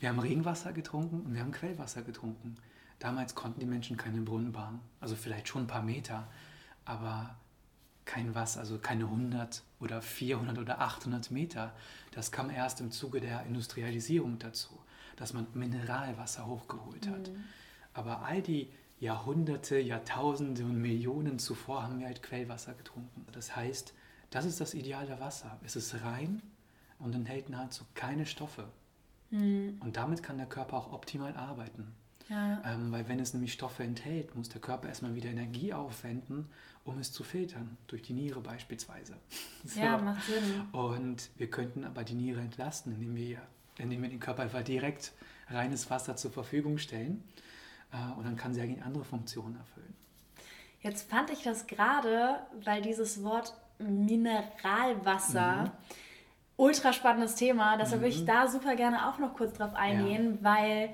Wir 0.00 0.08
haben 0.08 0.18
Regenwasser 0.18 0.72
getrunken 0.72 1.20
und 1.20 1.34
wir 1.34 1.40
haben 1.40 1.52
Quellwasser 1.52 2.02
getrunken. 2.02 2.56
Damals 2.98 3.34
konnten 3.34 3.60
die 3.60 3.66
Menschen 3.66 3.96
keine 3.96 4.20
Brunnen 4.20 4.52
bauen, 4.52 4.80
also 5.00 5.14
vielleicht 5.14 5.48
schon 5.48 5.64
ein 5.64 5.68
paar 5.68 5.82
Meter, 5.82 6.28
aber 6.84 7.36
kein 8.04 8.34
Wasser, 8.34 8.60
also 8.60 8.78
keine 8.78 9.04
100 9.04 9.62
oder 9.80 10.02
400 10.02 10.58
oder 10.58 10.80
800 10.80 11.30
Meter. 11.30 11.72
Das 12.10 12.32
kam 12.32 12.50
erst 12.50 12.80
im 12.80 12.90
Zuge 12.90 13.20
der 13.20 13.44
Industrialisierung 13.46 14.38
dazu, 14.38 14.78
dass 15.16 15.32
man 15.32 15.46
Mineralwasser 15.54 16.46
hochgeholt 16.46 17.08
hat. 17.08 17.28
Mhm. 17.28 17.44
Aber 17.94 18.22
all 18.22 18.42
die 18.42 18.68
Jahrhunderte, 18.98 19.78
Jahrtausende 19.78 20.64
und 20.64 20.80
Millionen 20.80 21.38
zuvor 21.38 21.84
haben 21.84 22.00
wir 22.00 22.06
halt 22.06 22.22
Quellwasser 22.22 22.74
getrunken. 22.74 23.26
Das 23.32 23.54
heißt, 23.54 23.94
das 24.30 24.44
ist 24.44 24.60
das 24.60 24.74
ideale 24.74 25.20
Wasser. 25.20 25.58
Es 25.62 25.76
ist 25.76 25.94
rein 26.02 26.42
und 27.02 27.14
enthält 27.14 27.48
nahezu 27.48 27.84
keine 27.94 28.26
Stoffe. 28.26 28.68
Mhm. 29.30 29.78
Und 29.80 29.96
damit 29.96 30.22
kann 30.22 30.38
der 30.38 30.46
Körper 30.46 30.76
auch 30.76 30.92
optimal 30.92 31.34
arbeiten. 31.36 31.94
Ja. 32.28 32.62
Ähm, 32.64 32.92
weil 32.92 33.08
wenn 33.08 33.18
es 33.18 33.34
nämlich 33.34 33.52
Stoffe 33.52 33.82
enthält, 33.82 34.34
muss 34.34 34.48
der 34.48 34.60
Körper 34.60 34.88
erstmal 34.88 35.14
wieder 35.14 35.28
Energie 35.28 35.72
aufwenden, 35.72 36.48
um 36.84 36.98
es 36.98 37.12
zu 37.12 37.24
filtern, 37.24 37.76
durch 37.88 38.02
die 38.02 38.12
Niere 38.12 38.40
beispielsweise. 38.40 39.14
so. 39.64 39.80
Ja, 39.80 39.98
macht 39.98 40.24
Sinn. 40.24 40.62
Und 40.72 41.30
wir 41.36 41.50
könnten 41.50 41.84
aber 41.84 42.04
die 42.04 42.14
Niere 42.14 42.40
entlasten, 42.40 42.92
indem 42.94 43.16
wir, 43.16 43.38
indem 43.78 44.02
wir 44.02 44.08
dem 44.08 44.20
Körper 44.20 44.42
einfach 44.42 44.62
direkt 44.62 45.12
reines 45.48 45.90
Wasser 45.90 46.16
zur 46.16 46.30
Verfügung 46.30 46.78
stellen. 46.78 47.22
Äh, 47.92 48.18
und 48.18 48.24
dann 48.24 48.36
kann 48.36 48.54
sie 48.54 48.60
eigentlich 48.60 48.82
andere 48.82 49.04
Funktionen 49.04 49.56
erfüllen. 49.56 49.94
Jetzt 50.80 51.08
fand 51.08 51.30
ich 51.30 51.42
das 51.42 51.66
gerade, 51.66 52.40
weil 52.64 52.82
dieses 52.82 53.22
Wort 53.22 53.54
Mineralwasser, 53.78 55.64
mhm. 55.64 55.70
Ultra 56.62 56.92
spannendes 56.92 57.34
Thema, 57.34 57.76
deshalb 57.76 58.00
mhm. 58.00 58.04
würde 58.04 58.14
ich 58.14 58.24
da 58.24 58.46
super 58.46 58.76
gerne 58.76 59.08
auch 59.08 59.18
noch 59.18 59.34
kurz 59.34 59.54
drauf 59.54 59.74
eingehen, 59.74 60.38
ja. 60.40 60.50
weil 60.50 60.90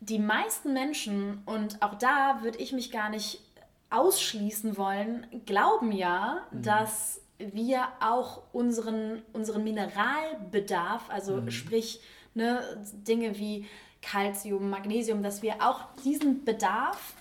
die 0.00 0.18
meisten 0.18 0.72
Menschen, 0.72 1.42
und 1.44 1.82
auch 1.82 1.94
da 1.96 2.38
würde 2.42 2.58
ich 2.58 2.72
mich 2.72 2.90
gar 2.90 3.10
nicht 3.10 3.42
ausschließen 3.90 4.78
wollen, 4.78 5.26
glauben 5.44 5.92
ja, 5.92 6.46
mhm. 6.50 6.62
dass 6.62 7.20
wir 7.38 7.86
auch 8.00 8.42
unseren, 8.52 9.22
unseren 9.34 9.62
Mineralbedarf, 9.62 11.10
also 11.10 11.36
mhm. 11.36 11.50
sprich 11.50 12.00
ne, 12.34 12.62
Dinge 13.06 13.38
wie 13.38 13.66
Calcium, 14.00 14.70
Magnesium, 14.70 15.22
dass 15.22 15.42
wir 15.42 15.56
auch 15.60 15.82
diesen 16.02 16.46
Bedarf 16.46 17.14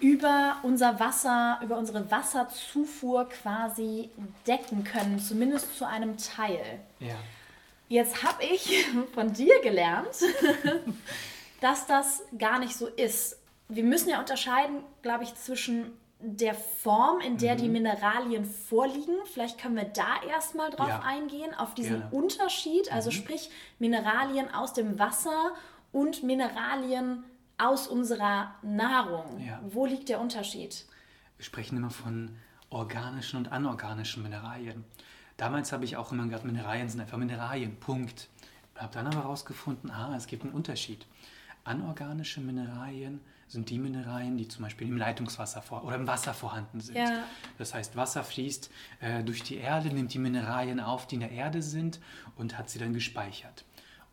über 0.00 0.56
unser 0.62 0.98
Wasser, 1.00 1.60
über 1.62 1.78
unsere 1.78 2.10
Wasserzufuhr 2.10 3.28
quasi 3.28 4.10
decken 4.46 4.84
können, 4.84 5.18
zumindest 5.18 5.76
zu 5.76 5.86
einem 5.86 6.16
Teil. 6.16 6.80
Ja. 7.00 7.16
Jetzt 7.88 8.22
habe 8.22 8.44
ich 8.44 8.86
von 9.14 9.32
dir 9.32 9.60
gelernt, 9.62 10.16
dass 11.60 11.86
das 11.86 12.22
gar 12.38 12.58
nicht 12.58 12.74
so 12.76 12.86
ist. 12.86 13.38
Wir 13.68 13.84
müssen 13.84 14.10
ja 14.10 14.20
unterscheiden, 14.20 14.82
glaube 15.02 15.24
ich, 15.24 15.34
zwischen 15.34 15.92
der 16.20 16.54
Form, 16.54 17.20
in 17.20 17.36
der 17.36 17.54
mhm. 17.54 17.58
die 17.58 17.68
Mineralien 17.68 18.44
vorliegen. 18.44 19.14
Vielleicht 19.32 19.58
können 19.58 19.76
wir 19.76 19.84
da 19.84 20.22
erstmal 20.28 20.70
drauf 20.70 20.88
ja. 20.88 21.02
eingehen, 21.04 21.54
auf 21.54 21.74
diesen 21.74 22.00
Gerne. 22.00 22.16
Unterschied, 22.16 22.90
also 22.92 23.10
mhm. 23.10 23.14
sprich 23.14 23.50
Mineralien 23.78 24.52
aus 24.52 24.72
dem 24.72 24.98
Wasser 24.98 25.52
und 25.92 26.22
Mineralien 26.22 27.24
aus 27.58 27.86
unserer 27.86 28.54
Nahrung. 28.62 29.40
Ja. 29.44 29.60
Wo 29.62 29.86
liegt 29.86 30.08
der 30.08 30.20
Unterschied? 30.20 30.84
Wir 31.36 31.44
sprechen 31.44 31.76
immer 31.76 31.90
von 31.90 32.36
organischen 32.70 33.38
und 33.38 33.52
anorganischen 33.52 34.22
Mineralien. 34.22 34.84
Damals 35.36 35.72
habe 35.72 35.84
ich 35.84 35.96
auch 35.96 36.12
immer 36.12 36.24
gedacht, 36.24 36.44
Mineralien 36.44 36.88
sind 36.88 37.00
einfach 37.00 37.18
Mineralien, 37.18 37.76
Punkt. 37.76 38.28
Ich 38.74 38.80
habe 38.80 38.92
dann 38.92 39.06
aber 39.06 39.22
herausgefunden, 39.22 39.90
ah, 39.90 40.14
es 40.16 40.26
gibt 40.26 40.44
einen 40.44 40.52
Unterschied. 40.52 41.06
Anorganische 41.64 42.40
Mineralien 42.40 43.20
sind 43.48 43.70
die 43.70 43.78
Mineralien, 43.78 44.36
die 44.36 44.48
zum 44.48 44.64
Beispiel 44.64 44.88
im 44.88 44.96
Leitungswasser 44.96 45.62
vor, 45.62 45.84
oder 45.84 45.96
im 45.96 46.06
Wasser 46.06 46.34
vorhanden 46.34 46.80
sind. 46.80 46.96
Ja. 46.96 47.24
Das 47.58 47.74
heißt, 47.74 47.96
Wasser 47.96 48.24
fließt 48.24 48.70
äh, 49.00 49.22
durch 49.22 49.42
die 49.42 49.56
Erde, 49.56 49.88
nimmt 49.88 50.12
die 50.12 50.18
Mineralien 50.18 50.80
auf, 50.80 51.06
die 51.06 51.16
in 51.16 51.20
der 51.20 51.30
Erde 51.30 51.62
sind 51.62 52.00
und 52.36 52.58
hat 52.58 52.70
sie 52.70 52.78
dann 52.78 52.92
gespeichert. 52.92 53.64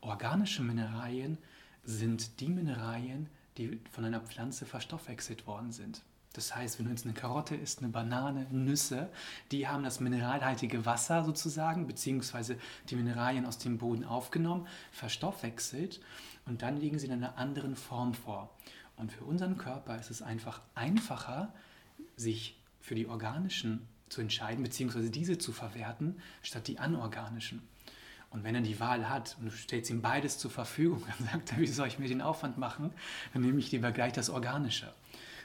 Organische 0.01 0.61
Mineralien 0.63 1.37
sind 1.83 2.39
die 2.39 2.49
Mineralien, 2.49 3.29
die 3.57 3.79
von 3.91 4.05
einer 4.05 4.21
Pflanze 4.21 4.65
verstoffwechselt 4.65 5.47
worden 5.47 5.71
sind. 5.71 6.03
Das 6.33 6.55
heißt, 6.55 6.79
wenn 6.79 6.85
du 6.85 6.91
jetzt 6.91 7.05
eine 7.05 7.13
Karotte 7.13 7.55
isst, 7.55 7.79
eine 7.79 7.89
Banane, 7.89 8.47
Nüsse, 8.51 9.09
die 9.51 9.67
haben 9.67 9.83
das 9.83 9.99
mineralhaltige 9.99 10.85
Wasser 10.85 11.25
sozusagen, 11.25 11.87
beziehungsweise 11.87 12.57
die 12.89 12.95
Mineralien 12.95 13.45
aus 13.45 13.57
dem 13.57 13.77
Boden 13.77 14.05
aufgenommen, 14.05 14.67
verstoffwechselt 14.91 15.99
und 16.45 16.61
dann 16.61 16.77
liegen 16.77 16.99
sie 16.99 17.07
in 17.07 17.13
einer 17.13 17.37
anderen 17.37 17.75
Form 17.75 18.13
vor. 18.13 18.49
Und 18.95 19.11
für 19.11 19.25
unseren 19.25 19.57
Körper 19.57 19.99
ist 19.99 20.09
es 20.09 20.21
einfach 20.21 20.61
einfacher, 20.73 21.53
sich 22.15 22.57
für 22.79 22.95
die 22.95 23.07
organischen 23.07 23.87
zu 24.07 24.21
entscheiden, 24.21 24.63
beziehungsweise 24.63 25.09
diese 25.09 25.37
zu 25.37 25.51
verwerten, 25.51 26.21
statt 26.43 26.67
die 26.67 26.79
anorganischen. 26.79 27.61
Und 28.31 28.43
wenn 28.43 28.55
er 28.55 28.61
die 28.61 28.79
Wahl 28.79 29.09
hat 29.09 29.35
und 29.39 29.45
du 29.45 29.51
stellst 29.51 29.89
ihm 29.89 30.01
beides 30.01 30.37
zur 30.37 30.51
Verfügung, 30.51 31.03
dann 31.19 31.27
sagt 31.27 31.51
er, 31.53 31.59
wie 31.59 31.67
soll 31.67 31.87
ich 31.87 31.99
mir 31.99 32.07
den 32.07 32.21
Aufwand 32.21 32.57
machen? 32.57 32.91
Dann 33.33 33.43
nehme 33.43 33.59
ich 33.59 33.71
lieber 33.71 33.91
gleich 33.91 34.13
das 34.13 34.29
Organische. 34.29 34.93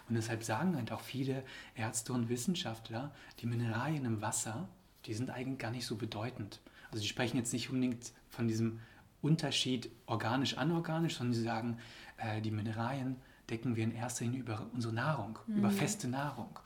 Und 0.08 0.14
deshalb 0.14 0.44
sagen 0.44 0.76
halt 0.76 0.92
auch 0.92 1.00
viele 1.00 1.42
Ärzte 1.74 2.12
und 2.12 2.28
Wissenschaftler, 2.28 3.12
die 3.40 3.46
Mineralien 3.46 4.04
im 4.04 4.22
Wasser, 4.22 4.68
die 5.04 5.14
sind 5.14 5.30
eigentlich 5.30 5.58
gar 5.58 5.72
nicht 5.72 5.86
so 5.86 5.96
bedeutend. 5.96 6.60
Also 6.90 7.02
die 7.02 7.08
sprechen 7.08 7.36
jetzt 7.36 7.52
nicht 7.52 7.70
unbedingt 7.70 8.12
von 8.28 8.46
diesem 8.46 8.80
Unterschied 9.20 9.90
organisch-anorganisch, 10.06 11.16
sondern 11.16 11.34
sie 11.34 11.42
sagen, 11.42 11.78
äh, 12.18 12.40
die 12.40 12.52
Mineralien 12.52 13.16
decken 13.50 13.74
wir 13.74 13.84
in 13.84 13.94
erster 13.94 14.24
Linie 14.24 14.40
über 14.40 14.66
unsere 14.72 14.94
Nahrung, 14.94 15.38
mhm. 15.46 15.58
über 15.58 15.70
feste 15.70 16.08
Nahrung. 16.08 16.58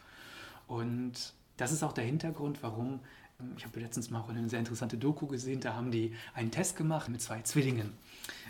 Und 0.67 1.33
das 1.57 1.73
ist 1.73 1.83
auch 1.83 1.93
der 1.93 2.05
Hintergrund, 2.05 2.63
warum, 2.63 3.01
ich 3.57 3.65
habe 3.65 3.81
letztens 3.81 4.11
mal 4.11 4.21
auch 4.21 4.29
eine 4.29 4.49
sehr 4.49 4.59
interessante 4.59 4.97
Doku 4.97 5.27
gesehen, 5.27 5.61
da 5.61 5.75
haben 5.75 5.91
die 5.91 6.15
einen 6.35 6.51
Test 6.51 6.77
gemacht 6.77 7.09
mit 7.09 7.21
zwei 7.21 7.43
Zwillingen. 7.43 7.93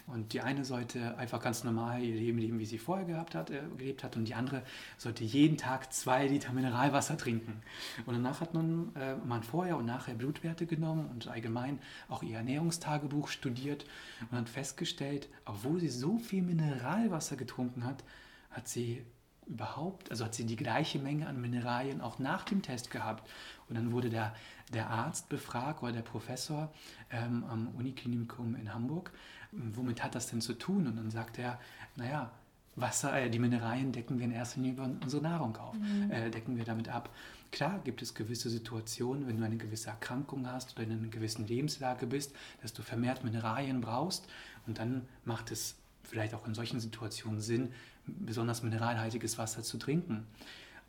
Und 0.07 0.33
die 0.33 0.41
eine 0.41 0.65
sollte 0.65 1.17
einfach 1.19 1.41
ganz 1.41 1.63
normal 1.63 2.03
ihr 2.03 2.15
Leben 2.15 2.39
leben, 2.39 2.59
wie 2.59 2.67
sie 2.67 2.79
vorher 2.79 3.07
gehabt 3.07 3.35
hat, 3.35 3.51
äh, 3.51 3.63
gelebt 3.77 4.03
hat. 4.03 4.17
Und 4.17 4.27
die 4.27 4.35
andere 4.35 4.63
sollte 4.97 5.25
jeden 5.25 5.57
Tag 5.57 5.93
zwei 5.93 6.27
Liter 6.27 6.53
Mineralwasser 6.53 7.17
trinken. 7.17 7.63
Und 8.07 8.15
danach 8.15 8.41
hat 8.41 8.55
man, 8.55 8.95
äh, 8.97 9.15
man 9.17 9.43
vorher 9.43 9.77
und 9.77 9.87
nachher 9.87 10.15
Blutwerte 10.15 10.67
genommen 10.67 11.09
und 11.11 11.29
allgemein 11.29 11.79
auch 12.09 12.23
ihr 12.23 12.39
Ernährungstagebuch 12.39 13.29
studiert 13.29 13.85
und 14.31 14.39
hat 14.39 14.49
festgestellt, 14.49 15.29
obwohl 15.45 15.81
sie 15.81 15.89
so 15.89 16.19
viel 16.19 16.43
Mineralwasser 16.43 17.37
getrunken 17.37 17.85
hat, 17.85 18.03
hat 18.51 18.67
sie 18.67 19.05
überhaupt, 19.47 20.11
also 20.11 20.25
hat 20.25 20.35
sie 20.35 20.47
die 20.47 20.57
gleiche 20.57 20.99
Menge 20.99 21.27
an 21.27 21.41
Mineralien 21.41 22.01
auch 22.01 22.19
nach 22.19 22.45
dem 22.45 22.63
Test 22.63 22.91
gehabt. 22.91 23.29
Und 23.71 23.77
dann 23.77 23.93
wurde 23.93 24.11
der, 24.11 24.35
der 24.75 24.91
Arzt 24.91 25.29
befragt 25.29 25.83
oder 25.83 25.93
der 25.93 26.03
Professor 26.03 26.73
ähm, 27.11 27.45
am 27.49 27.69
Uniklinikum 27.69 28.55
in 28.57 28.75
Hamburg, 28.75 29.13
womit 29.53 30.03
hat 30.03 30.15
das 30.15 30.27
denn 30.27 30.41
zu 30.41 30.55
tun? 30.55 30.87
Und 30.87 30.97
dann 30.97 31.11
sagt 31.11 31.39
er, 31.39 31.59
naja, 31.97 32.31
Wasser, 32.77 33.19
äh, 33.19 33.31
die 33.31 33.39
Mineralien 33.39 33.93
decken 33.93 34.19
wir 34.19 34.25
in 34.25 34.33
erster 34.33 34.61
Linie 34.61 34.73
über 34.73 34.91
unsere 35.03 35.23
Nahrung 35.23 35.57
auf, 35.57 35.75
mhm. 35.75 36.11
äh, 36.11 36.31
decken 36.31 36.57
wir 36.57 36.65
damit 36.65 36.89
ab. 36.89 37.11
Klar 37.53 37.81
gibt 37.83 38.03
es 38.03 38.15
gewisse 38.15 38.49
Situationen, 38.51 39.27
wenn 39.27 39.39
du 39.39 39.45
eine 39.45 39.57
gewisse 39.57 39.91
Erkrankung 39.91 40.47
hast 40.47 40.77
oder 40.77 40.85
in 40.85 40.93
einer 40.93 41.09
gewissen 41.09 41.47
Lebenslage 41.47 42.07
bist, 42.07 42.35
dass 42.63 42.73
du 42.73 42.83
vermehrt 42.83 43.25
Mineralien 43.25 43.81
brauchst 43.81 44.29
und 44.67 44.79
dann 44.79 45.07
macht 45.25 45.51
es 45.51 45.77
vielleicht 46.03 46.35
auch 46.35 46.47
in 46.47 46.55
solchen 46.55 46.81
Situationen 46.81 47.41
Sinn, 47.41 47.73
besonders 48.07 48.63
mineralhaltiges 48.63 49.39
Wasser 49.39 49.63
zu 49.63 49.79
trinken. 49.79 50.27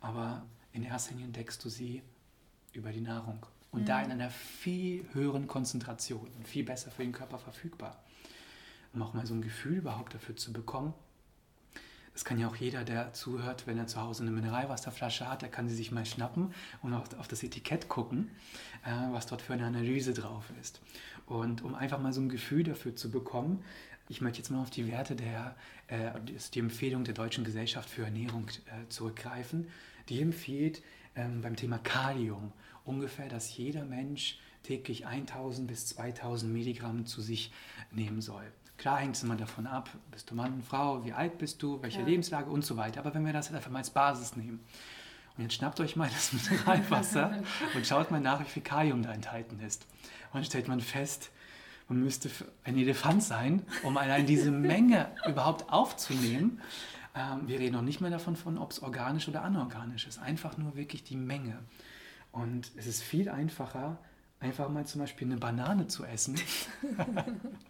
Aber 0.00 0.42
in 0.72 0.82
erster 0.82 1.12
Linie 1.12 1.26
entdeckst 1.26 1.64
du 1.64 1.68
sie 1.68 2.02
über 2.72 2.92
die 2.92 3.00
Nahrung 3.00 3.44
und 3.70 3.82
mhm. 3.82 3.86
da 3.86 4.02
in 4.02 4.10
einer 4.10 4.30
viel 4.30 5.04
höheren 5.12 5.46
Konzentration 5.46 6.28
und 6.36 6.46
viel 6.46 6.64
besser 6.64 6.90
für 6.90 7.02
den 7.02 7.12
Körper 7.12 7.38
verfügbar. 7.38 8.02
Um 8.92 9.02
auch 9.02 9.14
mal 9.14 9.26
so 9.26 9.34
ein 9.34 9.42
Gefühl 9.42 9.78
überhaupt 9.78 10.14
dafür 10.14 10.36
zu 10.36 10.52
bekommen, 10.52 10.92
das 12.12 12.26
kann 12.26 12.38
ja 12.38 12.46
auch 12.46 12.56
jeder, 12.56 12.84
der 12.84 13.14
zuhört, 13.14 13.66
wenn 13.66 13.78
er 13.78 13.86
zu 13.86 14.00
Hause 14.00 14.22
eine 14.22 14.32
Mineralwasserflasche 14.32 15.28
hat, 15.28 15.40
der 15.40 15.48
kann 15.48 15.68
sie 15.68 15.74
sich 15.74 15.92
mal 15.92 16.04
schnappen 16.04 16.52
und 16.82 16.92
auch 16.92 17.06
auf 17.18 17.26
das 17.26 17.42
Etikett 17.42 17.88
gucken, 17.88 18.30
äh, 18.84 18.90
was 19.12 19.26
dort 19.26 19.40
für 19.40 19.54
eine 19.54 19.64
Analyse 19.64 20.12
drauf 20.12 20.44
ist. 20.60 20.82
Und 21.24 21.62
um 21.62 21.74
einfach 21.74 21.98
mal 21.98 22.12
so 22.12 22.20
ein 22.20 22.28
Gefühl 22.28 22.64
dafür 22.64 22.94
zu 22.94 23.10
bekommen, 23.10 23.64
ich 24.08 24.20
möchte 24.20 24.38
jetzt 24.38 24.50
mal 24.50 24.60
auf 24.60 24.68
die 24.68 24.88
Werte 24.88 25.16
der, 25.16 25.56
äh, 25.86 26.10
die 26.52 26.58
Empfehlung 26.58 27.04
der 27.04 27.14
Deutschen 27.14 27.44
Gesellschaft 27.44 27.88
für 27.88 28.04
Ernährung 28.04 28.48
äh, 28.66 28.88
zurückgreifen. 28.88 29.68
Die 30.10 30.20
empfiehlt 30.20 30.82
ähm, 31.16 31.42
beim 31.42 31.56
Thema 31.56 31.78
Kalium 31.78 32.52
ungefähr, 32.84 33.28
dass 33.28 33.56
jeder 33.56 33.84
Mensch 33.84 34.38
täglich 34.62 35.06
1000 35.06 35.66
bis 35.66 35.86
2000 35.86 36.52
Milligramm 36.52 37.06
zu 37.06 37.20
sich 37.20 37.52
nehmen 37.90 38.20
soll. 38.20 38.44
Klar 38.78 38.98
hängt 38.98 39.16
es 39.16 39.22
immer 39.22 39.36
davon 39.36 39.66
ab, 39.66 39.90
bist 40.10 40.30
du 40.30 40.34
Mann, 40.34 40.62
Frau, 40.62 41.04
wie 41.04 41.12
alt 41.12 41.38
bist 41.38 41.62
du, 41.62 41.80
welche 41.82 42.00
ja. 42.00 42.06
Lebenslage 42.06 42.50
und 42.50 42.64
so 42.64 42.76
weiter. 42.76 43.00
Aber 43.00 43.14
wenn 43.14 43.24
wir 43.24 43.32
das 43.32 43.52
einfach 43.52 43.70
mal 43.70 43.78
als 43.78 43.90
Basis 43.90 44.36
nehmen. 44.36 44.60
Und 45.36 45.44
jetzt 45.44 45.54
schnappt 45.54 45.80
euch 45.80 45.96
mal 45.96 46.10
das 46.10 46.32
Mineralwasser 46.32 47.42
und 47.74 47.86
schaut 47.86 48.10
mal 48.10 48.20
nach, 48.20 48.40
wie 48.40 48.44
viel 48.44 48.62
Kalium 48.62 49.02
da 49.02 49.12
enthalten 49.12 49.60
ist. 49.60 49.86
Und 50.32 50.38
dann 50.38 50.44
stellt 50.44 50.68
man 50.68 50.80
fest, 50.80 51.30
man 51.88 52.02
müsste 52.02 52.30
ein 52.64 52.76
Elefant 52.76 53.22
sein, 53.22 53.62
um 53.82 53.96
allein 53.96 54.26
diese 54.26 54.50
Menge 54.50 55.10
überhaupt 55.28 55.70
aufzunehmen. 55.72 56.60
Ähm, 57.14 57.46
wir 57.46 57.58
reden 57.58 57.74
noch 57.74 57.82
nicht 57.82 58.00
mehr 58.00 58.10
davon, 58.10 58.58
ob 58.58 58.70
es 58.70 58.82
organisch 58.82 59.28
oder 59.28 59.42
anorganisch 59.42 60.06
ist. 60.06 60.18
Einfach 60.18 60.56
nur 60.56 60.76
wirklich 60.76 61.04
die 61.04 61.16
Menge. 61.16 61.58
Und 62.30 62.72
es 62.76 62.86
ist 62.86 63.02
viel 63.02 63.28
einfacher, 63.28 63.98
einfach 64.40 64.68
mal 64.68 64.86
zum 64.86 65.00
Beispiel 65.00 65.28
eine 65.28 65.36
Banane 65.36 65.86
zu 65.86 66.04
essen. 66.04 66.40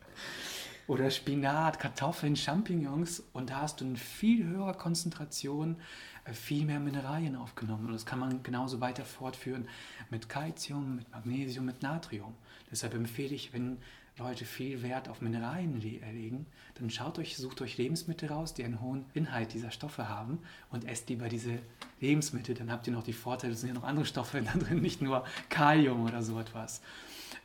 oder 0.87 1.11
Spinat, 1.11 1.79
Kartoffeln, 1.79 2.37
Champignons 2.37 3.23
und 3.33 3.51
da 3.51 3.63
hast 3.63 3.81
du 3.81 3.85
in 3.85 3.97
viel 3.97 4.45
höherer 4.45 4.75
Konzentration 4.75 5.77
äh, 6.25 6.33
viel 6.33 6.65
mehr 6.65 6.81
Mineralien 6.81 7.37
aufgenommen. 7.37 7.87
Und 7.87 7.93
das 7.93 8.07
kann 8.07 8.19
man 8.19 8.43
genauso 8.43 8.81
weiter 8.81 9.05
fortführen 9.05 9.69
mit 10.11 10.29
Calcium, 10.29 10.97
mit 10.97 11.11
Magnesium, 11.11 11.65
mit 11.65 11.83
Natrium. 11.83 12.35
Deshalb 12.71 12.95
empfehle 12.95 13.35
ich, 13.35 13.53
wenn 13.53 13.79
Leute 14.19 14.45
viel 14.45 14.83
Wert 14.83 15.09
auf 15.09 15.23
Mineralien 15.23 15.81
legen, 15.81 16.47
dann 16.75 16.91
schaut 16.91 17.19
euch, 17.19 17.37
sucht 17.37 17.63
euch 17.63 17.79
Lebensmittel 17.79 18.29
raus, 18.29 18.53
die 18.53 18.63
einen 18.63 18.81
hohen 18.81 19.07
Inhalt 19.15 19.55
dieser 19.55 19.71
Stoffe 19.71 20.09
haben 20.09 20.41
und 20.71 20.85
esst 20.85 21.09
lieber 21.09 21.29
diese 21.29 21.59
Lebensmittel. 22.01 22.55
Dann 22.55 22.71
habt 22.71 22.87
ihr 22.87 22.93
noch 22.93 23.05
die 23.05 23.15
Vorteile, 23.15 23.55
es 23.55 23.61
sind 23.61 23.69
ja 23.69 23.75
noch 23.75 23.85
andere 23.85 24.05
Stoffe 24.05 24.43
da 24.53 24.53
drin, 24.53 24.81
nicht 24.81 25.01
nur 25.01 25.25
Kalium 25.49 26.05
oder 26.05 26.23
so 26.23 26.39
etwas. 26.39 26.83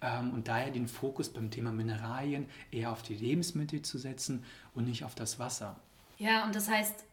Ähm, 0.02 0.32
und 0.34 0.48
daher 0.50 0.72
den 0.72 0.88
Fokus 0.88 1.30
beim 1.30 1.52
Thema 1.52 1.72
Mineralien 1.72 2.48
eher 2.72 2.92
auf 2.92 3.02
die 3.02 3.16
Lebensmittel 3.16 3.82
zu 3.82 3.98
setzen 3.98 4.44
und 4.76 4.86
nicht 4.86 5.06
auf 5.06 5.16
das 5.16 5.40
Wasser. 5.40 5.78
Ja, 6.18 6.46
und 6.46 6.54
das 6.54 6.70
heißt, 6.70 7.06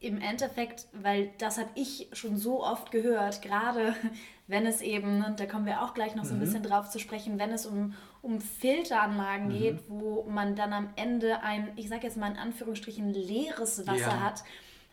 im 0.00 0.20
Endeffekt, 0.20 0.86
weil 0.92 1.30
das 1.38 1.58
habe 1.58 1.68
ich 1.74 2.08
schon 2.12 2.38
so 2.38 2.64
oft 2.64 2.90
gehört, 2.90 3.42
gerade 3.42 3.94
wenn 4.46 4.66
es 4.66 4.80
eben, 4.80 5.24
und 5.24 5.38
da 5.38 5.46
kommen 5.46 5.66
wir 5.66 5.82
auch 5.82 5.94
gleich 5.94 6.14
noch 6.14 6.24
so 6.24 6.32
ein 6.32 6.38
mhm. 6.38 6.44
bisschen 6.44 6.62
drauf 6.62 6.88
zu 6.88 6.98
sprechen, 6.98 7.38
wenn 7.38 7.50
es 7.50 7.66
um, 7.66 7.94
um 8.22 8.40
Filteranlagen 8.40 9.48
mhm. 9.48 9.58
geht, 9.58 9.78
wo 9.88 10.24
man 10.28 10.56
dann 10.56 10.72
am 10.72 10.88
Ende 10.96 11.42
ein, 11.42 11.70
ich 11.76 11.88
sage 11.88 12.06
jetzt 12.06 12.16
mal 12.16 12.30
in 12.30 12.38
Anführungsstrichen, 12.38 13.12
leeres 13.12 13.86
Wasser 13.86 14.00
ja. 14.00 14.20
hat, 14.20 14.42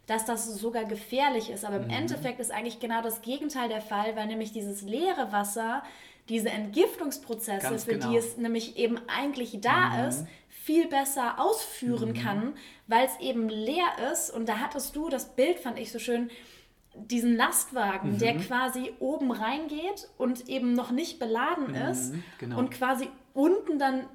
dass 0.08 0.26
das 0.26 0.45
sogar 0.55 0.84
gefährlich 0.84 1.49
ist. 1.49 1.66
Aber 1.66 1.78
im 1.78 1.86
mhm. 1.86 1.89
Endeffekt 1.91 2.39
ist 2.39 2.51
eigentlich 2.51 2.80
genau 2.80 3.01
das 3.01 3.22
Gegenteil 3.22 3.70
der 3.70 3.82
Fall, 3.82 4.16
weil 4.16 4.28
nämlich 4.28 4.51
dieses 4.51 4.82
leere 4.82 5.32
Wasser 5.32 5.84
diese 6.30 6.49
Entgiftungsprozesse, 6.49 7.70
Ganz 7.70 7.86
für 7.86 7.93
genau. 7.93 8.12
die 8.12 8.18
es 8.18 8.38
nämlich 8.38 8.78
eben 8.78 8.99
eigentlich 9.08 9.60
da 9.62 9.89
mhm. 9.89 10.10
ist, 10.10 10.28
viel 10.68 10.89
besser 10.89 11.39
ausführen 11.39 12.09
mhm. 12.09 12.13
kann, 12.13 12.53
weil 12.88 13.05
es 13.05 13.18
eben 13.22 13.47
leer 13.47 13.88
ist. 14.11 14.30
Und 14.30 14.49
da 14.49 14.59
hattest 14.59 14.97
du, 14.97 15.07
das 15.07 15.34
Bild 15.34 15.59
fand 15.59 15.80
ich 15.80 15.93
so 15.93 15.97
schön, 15.97 16.30
diesen 16.93 17.38
Lastwagen, 17.38 18.13
mhm. 18.13 18.18
der 18.18 18.36
quasi 18.36 18.91
oben 18.99 19.32
reingeht 19.32 20.09
und 20.18 20.49
eben 20.49 20.74
noch 20.74 20.91
nicht 20.91 21.20
beladen 21.20 21.70
mhm, 21.70 21.89
ist 21.89 22.13
genau. 22.38 22.59
und 22.59 22.72
quasi 22.72 23.07
unten 23.34 23.80
dann 23.80 24.07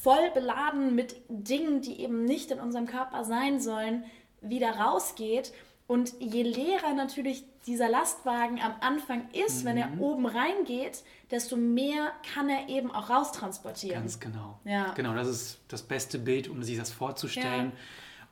voll 0.00 0.30
beladen 0.32 0.94
mit 0.94 1.16
Dingen, 1.28 1.82
die 1.82 2.00
eben 2.00 2.24
nicht 2.24 2.50
in 2.52 2.60
unserem 2.60 2.86
Körper 2.86 3.24
sein 3.24 3.60
sollen, 3.60 4.04
wieder 4.40 4.70
rausgeht. 4.70 5.52
Und 5.88 6.12
je 6.20 6.42
leerer 6.42 6.92
natürlich 6.94 7.44
dieser 7.66 7.88
Lastwagen 7.88 8.60
am 8.60 8.74
Anfang 8.80 9.26
ist, 9.32 9.62
mhm. 9.62 9.68
wenn 9.68 9.76
er 9.78 9.86
mhm. 9.88 10.00
oben 10.00 10.26
reingeht, 10.26 11.02
desto 11.30 11.56
mehr 11.56 12.12
kann 12.34 12.50
er 12.50 12.68
eben 12.68 12.90
auch 12.90 13.08
raustransportieren. 13.08 14.00
Ganz 14.00 14.20
genau. 14.20 14.60
Ja. 14.64 14.92
Genau, 14.92 15.14
das 15.14 15.28
ist 15.28 15.60
das 15.68 15.82
beste 15.82 16.18
Bild, 16.18 16.48
um 16.48 16.62
sich 16.62 16.76
das 16.76 16.92
vorzustellen. 16.92 17.72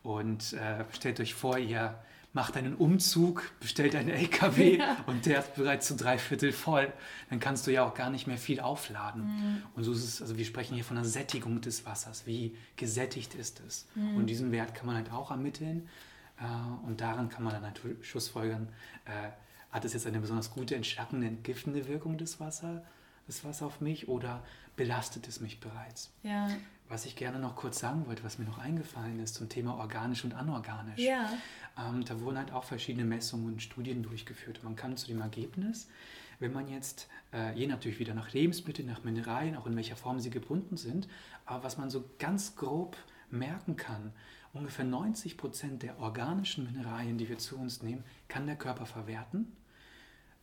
Ja. 0.04 0.10
Und 0.10 0.52
äh, 0.52 0.84
stellt 0.92 1.18
euch 1.18 1.32
vor, 1.32 1.56
ihr 1.56 1.98
macht 2.34 2.58
einen 2.58 2.74
Umzug, 2.74 3.50
bestellt 3.58 3.96
einen 3.96 4.10
LKW 4.10 4.76
ja. 4.78 4.98
und 5.06 5.24
der 5.24 5.38
ist 5.38 5.54
bereits 5.54 5.86
zu 5.86 5.96
drei 5.96 6.18
Viertel 6.18 6.52
voll. 6.52 6.92
Dann 7.30 7.40
kannst 7.40 7.66
du 7.66 7.72
ja 7.72 7.86
auch 7.86 7.94
gar 7.94 8.10
nicht 8.10 8.26
mehr 8.26 8.36
viel 8.36 8.60
aufladen. 8.60 9.22
Mhm. 9.22 9.62
Und 9.74 9.84
so 9.84 9.92
ist 9.92 10.04
es, 10.04 10.20
also 10.20 10.36
wir 10.36 10.44
sprechen 10.44 10.74
hier 10.74 10.84
von 10.84 10.96
der 10.96 11.06
Sättigung 11.06 11.62
des 11.62 11.86
Wassers. 11.86 12.26
Wie 12.26 12.54
gesättigt 12.76 13.34
ist 13.34 13.62
es? 13.66 13.86
Mhm. 13.94 14.16
Und 14.16 14.26
diesen 14.26 14.52
Wert 14.52 14.74
kann 14.74 14.84
man 14.84 14.96
halt 14.96 15.10
auch 15.10 15.30
ermitteln. 15.30 15.88
Äh, 16.38 16.86
und 16.86 17.00
daran 17.00 17.28
kann 17.28 17.44
man 17.44 17.52
dann 17.52 17.64
halt 17.64 17.80
schlussfolgern, 18.02 18.68
äh, 19.04 19.30
hat 19.70 19.84
es 19.84 19.92
jetzt 19.92 20.06
eine 20.06 20.20
besonders 20.20 20.50
gute, 20.50 20.74
entschlackende, 20.74 21.26
entgiftende 21.26 21.86
Wirkung 21.86 22.18
des 22.18 22.40
Wasser, 22.40 22.84
das 23.26 23.44
Wasser 23.44 23.66
auf 23.66 23.80
mich 23.80 24.08
oder 24.08 24.42
belastet 24.76 25.26
es 25.28 25.40
mich 25.40 25.60
bereits? 25.60 26.12
Ja. 26.22 26.48
Was 26.88 27.04
ich 27.04 27.16
gerne 27.16 27.38
noch 27.38 27.56
kurz 27.56 27.80
sagen 27.80 28.06
wollte, 28.06 28.22
was 28.22 28.38
mir 28.38 28.44
noch 28.44 28.58
eingefallen 28.58 29.18
ist 29.18 29.34
zum 29.34 29.48
Thema 29.48 29.76
organisch 29.76 30.24
und 30.24 30.34
anorganisch. 30.34 31.00
Ja. 31.00 31.30
Ähm, 31.76 32.04
da 32.04 32.20
wurden 32.20 32.38
halt 32.38 32.52
auch 32.52 32.64
verschiedene 32.64 33.04
Messungen 33.04 33.46
und 33.46 33.62
Studien 33.62 34.02
durchgeführt. 34.02 34.62
Man 34.62 34.76
kann 34.76 34.96
zu 34.96 35.08
dem 35.08 35.20
Ergebnis, 35.20 35.88
wenn 36.38 36.52
man 36.52 36.68
jetzt, 36.68 37.08
äh, 37.32 37.52
je 37.58 37.66
natürlich 37.66 37.98
wieder 37.98 38.14
nach 38.14 38.32
Lebensmitteln, 38.32 38.86
nach 38.86 39.02
Mineralien, 39.02 39.56
auch 39.56 39.66
in 39.66 39.74
welcher 39.74 39.96
Form 39.96 40.20
sie 40.20 40.30
gebunden 40.30 40.76
sind, 40.76 41.08
aber 41.44 41.64
was 41.64 41.76
man 41.76 41.90
so 41.90 42.04
ganz 42.18 42.54
grob 42.54 42.96
merken 43.30 43.76
kann, 43.76 44.12
ungefähr 44.56 44.84
90 44.84 45.36
Prozent 45.36 45.82
der 45.82 45.98
organischen 45.98 46.64
Mineralien, 46.64 47.18
die 47.18 47.28
wir 47.28 47.38
zu 47.38 47.56
uns 47.56 47.82
nehmen, 47.82 48.04
kann 48.28 48.46
der 48.46 48.56
Körper 48.56 48.86
verwerten. 48.86 49.52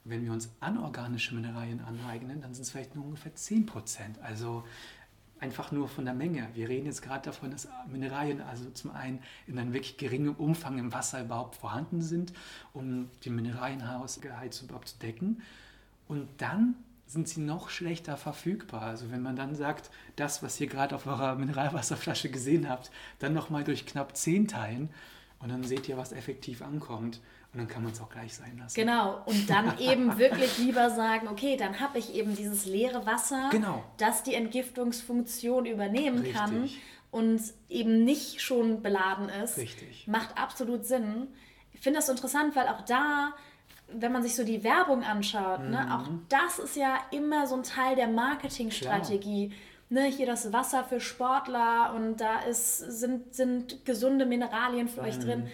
Wenn 0.05 0.25
wir 0.25 0.33
uns 0.33 0.49
anorganische 0.59 1.33
Mineralien 1.33 1.81
aneignen, 1.81 2.41
dann 2.41 2.53
sind 2.53 2.63
es 2.63 2.71
vielleicht 2.71 2.95
nur 2.95 3.05
ungefähr 3.05 3.33
10 3.33 3.65
Prozent. 3.65 4.19
Also 4.21 4.63
einfach 5.39 5.71
nur 5.71 5.89
von 5.89 6.05
der 6.05 6.13
Menge. 6.13 6.47
Wir 6.53 6.69
reden 6.69 6.85
jetzt 6.85 7.01
gerade 7.01 7.25
davon, 7.25 7.51
dass 7.51 7.67
Mineralien 7.91 8.41
also 8.41 8.69
zum 8.71 8.91
einen 8.91 9.19
in 9.45 9.59
einem 9.59 9.73
wirklich 9.73 9.97
geringen 9.97 10.35
Umfang 10.35 10.77
im 10.77 10.93
Wasser 10.93 11.21
überhaupt 11.21 11.55
vorhanden 11.55 12.01
sind, 12.01 12.33
um 12.71 13.09
den 13.25 13.35
Mineralienhausgehalt 13.35 14.61
überhaupt 14.63 14.89
zu 14.89 14.99
decken. 14.99 15.41
Und 16.07 16.29
dann 16.37 16.75
sind 17.13 17.29
sie 17.29 17.39
noch 17.39 17.69
schlechter 17.69 18.17
verfügbar. 18.17 18.81
Also 18.81 19.11
wenn 19.11 19.21
man 19.21 19.35
dann 19.35 19.55
sagt, 19.55 19.91
das, 20.15 20.43
was 20.43 20.59
ihr 20.59 20.67
gerade 20.67 20.95
auf 20.95 21.05
eurer 21.05 21.35
Mineralwasserflasche 21.35 22.29
gesehen 22.29 22.67
habt, 22.67 22.91
dann 23.19 23.33
nochmal 23.33 23.63
durch 23.63 23.85
knapp 23.85 24.17
10 24.17 24.47
teilen 24.47 24.89
und 25.39 25.49
dann 25.49 25.63
seht 25.63 25.87
ihr, 25.87 25.97
was 25.97 26.11
effektiv 26.11 26.61
ankommt. 26.61 27.21
Und 27.53 27.59
dann 27.59 27.67
kann 27.67 27.83
man 27.83 27.91
es 27.91 28.01
auch 28.01 28.09
gleich 28.09 28.33
sein 28.33 28.57
lassen. 28.57 28.73
Genau, 28.73 29.21
und 29.25 29.47
dann 29.47 29.77
eben 29.79 30.17
wirklich 30.17 30.57
lieber 30.57 30.89
sagen, 30.89 31.27
okay, 31.27 31.55
dann 31.55 31.79
habe 31.79 31.99
ich 31.99 32.15
eben 32.15 32.35
dieses 32.35 32.65
leere 32.65 33.05
Wasser, 33.05 33.49
genau. 33.51 33.83
das 33.97 34.23
die 34.23 34.33
Entgiftungsfunktion 34.33 35.67
übernehmen 35.67 36.19
Richtig. 36.19 36.33
kann 36.33 36.69
und 37.11 37.41
eben 37.69 38.03
nicht 38.03 38.41
schon 38.41 38.81
beladen 38.81 39.29
ist. 39.29 39.57
Richtig. 39.57 40.07
Macht 40.07 40.35
absolut 40.35 40.83
Sinn. 40.85 41.27
Ich 41.73 41.81
finde 41.81 41.99
das 41.99 42.09
interessant, 42.09 42.55
weil 42.55 42.67
auch 42.67 42.81
da 42.81 43.33
wenn 43.91 44.11
man 44.11 44.23
sich 44.23 44.35
so 44.35 44.43
die 44.43 44.63
Werbung 44.63 45.03
anschaut, 45.03 45.63
mhm. 45.63 45.71
ne, 45.71 45.95
auch 45.95 46.09
das 46.29 46.59
ist 46.59 46.75
ja 46.75 46.97
immer 47.11 47.47
so 47.47 47.55
ein 47.55 47.63
Teil 47.63 47.95
der 47.95 48.07
Marketingstrategie. 48.07 49.51
Ne, 49.89 50.05
hier 50.05 50.25
das 50.25 50.51
Wasser 50.51 50.83
für 50.83 50.99
Sportler 50.99 51.93
und 51.95 52.17
da 52.17 52.39
ist, 52.39 52.77
sind, 52.79 53.35
sind 53.35 53.85
gesunde 53.85 54.25
Mineralien 54.25 54.87
für 54.87 55.01
mhm. 55.01 55.07
euch 55.07 55.19
drin. 55.19 55.47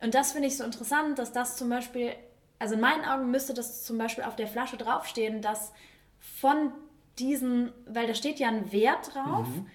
Und 0.00 0.14
das 0.14 0.32
finde 0.32 0.48
ich 0.48 0.56
so 0.56 0.64
interessant, 0.64 1.18
dass 1.18 1.32
das 1.32 1.56
zum 1.56 1.68
Beispiel, 1.68 2.12
also 2.58 2.74
in 2.74 2.80
meinen 2.80 3.04
Augen 3.04 3.30
müsste 3.30 3.52
das 3.52 3.84
zum 3.84 3.98
Beispiel 3.98 4.24
auf 4.24 4.36
der 4.36 4.46
Flasche 4.46 4.76
draufstehen, 4.76 5.42
dass 5.42 5.72
von 6.18 6.72
diesen, 7.18 7.72
weil 7.86 8.06
da 8.06 8.14
steht 8.14 8.38
ja 8.38 8.48
ein 8.48 8.72
Wert 8.72 9.14
drauf, 9.14 9.46
mhm. 9.46 9.66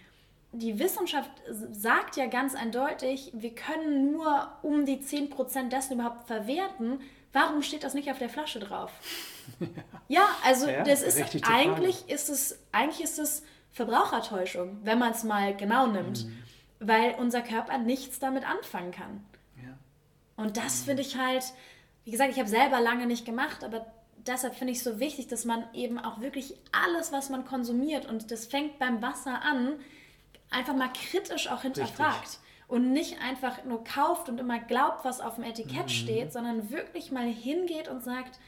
die 0.51 0.79
Wissenschaft 0.79 1.31
sagt 1.71 2.15
ja 2.15 2.27
ganz 2.27 2.55
eindeutig, 2.55 3.31
wir 3.33 3.53
können 3.53 4.11
nur 4.11 4.49
um 4.61 4.85
die 4.85 4.97
10% 4.97 5.69
dessen 5.69 5.93
überhaupt 5.93 6.27
verwerten, 6.27 6.99
warum 7.33 7.61
steht 7.61 7.83
das 7.83 7.93
nicht 7.93 8.09
auf 8.11 8.19
der 8.19 8.29
Flasche 8.29 8.59
drauf? 8.59 8.91
ja, 10.07 10.27
also 10.45 10.67
Ja, 10.67 10.83
das 10.83 11.01
ist 11.01 11.19
eigentlich 11.47 12.09
ist 12.09 12.29
es 12.29 12.59
eigentlich 12.71 13.01
ist 13.03 13.19
es 13.19 13.43
Verbrauchertäuschung, 13.71 14.79
wenn 14.83 14.99
man 14.99 15.11
es 15.11 15.23
mal 15.23 15.55
genau 15.55 15.87
nimmt, 15.87 16.25
Mhm. 16.25 16.43
weil 16.79 17.15
unser 17.15 17.41
Körper 17.41 17.77
nichts 17.77 18.19
damit 18.19 18.47
anfangen 18.49 18.91
kann. 18.91 19.25
Ja. 19.57 19.77
Und 20.37 20.57
das 20.57 20.83
finde 20.83 21.01
ich 21.01 21.17
halt, 21.17 21.43
wie 22.03 22.11
gesagt, 22.11 22.31
ich 22.31 22.39
habe 22.39 22.49
selber 22.49 22.79
lange 22.79 23.05
nicht 23.05 23.25
gemacht, 23.25 23.63
aber 23.63 23.85
deshalb 24.17 24.55
finde 24.55 24.71
ich 24.73 24.79
es 24.79 24.83
so 24.83 24.99
wichtig, 24.99 25.27
dass 25.27 25.45
man 25.45 25.63
eben 25.73 25.99
auch 25.99 26.19
wirklich 26.19 26.55
alles, 26.71 27.11
was 27.11 27.29
man 27.29 27.45
konsumiert, 27.45 28.05
und 28.05 28.31
das 28.31 28.45
fängt 28.47 28.79
beim 28.79 29.01
Wasser 29.01 29.41
an, 29.43 29.79
einfach 30.49 30.75
mal 30.75 30.89
kritisch 30.91 31.49
auch 31.49 31.61
hinterfragt. 31.61 32.39
Und 32.69 32.93
nicht 32.93 33.19
einfach 33.19 33.65
nur 33.65 33.83
kauft 33.83 34.29
und 34.29 34.39
immer 34.39 34.59
glaubt, 34.59 35.03
was 35.03 35.19
auf 35.19 35.35
dem 35.35 35.43
Etikett 35.43 35.89
steht, 35.91 36.31
sondern 36.31 36.69
wirklich 36.69 37.11
mal 37.11 37.25
hingeht 37.25 37.89
und 37.89 38.03
sagt, 38.03 38.39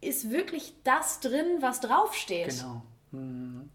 ist 0.00 0.30
wirklich 0.30 0.74
das 0.84 1.20
drin, 1.20 1.58
was 1.60 1.80
draufsteht? 1.80 2.48
Genau. 2.48 2.82
Mhm. 3.12 3.68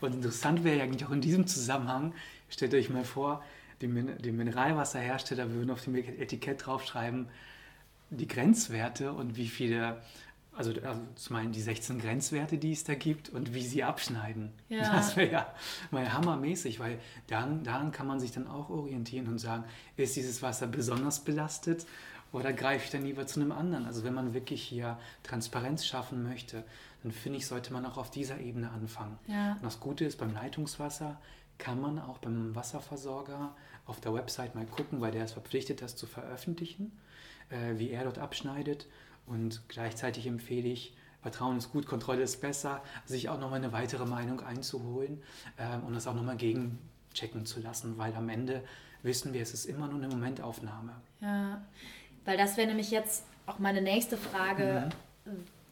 Und 0.00 0.14
interessant 0.14 0.64
wäre 0.64 0.76
ja 0.78 0.84
eigentlich 0.84 1.06
auch 1.06 1.12
in 1.12 1.20
diesem 1.20 1.46
Zusammenhang, 1.46 2.14
stellt 2.48 2.74
euch 2.74 2.90
mal 2.90 3.04
vor, 3.04 3.42
die, 3.80 3.88
Min 3.88 4.16
die 4.18 4.32
Mineralwasserhersteller 4.32 5.50
würden 5.50 5.70
auf 5.70 5.82
dem 5.82 5.96
Etikett 5.96 6.66
draufschreiben, 6.66 7.28
die 8.10 8.28
Grenzwerte 8.28 9.12
und 9.12 9.36
wie 9.36 9.48
viele, 9.48 10.00
also, 10.54 10.72
also 10.82 11.00
zum 11.14 11.36
einen 11.36 11.52
die 11.52 11.60
16 11.60 11.98
Grenzwerte, 12.00 12.58
die 12.58 12.72
es 12.72 12.84
da 12.84 12.94
gibt 12.94 13.30
und 13.30 13.54
wie 13.54 13.62
sie 13.62 13.84
abschneiden. 13.84 14.52
Ja. 14.68 14.82
Das 14.92 15.16
wäre 15.16 15.30
ja 15.30 15.54
mal 15.90 16.12
hammermäßig, 16.12 16.78
weil 16.78 16.98
daran, 17.26 17.64
daran 17.64 17.92
kann 17.92 18.06
man 18.06 18.20
sich 18.20 18.32
dann 18.32 18.46
auch 18.46 18.68
orientieren 18.68 19.28
und 19.28 19.38
sagen, 19.38 19.64
ist 19.96 20.16
dieses 20.16 20.42
Wasser 20.42 20.66
besonders 20.66 21.20
belastet 21.24 21.86
oder 22.32 22.52
greife 22.52 22.84
ich 22.84 22.90
dann 22.90 23.04
lieber 23.04 23.26
zu 23.26 23.40
einem 23.40 23.52
anderen? 23.52 23.86
Also 23.86 24.04
wenn 24.04 24.14
man 24.14 24.34
wirklich 24.34 24.62
hier 24.62 24.98
Transparenz 25.22 25.86
schaffen 25.86 26.22
möchte, 26.22 26.64
dann 27.02 27.12
finde 27.12 27.38
ich, 27.38 27.46
sollte 27.46 27.72
man 27.72 27.84
auch 27.84 27.96
auf 27.96 28.10
dieser 28.10 28.38
Ebene 28.38 28.70
anfangen. 28.70 29.18
Ja. 29.26 29.54
Und 29.54 29.64
das 29.64 29.80
Gute 29.80 30.04
ist, 30.04 30.18
beim 30.18 30.32
Leitungswasser 30.32 31.20
kann 31.58 31.80
man 31.80 31.98
auch 31.98 32.18
beim 32.18 32.54
Wasserversorger 32.54 33.54
auf 33.86 34.00
der 34.00 34.14
Website 34.14 34.54
mal 34.54 34.66
gucken, 34.66 35.00
weil 35.00 35.12
der 35.12 35.24
ist 35.24 35.32
verpflichtet, 35.32 35.82
das 35.82 35.96
zu 35.96 36.06
veröffentlichen, 36.06 36.92
äh, 37.50 37.78
wie 37.78 37.90
er 37.90 38.04
dort 38.04 38.18
abschneidet. 38.18 38.86
Und 39.26 39.62
gleichzeitig 39.68 40.26
empfehle 40.26 40.68
ich, 40.68 40.94
Vertrauen 41.22 41.56
ist 41.56 41.70
gut, 41.70 41.86
Kontrolle 41.86 42.22
ist 42.22 42.40
besser, 42.40 42.82
sich 43.04 43.28
auch 43.28 43.38
nochmal 43.38 43.60
eine 43.60 43.72
weitere 43.72 44.04
Meinung 44.04 44.40
einzuholen 44.40 45.22
äh, 45.56 45.78
und 45.86 45.94
das 45.94 46.08
auch 46.08 46.14
nochmal 46.14 46.36
gegenchecken 46.36 47.46
zu 47.46 47.60
lassen, 47.60 47.96
weil 47.96 48.14
am 48.14 48.28
Ende 48.28 48.64
wissen 49.02 49.32
wir, 49.32 49.42
es 49.42 49.54
ist 49.54 49.66
immer 49.66 49.86
nur 49.86 50.02
eine 50.02 50.08
Momentaufnahme. 50.08 50.92
Ja, 51.20 51.62
weil 52.24 52.36
das 52.36 52.56
wäre 52.56 52.66
nämlich 52.66 52.90
jetzt 52.90 53.24
auch 53.46 53.60
meine 53.60 53.82
nächste 53.82 54.16
Frage. 54.16 54.90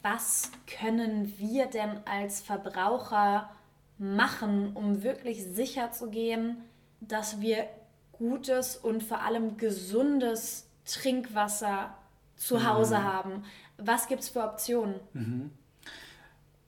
Was 0.01 0.51
können 0.67 1.37
wir 1.37 1.67
denn 1.67 1.99
als 2.05 2.41
Verbraucher 2.41 3.49
machen, 3.97 4.71
um 4.73 5.03
wirklich 5.03 5.43
sicher 5.43 5.91
zu 5.91 6.09
gehen, 6.09 6.57
dass 7.01 7.39
wir 7.39 7.67
gutes 8.13 8.77
und 8.77 9.03
vor 9.03 9.21
allem 9.21 9.57
gesundes 9.57 10.67
Trinkwasser 10.85 11.95
zu 12.41 12.65
Hause 12.65 13.03
haben? 13.03 13.43
Was 13.77 14.07
gibt 14.07 14.21
es 14.21 14.29
für 14.29 14.43
Optionen? 14.43 15.51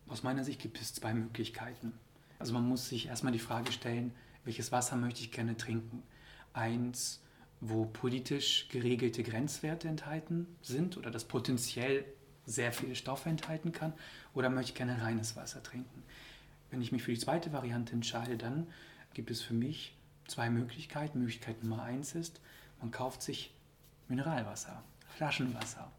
Aus 0.07 0.21
meiner 0.21 0.43
Sicht 0.43 0.61
gibt 0.61 0.80
es 0.80 0.93
zwei 0.93 1.13
Möglichkeiten. 1.13 1.93
Also 2.38 2.53
man 2.53 2.67
muss 2.67 2.89
sich 2.89 3.07
erstmal 3.07 3.34
die 3.34 3.39
Frage 3.39 3.71
stellen, 3.71 4.13
welches 4.43 4.71
Wasser 4.71 4.95
möchte 4.95 5.21
ich 5.21 5.32
gerne 5.32 5.57
trinken? 5.57 6.03
Eins, 6.53 7.24
wo 7.59 7.86
politisch 7.86 8.67
geregelte 8.69 9.24
Grenzwerte 9.24 9.88
enthalten 9.88 10.47
sind 10.61 10.97
oder 10.97 11.09
das 11.09 11.26
potenziell 11.26 12.05
sehr 12.45 12.71
viele 12.71 12.95
Stoffe 12.95 13.30
enthalten 13.30 13.71
kann, 13.71 13.93
oder 14.34 14.49
möchte 14.49 14.71
ich 14.71 14.76
gerne 14.76 15.01
reines 15.01 15.36
Wasser 15.36 15.63
trinken? 15.63 16.03
Wenn 16.69 16.82
ich 16.82 16.91
mich 16.91 17.01
für 17.01 17.13
die 17.13 17.19
zweite 17.19 17.53
Variante 17.53 17.93
entscheide, 17.93 18.38
dann 18.38 18.67
gibt 19.13 19.32
es 19.32 19.41
für 19.41 19.53
mich 19.53 19.95
zwei 20.28 20.49
Möglichkeiten. 20.49 21.19
Möglichkeit 21.19 21.63
Nummer 21.63 21.82
eins 21.82 22.15
ist, 22.15 22.41
man 22.82 22.91
kauft 22.91 23.21
sich 23.21 23.53
Mineralwasser, 24.09 24.84
Flaschenwasser. 25.16 25.91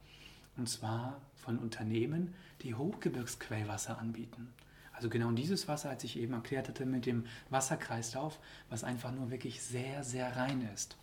Und 0.56 0.68
zwar 0.68 1.20
von 1.36 1.58
Unternehmen, 1.58 2.34
die 2.62 2.74
Hochgebirgsquellwasser 2.74 3.98
anbieten. 3.98 4.52
Also 4.92 5.08
genau 5.08 5.32
dieses 5.32 5.66
Wasser, 5.66 5.90
als 5.90 6.04
ich 6.04 6.16
eben 6.16 6.34
erklärt 6.34 6.68
hatte 6.68 6.86
mit 6.86 7.04
dem 7.06 7.26
Wasserkreislauf, 7.50 8.38
was 8.68 8.84
einfach 8.84 9.10
nur 9.10 9.30
wirklich 9.30 9.62
sehr, 9.62 10.04
sehr 10.04 10.36
rein 10.36 10.68
ist. 10.72 10.96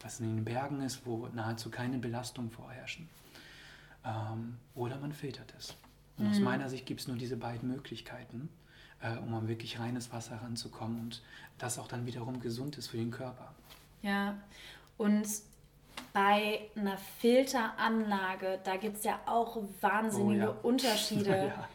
Was 0.00 0.20
in 0.20 0.36
den 0.36 0.44
Bergen 0.44 0.80
ist, 0.80 1.06
wo 1.06 1.28
nahezu 1.28 1.70
keine 1.70 1.98
Belastung 1.98 2.50
vorherrschen. 2.50 3.08
Ähm, 4.04 4.56
oder 4.74 4.98
man 4.98 5.12
filtert 5.12 5.54
es. 5.58 5.76
Und 6.16 6.30
aus 6.30 6.38
meiner 6.38 6.68
Sicht 6.68 6.86
gibt 6.86 7.00
es 7.00 7.08
nur 7.08 7.16
diese 7.16 7.36
beiden 7.36 7.68
Möglichkeiten, 7.68 8.48
äh, 9.00 9.16
um 9.16 9.34
an 9.34 9.48
wirklich 9.48 9.78
reines 9.78 10.12
Wasser 10.12 10.36
ranzukommen 10.36 11.00
und 11.00 11.22
das 11.58 11.78
auch 11.78 11.88
dann 11.88 12.06
wiederum 12.06 12.40
gesund 12.40 12.78
ist 12.78 12.88
für 12.88 12.98
den 12.98 13.10
Körper. 13.10 13.52
Ja, 14.02 14.36
und 14.96 15.26
bei 16.14 16.60
einer 16.76 16.96
Filteranlage, 17.20 18.60
da 18.64 18.76
gibt 18.76 18.96
es 18.98 19.04
ja 19.04 19.18
auch 19.26 19.58
wahnsinnige 19.82 20.50
Oh 20.50 20.52
ja. 20.54 20.60
Unterschiede. 20.62 21.52
Ja. 21.58 21.68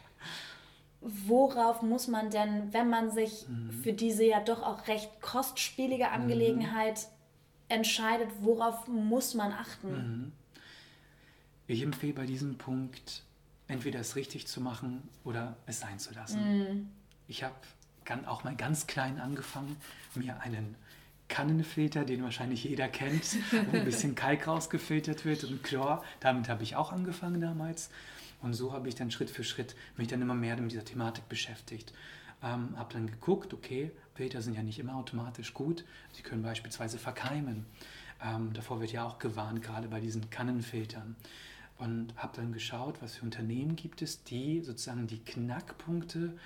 Worauf 1.02 1.82
muss 1.82 2.08
man 2.10 2.30
denn, 2.30 2.74
wenn 2.74 2.90
man 2.90 3.10
sich 3.10 3.48
Mhm. 3.48 3.72
für 3.72 3.94
diese 3.94 4.26
ja 4.26 4.42
doch 4.42 4.62
auch 4.64 4.88
recht 4.88 5.22
kostspielige 5.22 6.10
Angelegenheit 6.12 7.08
entscheidet, 7.70 8.28
worauf 8.42 8.86
muss 8.88 9.34
man 9.34 9.54
achten? 9.54 9.92
Mhm. 9.94 10.32
Ich 11.68 11.84
empfehle 11.84 12.14
bei 12.14 12.26
diesem 12.26 12.58
Punkt, 12.58 13.24
entweder 13.70 14.02
es 14.02 14.18
richtig 14.18 14.48
zu 14.48 14.60
machen 14.60 15.08
oder 15.24 15.56
es 15.68 15.80
sein 15.80 16.00
zu 16.00 16.14
lassen. 16.14 16.92
Ich 17.30 17.44
habe 17.44 17.56
auch 18.28 18.44
mal 18.44 18.56
ganz 18.56 18.86
klein 18.88 19.20
angefangen, 19.22 19.78
mir 20.16 20.42
einen 20.42 20.76
Kannenfilter, 21.30 22.04
den 22.04 22.24
wahrscheinlich 22.24 22.64
jeder 22.66 22.90
kennt, 22.90 23.38
wo 23.72 23.78
ein 23.78 23.86
bisschen 23.86 24.16
Kalk 24.16 24.48
rausgefiltert 24.48 25.24
wird 25.24 25.46
und 25.46 25.64
Chlor. 25.64 26.04
Damit 26.20 26.50
habe 26.50 26.64
ich 26.64 26.76
auch 26.76 26.92
angefangen 26.92 27.40
damals. 27.40 27.90
Und 28.42 28.54
so 28.54 28.74
habe 28.74 28.90
ich 28.90 28.96
dann 28.96 29.12
Schritt 29.12 29.30
für 29.30 29.44
Schritt 29.44 29.76
mich 29.98 30.08
dann 30.08 30.22
immer 30.22 30.36
mehr 30.36 30.58
mit 30.58 30.72
dieser 30.72 30.86
Thematik 30.86 31.30
beschäftigt. 31.30 31.94
Ähm, 32.42 32.78
habe 32.78 32.94
dann 32.94 33.08
geguckt, 33.08 33.54
okay, 33.54 33.92
Filter 34.16 34.42
sind 34.42 34.56
ja 34.56 34.64
nicht 34.64 34.80
immer 34.80 34.96
automatisch 34.96 35.54
gut. 35.54 35.86
Sie 36.14 36.22
können 36.22 36.42
beispielsweise 36.42 36.98
verkeimen. 36.98 37.66
Ähm, 38.24 38.54
davor 38.54 38.82
wird 38.82 38.92
ja 38.92 39.06
auch 39.06 39.20
gewarnt, 39.20 39.62
gerade 39.62 39.88
bei 39.88 40.00
diesen 40.00 40.30
Kannenfiltern. 40.30 41.16
Und 41.78 42.14
habe 42.18 42.36
dann 42.36 42.52
geschaut, 42.52 43.02
was 43.02 43.16
für 43.16 43.24
Unternehmen 43.24 43.76
gibt 43.76 44.02
es, 44.02 44.24
die 44.24 44.62
sozusagen 44.62 45.08
die 45.08 45.20
Knackpunkte 45.20 46.38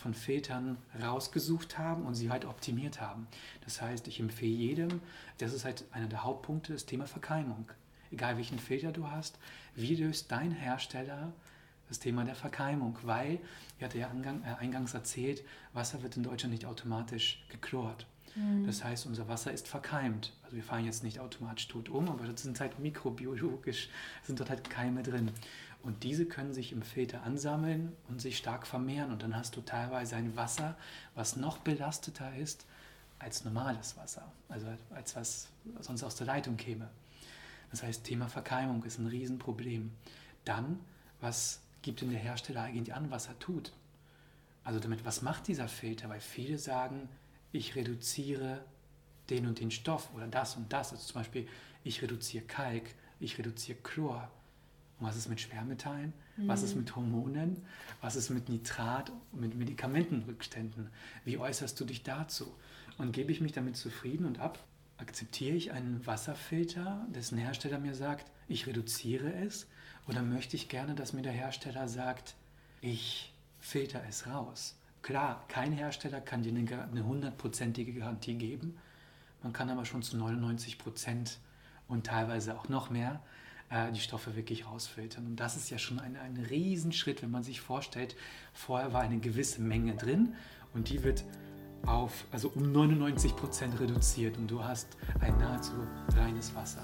von 0.00 0.14
Filtern 0.14 0.78
rausgesucht 1.00 1.78
haben 1.78 2.06
und 2.06 2.14
sie 2.14 2.30
halt 2.30 2.46
optimiert 2.46 3.00
haben. 3.02 3.28
Das 3.64 3.82
heißt, 3.82 4.08
ich 4.08 4.18
empfehle 4.18 4.50
jedem, 4.50 5.00
das 5.38 5.52
ist 5.52 5.66
halt 5.66 5.84
einer 5.92 6.06
der 6.06 6.24
Hauptpunkte, 6.24 6.72
das 6.72 6.86
Thema 6.86 7.06
Verkeimung. 7.06 7.70
Egal 8.10 8.38
welchen 8.38 8.58
Filter 8.58 8.92
du 8.92 9.08
hast, 9.08 9.38
wie 9.76 9.94
löst 9.94 10.32
dein 10.32 10.52
Hersteller 10.52 11.32
das 11.88 11.98
Thema 11.98 12.24
der 12.24 12.34
Verkeimung? 12.34 12.96
Weil, 13.02 13.40
ich 13.76 13.84
hatte 13.84 13.98
ja 13.98 14.08
angang, 14.08 14.42
äh, 14.42 14.54
eingangs 14.58 14.94
erzählt, 14.94 15.44
Wasser 15.74 16.02
wird 16.02 16.16
in 16.16 16.22
Deutschland 16.22 16.54
nicht 16.54 16.64
automatisch 16.64 17.44
geklort. 17.50 18.06
Das 18.64 18.84
heißt, 18.84 19.06
unser 19.06 19.26
Wasser 19.28 19.52
ist 19.52 19.66
verkeimt. 19.66 20.32
Also 20.44 20.56
wir 20.56 20.62
fallen 20.62 20.84
jetzt 20.84 21.02
nicht 21.02 21.18
automatisch 21.18 21.66
tot 21.66 21.88
um, 21.88 22.08
aber 22.08 22.26
das 22.26 22.42
sind 22.42 22.58
halt 22.60 22.78
mikrobiologisch, 22.78 23.88
sind 24.22 24.38
dort 24.38 24.50
halt 24.50 24.70
Keime 24.70 25.02
drin. 25.02 25.32
Und 25.82 26.02
diese 26.02 26.26
können 26.26 26.52
sich 26.52 26.72
im 26.72 26.82
Filter 26.82 27.22
ansammeln 27.22 27.96
und 28.08 28.20
sich 28.20 28.36
stark 28.36 28.66
vermehren. 28.66 29.10
Und 29.10 29.22
dann 29.22 29.34
hast 29.34 29.56
du 29.56 29.62
teilweise 29.62 30.16
ein 30.16 30.36
Wasser, 30.36 30.76
was 31.14 31.36
noch 31.36 31.58
belasteter 31.58 32.36
ist 32.36 32.66
als 33.18 33.44
normales 33.44 33.96
Wasser. 33.96 34.30
Also 34.48 34.66
als 34.94 35.16
was 35.16 35.48
sonst 35.80 36.02
aus 36.02 36.16
der 36.16 36.26
Leitung 36.26 36.56
käme. 36.56 36.88
Das 37.70 37.82
heißt, 37.82 38.04
Thema 38.04 38.28
Verkeimung 38.28 38.82
ist 38.84 38.98
ein 38.98 39.06
Riesenproblem. 39.06 39.92
Dann, 40.44 40.80
was 41.20 41.60
gibt 41.82 42.00
denn 42.00 42.10
der 42.10 42.18
Hersteller 42.18 42.62
eigentlich 42.62 42.94
an, 42.94 43.10
was 43.10 43.28
er 43.28 43.38
tut? 43.38 43.72
Also 44.64 44.80
damit, 44.80 45.04
was 45.04 45.22
macht 45.22 45.48
dieser 45.48 45.68
Filter? 45.68 46.08
Weil 46.08 46.20
viele 46.20 46.58
sagen, 46.58 47.08
ich 47.52 47.74
reduziere 47.74 48.64
den 49.30 49.46
und 49.46 49.60
den 49.60 49.70
Stoff 49.70 50.10
oder 50.14 50.26
das 50.26 50.56
und 50.56 50.72
das. 50.72 50.92
Also 50.92 51.04
zum 51.04 51.20
Beispiel, 51.20 51.48
ich 51.84 52.02
reduziere 52.02 52.44
Kalk, 52.44 52.94
ich 53.18 53.38
reduziere 53.38 53.78
Chlor. 53.78 54.30
Und 55.00 55.06
was 55.06 55.16
ist 55.16 55.28
mit 55.28 55.40
Schwermetallen? 55.40 56.12
Was 56.36 56.62
ist 56.62 56.76
mit 56.76 56.94
Hormonen? 56.94 57.62
Was 58.00 58.16
ist 58.16 58.30
mit 58.30 58.48
Nitrat, 58.48 59.10
mit 59.32 59.54
Medikamentenrückständen? 59.54 60.90
Wie 61.24 61.38
äußerst 61.38 61.78
du 61.80 61.84
dich 61.84 62.02
dazu? 62.02 62.54
Und 62.98 63.12
gebe 63.12 63.32
ich 63.32 63.40
mich 63.40 63.52
damit 63.52 63.76
zufrieden 63.76 64.26
und 64.26 64.40
ab? 64.40 64.58
Akzeptiere 64.98 65.56
ich 65.56 65.72
einen 65.72 66.06
Wasserfilter, 66.06 67.06
dessen 67.08 67.38
Hersteller 67.38 67.78
mir 67.78 67.94
sagt, 67.94 68.30
ich 68.46 68.66
reduziere 68.66 69.32
es? 69.32 69.66
Oder 70.06 70.22
möchte 70.22 70.56
ich 70.56 70.68
gerne, 70.68 70.94
dass 70.94 71.14
mir 71.14 71.22
der 71.22 71.32
Hersteller 71.32 71.88
sagt, 71.88 72.34
ich 72.82 73.32
filter 73.58 74.02
es 74.06 74.26
raus? 74.26 74.76
Klar, 75.00 75.44
kein 75.48 75.72
Hersteller 75.72 76.20
kann 76.20 76.42
dir 76.42 76.52
eine 76.52 77.04
hundertprozentige 77.04 77.94
Garantie 77.94 78.34
geben. 78.34 78.76
Man 79.42 79.54
kann 79.54 79.70
aber 79.70 79.86
schon 79.86 80.02
zu 80.02 80.18
99 80.18 80.78
Prozent 80.78 81.38
und 81.88 82.06
teilweise 82.06 82.58
auch 82.58 82.68
noch 82.68 82.90
mehr 82.90 83.22
äh, 83.70 83.90
die 83.92 84.00
Stoffe 84.00 84.36
wirklich 84.36 84.66
rausfiltern. 84.66 85.26
Und 85.26 85.36
das 85.36 85.56
ist 85.56 85.70
ja 85.70 85.78
schon 85.78 85.98
ein, 85.98 86.16
ein 86.16 86.36
Riesenschritt, 86.36 87.22
wenn 87.22 87.30
man 87.30 87.42
sich 87.42 87.60
vorstellt, 87.60 88.16
vorher 88.52 88.92
war 88.92 89.00
eine 89.00 89.18
gewisse 89.18 89.62
Menge 89.62 89.94
drin 89.94 90.34
und 90.74 90.90
die 90.90 91.02
wird 91.02 91.24
auf, 91.86 92.24
also 92.30 92.50
um 92.54 92.72
99 92.72 93.34
Prozent 93.36 93.80
reduziert 93.80 94.36
und 94.36 94.50
du 94.50 94.62
hast 94.62 94.96
ein 95.20 95.36
nahezu 95.38 95.72
reines 96.14 96.54
Wasser. 96.54 96.82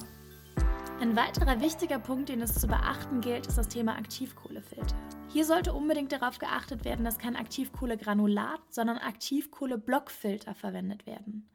Ein 1.00 1.14
weiterer 1.14 1.60
wichtiger 1.60 1.98
Punkt, 1.98 2.30
den 2.30 2.40
es 2.40 2.54
zu 2.54 2.66
beachten 2.66 3.20
gilt, 3.20 3.46
ist 3.46 3.58
das 3.58 3.68
Thema 3.68 3.96
Aktivkohlefilter. 3.96 4.96
Hier 5.28 5.44
sollte 5.44 5.74
unbedingt 5.74 6.12
darauf 6.12 6.38
geachtet 6.38 6.86
werden, 6.86 7.04
dass 7.04 7.18
kein 7.18 7.36
Aktivkohlegranulat, 7.36 8.60
sondern 8.70 8.96
Aktivkohleblockfilter 8.96 10.54
verwendet 10.54 11.04
werden. 11.04 11.46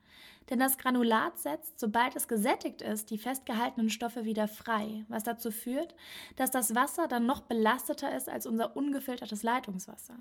Denn 0.51 0.59
das 0.59 0.77
Granulat 0.77 1.39
setzt, 1.39 1.79
sobald 1.79 2.13
es 2.17 2.27
gesättigt 2.27 2.81
ist, 2.81 3.09
die 3.09 3.17
festgehaltenen 3.17 3.89
Stoffe 3.89 4.25
wieder 4.25 4.49
frei, 4.49 5.05
was 5.07 5.23
dazu 5.23 5.49
führt, 5.49 5.95
dass 6.35 6.51
das 6.51 6.75
Wasser 6.75 7.07
dann 7.07 7.25
noch 7.25 7.39
belasteter 7.41 8.13
ist 8.13 8.27
als 8.27 8.45
unser 8.45 8.75
ungefiltertes 8.75 9.43
Leitungswasser. 9.43 10.15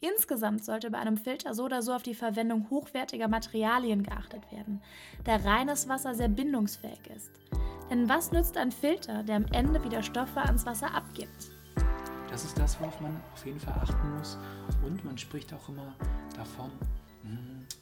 Insgesamt 0.00 0.64
sollte 0.64 0.90
bei 0.90 0.98
einem 0.98 1.16
Filter 1.16 1.54
so 1.54 1.64
oder 1.64 1.80
so 1.82 1.92
auf 1.92 2.02
die 2.02 2.14
Verwendung 2.14 2.68
hochwertiger 2.70 3.28
Materialien 3.28 4.02
geachtet 4.02 4.50
werden, 4.50 4.82
da 5.22 5.36
reines 5.36 5.88
Wasser 5.88 6.12
sehr 6.14 6.28
bindungsfähig 6.28 7.06
ist. 7.14 7.30
Denn 7.88 8.08
was 8.08 8.32
nützt 8.32 8.56
ein 8.56 8.72
Filter, 8.72 9.22
der 9.22 9.36
am 9.36 9.46
Ende 9.52 9.82
wieder 9.84 10.02
Stoffe 10.02 10.40
ans 10.40 10.66
Wasser 10.66 10.92
abgibt? 10.92 11.52
Das 12.28 12.44
ist 12.44 12.58
das, 12.58 12.80
worauf 12.80 13.00
man 13.00 13.16
auf 13.32 13.46
jeden 13.46 13.60
Fall 13.60 13.74
achten 13.80 14.16
muss. 14.16 14.38
Und 14.84 15.04
man 15.04 15.16
spricht 15.16 15.52
auch 15.54 15.68
immer 15.68 15.94
davon, 16.36 16.70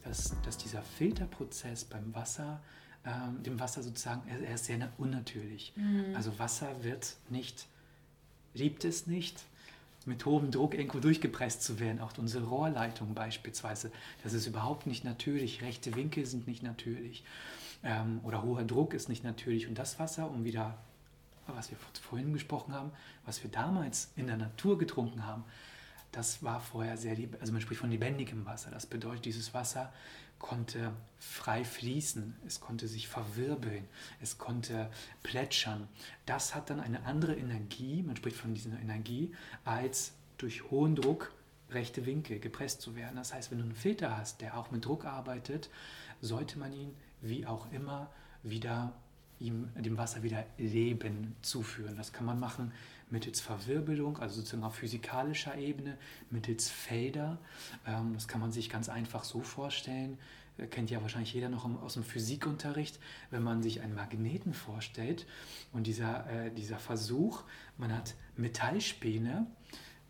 dass, 0.04 0.34
dass 0.44 0.58
dieser 0.58 0.82
Filterprozess 0.82 1.84
beim 1.84 2.14
Wasser, 2.14 2.60
ähm, 3.04 3.42
dem 3.42 3.60
Wasser 3.60 3.82
sozusagen, 3.82 4.28
er, 4.28 4.40
er 4.40 4.54
ist 4.54 4.66
sehr 4.66 4.88
unnatürlich. 4.98 5.72
Mhm. 5.76 6.14
Also 6.14 6.38
Wasser 6.38 6.82
wird 6.82 7.16
nicht, 7.28 7.66
liebt 8.54 8.84
es 8.84 9.06
nicht, 9.06 9.44
mit 10.06 10.24
hohem 10.24 10.50
Druck 10.50 10.74
irgendwo 10.74 11.00
durchgepresst 11.00 11.62
zu 11.62 11.80
werden. 11.80 12.00
Auch 12.00 12.16
unsere 12.18 12.44
Rohrleitung 12.44 13.14
beispielsweise, 13.14 13.90
das 14.22 14.32
ist 14.32 14.46
überhaupt 14.46 14.86
nicht 14.86 15.04
natürlich. 15.04 15.62
Rechte 15.62 15.94
Winkel 15.96 16.26
sind 16.26 16.46
nicht 16.46 16.62
natürlich 16.62 17.24
ähm, 17.82 18.20
oder 18.22 18.42
hoher 18.42 18.64
Druck 18.64 18.94
ist 18.94 19.08
nicht 19.08 19.24
natürlich. 19.24 19.66
Und 19.66 19.78
das 19.78 19.98
Wasser, 19.98 20.30
um 20.30 20.44
wieder, 20.44 20.76
was 21.46 21.70
wir 21.70 21.78
vorhin 22.02 22.32
gesprochen 22.32 22.72
haben, 22.72 22.90
was 23.24 23.42
wir 23.42 23.50
damals 23.50 24.10
in 24.16 24.26
der 24.26 24.36
Natur 24.36 24.78
getrunken 24.78 25.26
haben, 25.26 25.44
das 26.16 26.42
war 26.42 26.60
vorher 26.60 26.96
sehr, 26.96 27.14
also 27.40 27.52
man 27.52 27.60
spricht 27.60 27.82
von 27.82 27.90
lebendigem 27.90 28.46
Wasser. 28.46 28.70
Das 28.70 28.86
bedeutet, 28.86 29.26
dieses 29.26 29.52
Wasser 29.52 29.92
konnte 30.38 30.94
frei 31.18 31.62
fließen, 31.62 32.34
es 32.46 32.58
konnte 32.58 32.88
sich 32.88 33.06
verwirbeln, 33.06 33.84
es 34.22 34.38
konnte 34.38 34.90
plätschern. 35.22 35.88
Das 36.24 36.54
hat 36.54 36.70
dann 36.70 36.80
eine 36.80 37.04
andere 37.04 37.34
Energie, 37.36 38.02
man 38.02 38.16
spricht 38.16 38.38
von 38.38 38.54
dieser 38.54 38.78
Energie, 38.80 39.34
als 39.66 40.14
durch 40.38 40.70
hohen 40.70 40.96
Druck 40.96 41.32
rechte 41.68 42.06
Winkel 42.06 42.38
gepresst 42.38 42.80
zu 42.80 42.96
werden. 42.96 43.16
Das 43.16 43.34
heißt, 43.34 43.50
wenn 43.50 43.58
du 43.58 43.64
einen 43.64 43.74
Filter 43.74 44.16
hast, 44.16 44.40
der 44.40 44.56
auch 44.56 44.70
mit 44.70 44.86
Druck 44.86 45.04
arbeitet, 45.04 45.68
sollte 46.22 46.58
man 46.58 46.72
ihn 46.72 46.94
wie 47.20 47.46
auch 47.46 47.70
immer 47.72 48.10
wieder 48.42 48.94
ihm 49.38 49.68
dem 49.74 49.98
Wasser 49.98 50.22
wieder 50.22 50.46
Leben 50.56 51.36
zuführen. 51.42 51.96
Das 51.98 52.14
kann 52.14 52.24
man 52.24 52.40
machen 52.40 52.72
mittels 53.10 53.40
Verwirbelung, 53.40 54.18
also 54.18 54.36
sozusagen 54.36 54.64
auf 54.64 54.76
physikalischer 54.76 55.56
Ebene, 55.56 55.96
mittels 56.30 56.68
Felder. 56.68 57.38
Ähm, 57.86 58.14
das 58.14 58.28
kann 58.28 58.40
man 58.40 58.52
sich 58.52 58.68
ganz 58.68 58.88
einfach 58.88 59.24
so 59.24 59.40
vorstellen. 59.40 60.18
Äh, 60.58 60.66
kennt 60.66 60.90
ja 60.90 61.02
wahrscheinlich 61.02 61.32
jeder 61.32 61.48
noch 61.48 61.64
aus 61.82 61.94
dem 61.94 62.04
Physikunterricht, 62.04 62.98
wenn 63.30 63.42
man 63.42 63.62
sich 63.62 63.80
einen 63.80 63.94
Magneten 63.94 64.54
vorstellt 64.54 65.26
und 65.72 65.86
dieser, 65.86 66.28
äh, 66.30 66.50
dieser 66.50 66.78
Versuch, 66.78 67.44
man 67.78 67.94
hat 67.94 68.14
Metallspäne, 68.36 69.46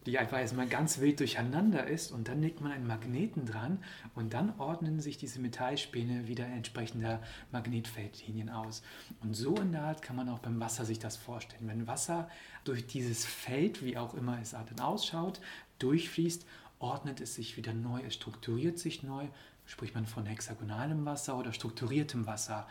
die 0.06 0.18
einfach 0.18 0.38
erstmal 0.38 0.68
ganz 0.68 1.00
wild 1.00 1.18
durcheinander 1.18 1.86
ist 1.86 2.12
und 2.12 2.28
dann 2.28 2.40
legt 2.40 2.60
man 2.60 2.70
einen 2.70 2.86
Magneten 2.86 3.44
dran 3.44 3.82
und 4.14 4.32
dann 4.32 4.54
ordnen 4.58 5.00
sich 5.00 5.18
diese 5.18 5.40
Metallspäne 5.40 6.28
wieder 6.28 6.46
entsprechender 6.46 7.20
Magnetfeldlinien 7.50 8.48
aus. 8.48 8.82
Und 9.20 9.34
so 9.34 9.56
in 9.56 9.72
der 9.72 9.82
Art 9.82 10.02
kann 10.02 10.14
man 10.14 10.28
auch 10.28 10.38
beim 10.38 10.60
Wasser 10.60 10.84
sich 10.84 11.00
das 11.00 11.16
vorstellen. 11.16 11.66
Wenn 11.66 11.88
Wasser 11.88 12.30
durch 12.64 12.86
dieses 12.86 13.24
Feld, 13.24 13.84
wie 13.84 13.98
auch 13.98 14.14
immer 14.14 14.38
es 14.40 14.52
dann 14.52 14.80
ausschaut, 14.80 15.40
durchfließt, 15.80 16.46
ordnet 16.78 17.20
es 17.20 17.34
sich 17.34 17.56
wieder 17.56 17.74
neu, 17.74 18.00
es 18.06 18.14
strukturiert 18.14 18.78
sich 18.78 19.02
neu, 19.02 19.26
spricht 19.64 19.94
man 19.94 20.06
von 20.06 20.24
hexagonalem 20.24 21.04
Wasser 21.04 21.36
oder 21.36 21.52
strukturiertem 21.52 22.26
Wasser. 22.26 22.68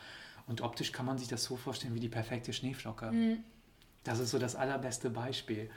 Und 0.47 0.61
optisch 0.61 0.93
kann 0.93 1.05
man 1.05 1.17
sich 1.17 1.27
das 1.27 1.43
so 1.43 1.57
vorstellen 1.57 1.95
wie 1.95 1.99
die 1.99 2.09
perfekte 2.09 2.53
Schneeflocke. 2.53 3.11
Mhm. 3.11 3.37
Das 4.05 4.19
ist 4.19 4.31
so 4.31 4.39
das 4.39 4.55
allerbeste 4.55 5.09
Beispiel. 5.09 5.69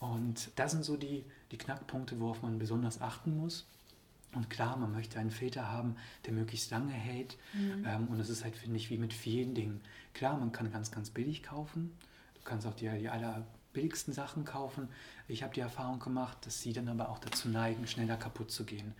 Und 0.00 0.50
das 0.56 0.72
sind 0.72 0.84
so 0.84 0.96
die, 0.96 1.24
die 1.52 1.58
Knackpunkte, 1.58 2.18
worauf 2.18 2.42
man 2.42 2.58
besonders 2.58 3.00
achten 3.00 3.36
muss. 3.36 3.66
Und 4.32 4.48
klar, 4.48 4.76
man 4.76 4.92
möchte 4.92 5.18
einen 5.18 5.30
Filter 5.30 5.70
haben, 5.70 5.96
der 6.24 6.32
möglichst 6.32 6.70
lange 6.70 6.92
hält. 6.92 7.36
Mhm. 7.52 7.84
Ähm, 7.86 8.08
und 8.08 8.18
das 8.18 8.30
ist 8.30 8.44
halt, 8.44 8.56
finde 8.56 8.76
ich, 8.76 8.90
wie 8.90 8.96
mit 8.96 9.12
vielen 9.12 9.54
Dingen. 9.54 9.80
Klar, 10.14 10.38
man 10.38 10.52
kann 10.52 10.72
ganz, 10.72 10.90
ganz 10.90 11.10
billig 11.10 11.42
kaufen. 11.42 11.92
Du 12.34 12.40
kannst 12.44 12.66
auch 12.66 12.74
die, 12.74 12.88
die 12.98 13.08
allerbilligsten 13.08 14.14
Sachen 14.14 14.44
kaufen. 14.44 14.88
Ich 15.28 15.42
habe 15.42 15.52
die 15.52 15.60
Erfahrung 15.60 15.98
gemacht, 15.98 16.38
dass 16.46 16.62
sie 16.62 16.72
dann 16.72 16.88
aber 16.88 17.10
auch 17.10 17.18
dazu 17.18 17.48
neigen, 17.48 17.86
schneller 17.86 18.16
kaputt 18.16 18.50
zu 18.50 18.64
gehen. 18.64 18.94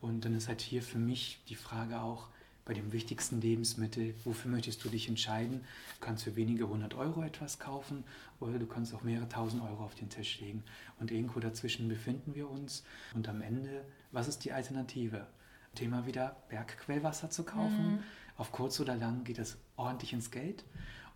Und 0.00 0.24
dann 0.24 0.34
ist 0.34 0.48
halt 0.48 0.60
hier 0.60 0.82
für 0.82 0.98
mich 0.98 1.40
die 1.48 1.56
Frage 1.56 2.00
auch, 2.00 2.28
bei 2.68 2.74
dem 2.74 2.92
wichtigsten 2.92 3.40
Lebensmittel, 3.40 4.14
wofür 4.24 4.50
möchtest 4.50 4.84
du 4.84 4.90
dich 4.90 5.08
entscheiden? 5.08 5.62
Du 5.98 6.04
kannst 6.04 6.24
für 6.24 6.36
wenige 6.36 6.68
hundert 6.68 6.92
Euro 6.94 7.22
etwas 7.22 7.58
kaufen 7.58 8.04
oder 8.40 8.58
du 8.58 8.66
kannst 8.66 8.94
auch 8.94 9.02
mehrere 9.02 9.26
tausend 9.26 9.62
Euro 9.62 9.82
auf 9.82 9.94
den 9.94 10.10
Tisch 10.10 10.38
legen. 10.40 10.62
Und 11.00 11.10
irgendwo 11.10 11.40
dazwischen 11.40 11.88
befinden 11.88 12.34
wir 12.34 12.50
uns. 12.50 12.84
Und 13.14 13.26
am 13.26 13.40
Ende, 13.40 13.86
was 14.12 14.28
ist 14.28 14.44
die 14.44 14.52
Alternative? 14.52 15.26
Thema 15.74 16.06
wieder 16.06 16.36
Bergquellwasser 16.50 17.30
zu 17.30 17.42
kaufen. 17.42 17.92
Mhm. 17.92 17.98
Auf 18.36 18.52
kurz 18.52 18.78
oder 18.80 18.96
lang 18.96 19.24
geht 19.24 19.38
das 19.38 19.56
ordentlich 19.76 20.12
ins 20.12 20.30
Geld. 20.30 20.64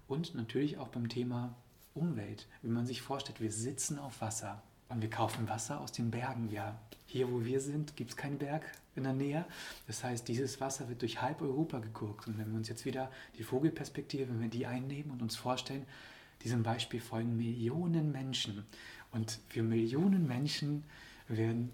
Und 0.08 0.34
natürlich 0.34 0.78
auch 0.78 0.88
beim 0.88 1.10
Thema 1.10 1.54
Umwelt. 1.92 2.48
Wie 2.62 2.70
man 2.70 2.86
sich 2.86 3.02
vorstellt, 3.02 3.42
wir 3.42 3.52
sitzen 3.52 3.98
auf 3.98 4.22
Wasser 4.22 4.62
und 4.88 5.02
wir 5.02 5.10
kaufen 5.10 5.50
Wasser 5.50 5.82
aus 5.82 5.92
den 5.92 6.10
Bergen. 6.10 6.48
Ja, 6.50 6.80
hier, 7.04 7.30
wo 7.30 7.44
wir 7.44 7.60
sind, 7.60 7.94
gibt 7.94 8.10
es 8.12 8.16
keinen 8.16 8.38
Berg 8.38 8.64
in 8.96 9.04
der 9.04 9.12
Nähe. 9.12 9.44
Das 9.86 10.04
heißt, 10.04 10.26
dieses 10.28 10.60
Wasser 10.60 10.88
wird 10.88 11.02
durch 11.02 11.20
halb 11.22 11.42
Europa 11.42 11.78
geguckt. 11.78 12.26
Und 12.26 12.38
wenn 12.38 12.50
wir 12.50 12.56
uns 12.56 12.68
jetzt 12.68 12.84
wieder 12.84 13.10
die 13.38 13.44
Vogelperspektive, 13.44 14.28
wenn 14.28 14.40
wir 14.40 14.48
die 14.48 14.66
einnehmen 14.66 15.10
und 15.10 15.22
uns 15.22 15.36
vorstellen, 15.36 15.86
diesem 16.42 16.62
Beispiel 16.62 17.00
folgen 17.00 17.36
Millionen 17.36 18.12
Menschen. 18.12 18.64
Und 19.12 19.38
für 19.48 19.62
Millionen 19.62 20.26
Menschen 20.26 20.84
werden 21.28 21.70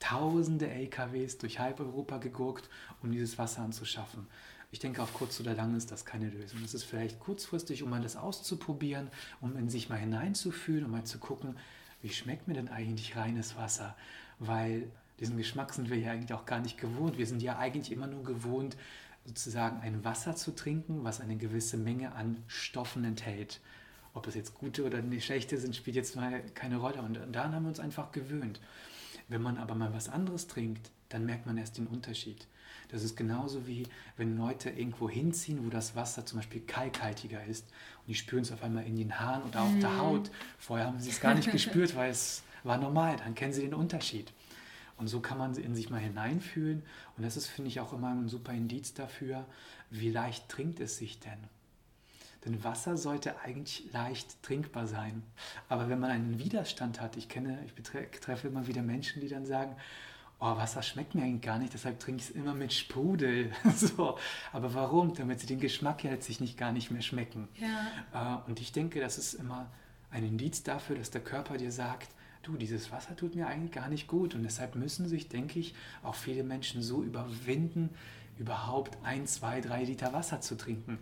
tausende 0.00 0.68
LKWs 0.68 1.38
durch 1.38 1.58
halb 1.58 1.80
Europa 1.80 2.18
gegurkt, 2.18 2.68
um 3.02 3.10
dieses 3.10 3.38
Wasser 3.38 3.62
anzuschaffen. 3.62 4.26
Ich 4.70 4.80
denke, 4.80 5.02
auf 5.02 5.14
kurz 5.14 5.40
oder 5.40 5.54
lang 5.54 5.76
ist 5.76 5.90
das 5.90 6.04
keine 6.04 6.28
Lösung. 6.28 6.60
Das 6.62 6.74
ist 6.74 6.84
vielleicht 6.84 7.20
kurzfristig, 7.20 7.82
um 7.82 7.90
mal 7.90 8.02
das 8.02 8.16
auszuprobieren, 8.16 9.08
um 9.40 9.56
in 9.56 9.70
sich 9.70 9.88
mal 9.88 9.96
hineinzufühlen, 9.96 10.84
um 10.84 10.90
mal 10.90 11.04
zu 11.04 11.18
gucken, 11.18 11.56
wie 12.02 12.10
schmeckt 12.10 12.46
mir 12.46 12.54
denn 12.54 12.68
eigentlich 12.68 13.16
reines 13.16 13.56
Wasser? 13.56 13.96
weil 14.38 14.90
diesen 15.20 15.36
Geschmack 15.36 15.74
sind 15.74 15.90
wir 15.90 15.98
ja 15.98 16.12
eigentlich 16.12 16.32
auch 16.32 16.46
gar 16.46 16.60
nicht 16.60 16.78
gewohnt. 16.78 17.18
Wir 17.18 17.26
sind 17.26 17.42
ja 17.42 17.58
eigentlich 17.58 17.92
immer 17.92 18.06
nur 18.06 18.24
gewohnt, 18.24 18.76
sozusagen 19.24 19.80
ein 19.80 20.04
Wasser 20.04 20.36
zu 20.36 20.54
trinken, 20.54 21.04
was 21.04 21.20
eine 21.20 21.36
gewisse 21.36 21.76
Menge 21.76 22.14
an 22.14 22.42
Stoffen 22.46 23.04
enthält. 23.04 23.60
Ob 24.14 24.24
das 24.24 24.34
jetzt 24.34 24.54
gute 24.54 24.84
oder 24.84 25.02
schlechte 25.20 25.58
sind, 25.58 25.76
spielt 25.76 25.96
jetzt 25.96 26.16
mal 26.16 26.40
keine 26.54 26.76
Rolle. 26.76 27.02
Und 27.02 27.18
daran 27.32 27.54
haben 27.54 27.64
wir 27.64 27.68
uns 27.68 27.80
einfach 27.80 28.10
gewöhnt. 28.12 28.60
Wenn 29.28 29.42
man 29.42 29.58
aber 29.58 29.74
mal 29.74 29.92
was 29.92 30.08
anderes 30.08 30.46
trinkt, 30.46 30.90
dann 31.10 31.26
merkt 31.26 31.46
man 31.46 31.58
erst 31.58 31.78
den 31.78 31.86
Unterschied. 31.86 32.46
Das 32.88 33.02
ist 33.02 33.16
genauso 33.16 33.66
wie 33.66 33.86
wenn 34.16 34.38
Leute 34.38 34.70
irgendwo 34.70 35.10
hinziehen, 35.10 35.64
wo 35.64 35.68
das 35.68 35.94
Wasser 35.94 36.24
zum 36.24 36.38
Beispiel 36.38 36.62
kalkhaltiger 36.62 37.44
ist 37.44 37.66
und 38.00 38.08
die 38.08 38.14
spüren 38.14 38.42
es 38.42 38.52
auf 38.52 38.62
einmal 38.62 38.86
in 38.86 38.96
den 38.96 39.20
Haaren 39.20 39.42
oder 39.42 39.62
auf 39.62 39.78
der 39.78 39.90
mm. 39.90 39.98
Haut. 39.98 40.30
Vorher 40.58 40.86
haben 40.86 40.98
sie 40.98 41.10
es 41.10 41.20
gar 41.20 41.34
nicht 41.34 41.50
gespürt, 41.52 41.94
weil 41.94 42.10
es 42.10 42.42
war 42.64 42.78
normal, 42.78 43.16
dann 43.16 43.34
kennen 43.34 43.52
sie 43.52 43.60
den 43.60 43.74
Unterschied. 43.74 44.32
Und 44.98 45.08
so 45.08 45.20
kann 45.20 45.38
man 45.38 45.54
in 45.54 45.74
sich 45.74 45.90
mal 45.90 46.00
hineinfühlen. 46.00 46.82
Und 47.16 47.22
das 47.24 47.36
ist, 47.36 47.46
finde 47.46 47.68
ich, 47.68 47.80
auch 47.80 47.92
immer 47.92 48.10
ein 48.10 48.28
super 48.28 48.52
Indiz 48.52 48.94
dafür, 48.94 49.46
wie 49.90 50.10
leicht 50.10 50.48
trinkt 50.48 50.80
es 50.80 50.98
sich 50.98 51.20
denn. 51.20 51.38
Denn 52.44 52.62
Wasser 52.62 52.96
sollte 52.96 53.40
eigentlich 53.40 53.92
leicht 53.92 54.42
trinkbar 54.42 54.86
sein. 54.86 55.22
Aber 55.68 55.88
wenn 55.88 55.98
man 55.98 56.10
einen 56.10 56.38
Widerstand 56.38 57.00
hat, 57.00 57.16
ich 57.16 57.28
kenne, 57.28 57.58
ich 57.64 58.20
treffe 58.20 58.48
immer 58.48 58.66
wieder 58.66 58.82
Menschen, 58.82 59.20
die 59.20 59.28
dann 59.28 59.46
sagen, 59.46 59.76
oh, 60.40 60.56
Wasser 60.56 60.82
schmeckt 60.82 61.14
mir 61.14 61.22
eigentlich 61.22 61.42
gar 61.42 61.58
nicht, 61.58 61.74
deshalb 61.74 61.98
trinke 61.98 62.22
ich 62.22 62.30
es 62.30 62.34
immer 62.34 62.54
mit 62.54 62.72
Sprudel. 62.72 63.52
so. 63.76 64.18
Aber 64.52 64.74
warum? 64.74 65.14
Damit 65.14 65.40
sie 65.40 65.46
den 65.46 65.60
Geschmack 65.60 66.04
ja 66.04 66.20
sich 66.20 66.40
nicht 66.40 66.56
gar 66.56 66.72
nicht 66.72 66.90
mehr 66.90 67.02
schmecken. 67.02 67.48
Ja. 67.56 68.40
Äh, 68.44 68.48
und 68.48 68.60
ich 68.60 68.72
denke, 68.72 69.00
das 69.00 69.18
ist 69.18 69.34
immer 69.34 69.70
ein 70.10 70.24
Indiz 70.24 70.62
dafür, 70.62 70.96
dass 70.96 71.10
der 71.10 71.22
Körper 71.22 71.56
dir 71.56 71.72
sagt, 71.72 72.08
du, 72.48 72.56
dieses 72.56 72.90
Wasser 72.90 73.14
tut 73.16 73.34
mir 73.34 73.46
eigentlich 73.46 73.72
gar 73.72 73.88
nicht 73.88 74.08
gut. 74.08 74.34
Und 74.34 74.42
deshalb 74.42 74.74
müssen 74.74 75.08
sich, 75.08 75.28
denke 75.28 75.58
ich, 75.58 75.74
auch 76.02 76.14
viele 76.14 76.42
Menschen 76.42 76.82
so 76.82 77.02
überwinden, 77.02 77.90
überhaupt 78.38 78.96
ein, 79.02 79.26
zwei, 79.26 79.60
drei 79.60 79.84
Liter 79.84 80.12
Wasser 80.12 80.40
zu 80.40 80.56
trinken. 80.56 80.98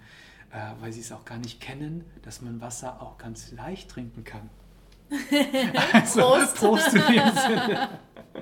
äh, 0.52 0.80
weil 0.80 0.92
sie 0.92 1.00
es 1.00 1.12
auch 1.12 1.24
gar 1.24 1.38
nicht 1.38 1.60
kennen, 1.60 2.04
dass 2.22 2.40
man 2.40 2.60
Wasser 2.60 3.02
auch 3.02 3.18
ganz 3.18 3.52
leicht 3.52 3.90
trinken 3.90 4.24
kann. 4.24 4.48
also, 5.92 6.20
Prost. 6.20 6.56
Prost 6.56 6.94
in 6.94 7.02
dem 7.02 7.30
Sinne. 7.34 7.88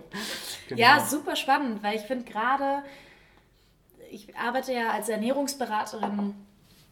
genau. 0.68 0.80
Ja, 0.80 1.00
super 1.00 1.36
spannend, 1.36 1.82
weil 1.82 1.96
ich 1.96 2.02
finde 2.02 2.24
gerade, 2.24 2.84
ich 4.10 4.36
arbeite 4.36 4.72
ja 4.72 4.90
als 4.90 5.08
Ernährungsberaterin 5.08 6.34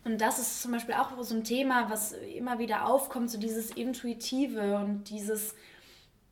und 0.04 0.20
das 0.20 0.38
ist 0.38 0.62
zum 0.62 0.72
Beispiel 0.72 0.94
auch 0.94 1.10
so 1.22 1.34
ein 1.34 1.44
Thema, 1.44 1.88
was 1.88 2.12
immer 2.12 2.58
wieder 2.58 2.86
aufkommt, 2.86 3.30
so 3.30 3.38
dieses 3.38 3.70
Intuitive 3.70 4.76
und 4.76 5.04
dieses 5.08 5.54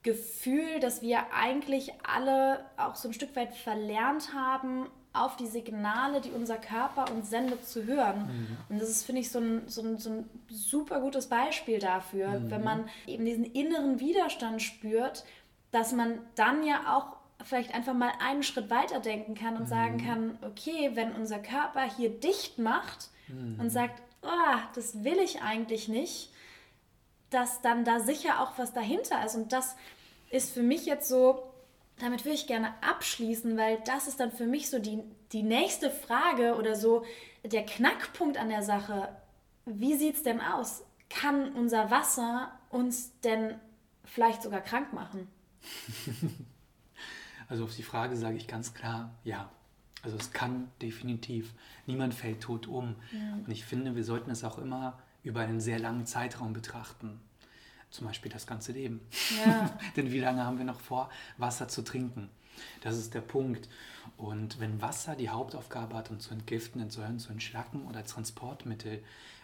Gefühl, 0.03 0.81
dass 0.81 1.03
wir 1.03 1.33
eigentlich 1.35 1.93
alle 2.03 2.65
auch 2.77 2.95
so 2.95 3.09
ein 3.09 3.15
Stück 3.15 3.37
weit 3.37 3.55
verlernt 3.55 4.33
haben, 4.35 4.87
auf 5.13 5.37
die 5.37 5.47
Signale, 5.47 6.21
die 6.21 6.31
unser 6.31 6.57
Körper 6.57 7.11
uns 7.13 7.31
sendet, 7.31 7.67
zu 7.67 7.85
hören. 7.85 8.27
Mhm. 8.27 8.57
Und 8.69 8.81
das 8.81 8.89
ist, 8.89 9.05
finde 9.05 9.21
ich, 9.23 9.31
so 9.31 9.41
ein, 9.41 9.63
so, 9.67 9.83
ein, 9.83 9.99
so 9.99 10.11
ein 10.11 10.31
super 10.49 11.01
gutes 11.01 11.27
Beispiel 11.27 11.81
dafür, 11.81 12.29
mhm. 12.29 12.51
wenn 12.51 12.65
man 12.65 12.89
eben 13.07 13.25
diesen 13.25 13.45
inneren 13.45 13.99
Widerstand 13.99 14.63
spürt, 14.63 15.25
dass 15.73 15.93
man 15.93 16.21
dann 16.37 16.65
ja 16.65 16.97
auch 16.97 17.17
vielleicht 17.45 17.75
einfach 17.75 17.95
mal 17.95 18.13
einen 18.21 18.43
Schritt 18.43 18.71
weiter 18.71 19.01
denken 19.01 19.35
kann 19.35 19.57
und 19.57 19.65
mhm. 19.65 19.69
sagen 19.69 20.07
kann, 20.07 20.39
okay, 20.43 20.93
wenn 20.95 21.13
unser 21.13 21.39
Körper 21.39 21.83
hier 21.97 22.11
dicht 22.11 22.59
macht 22.59 23.09
und 23.29 23.65
mhm. 23.65 23.71
sagt, 23.71 24.03
oh, 24.23 24.59
das 24.75 25.03
will 25.05 25.19
ich 25.19 25.43
eigentlich 25.43 25.89
nicht, 25.89 26.33
dass 27.31 27.61
dann 27.63 27.85
da 27.85 28.01
sicher 28.01 28.41
auch 28.41 28.59
was 28.59 28.73
dahinter 28.73 29.25
ist. 29.25 29.37
Und 29.37 29.53
das 29.53 29.77
ist 30.31 30.53
für 30.53 30.63
mich 30.63 30.87
jetzt 30.87 31.09
so 31.09 31.51
damit 32.01 32.25
würde 32.25 32.35
ich 32.35 32.47
gerne 32.47 32.73
abschließen, 32.83 33.57
weil 33.57 33.79
das 33.85 34.09
ist 34.09 34.21
dann 34.21 34.33
für 34.33 34.47
mich 34.47 34.71
so 34.71 34.79
die, 34.79 35.03
die 35.33 35.43
nächste 35.43 35.91
Frage 35.91 36.57
oder 36.57 36.75
so 36.75 37.05
der 37.45 37.65
Knackpunkt 37.65 38.39
an 38.39 38.49
der 38.49 38.63
Sache. 38.63 39.09
Wie 39.67 39.95
sieht 39.95 40.17
es 40.17 40.23
denn 40.23 40.41
aus? 40.41 40.83
Kann 41.09 41.53
unser 41.53 41.91
Wasser 41.91 42.53
uns 42.71 43.13
denn 43.21 43.55
vielleicht 44.05 44.43
sogar 44.43 44.61
krank 44.61 44.93
machen? 44.93 45.29
Also 47.49 47.65
auf 47.65 47.75
die 47.75 47.83
Frage 47.83 48.15
sage 48.15 48.37
ich 48.37 48.47
ganz 48.47 48.75
klar, 48.75 49.13
ja. 49.25 49.51
Also 50.03 50.17
es 50.17 50.33
kann 50.33 50.71
definitiv. 50.81 51.53
Niemand 51.85 52.15
fällt 52.15 52.43
tot 52.43 52.69
um. 52.69 52.95
Ja. 53.11 53.35
Und 53.45 53.51
ich 53.51 53.65
finde, 53.65 53.97
wir 53.97 54.05
sollten 54.05 54.31
es 54.31 54.45
auch 54.45 54.59
immer 54.59 55.03
über 55.23 55.41
einen 55.41 55.61
sehr 55.61 55.79
langen 55.79 56.07
Zeitraum 56.07 56.53
betrachten 56.53 57.21
zum 57.91 58.07
Beispiel 58.07 58.31
das 58.31 58.47
ganze 58.47 58.73
Leben. 58.73 59.01
Ja. 59.45 59.77
Denn 59.97 60.13
wie 60.13 60.21
lange 60.21 60.45
haben 60.45 60.59
wir 60.59 60.65
noch 60.65 60.81
vor, 60.81 61.11
Wasser 61.39 61.69
zu 61.69 61.83
trinken? 61.83 62.31
Das 62.83 62.97
ist 62.97 63.15
der 63.15 63.21
Punkt. 63.21 63.69
Und 64.17 64.61
wenn 64.61 64.81
Wasser 64.81 65.17
die 65.17 65.29
Hauptaufgabe 65.29 65.97
hat, 65.97 66.11
um 66.11 66.21
zu 66.21 66.33
entgiften, 66.33 66.81
entsäuern, 66.81 67.19
zu 67.19 67.33
entschlacken 67.33 67.87
oder 67.87 68.05
Transportmittel, 68.05 69.03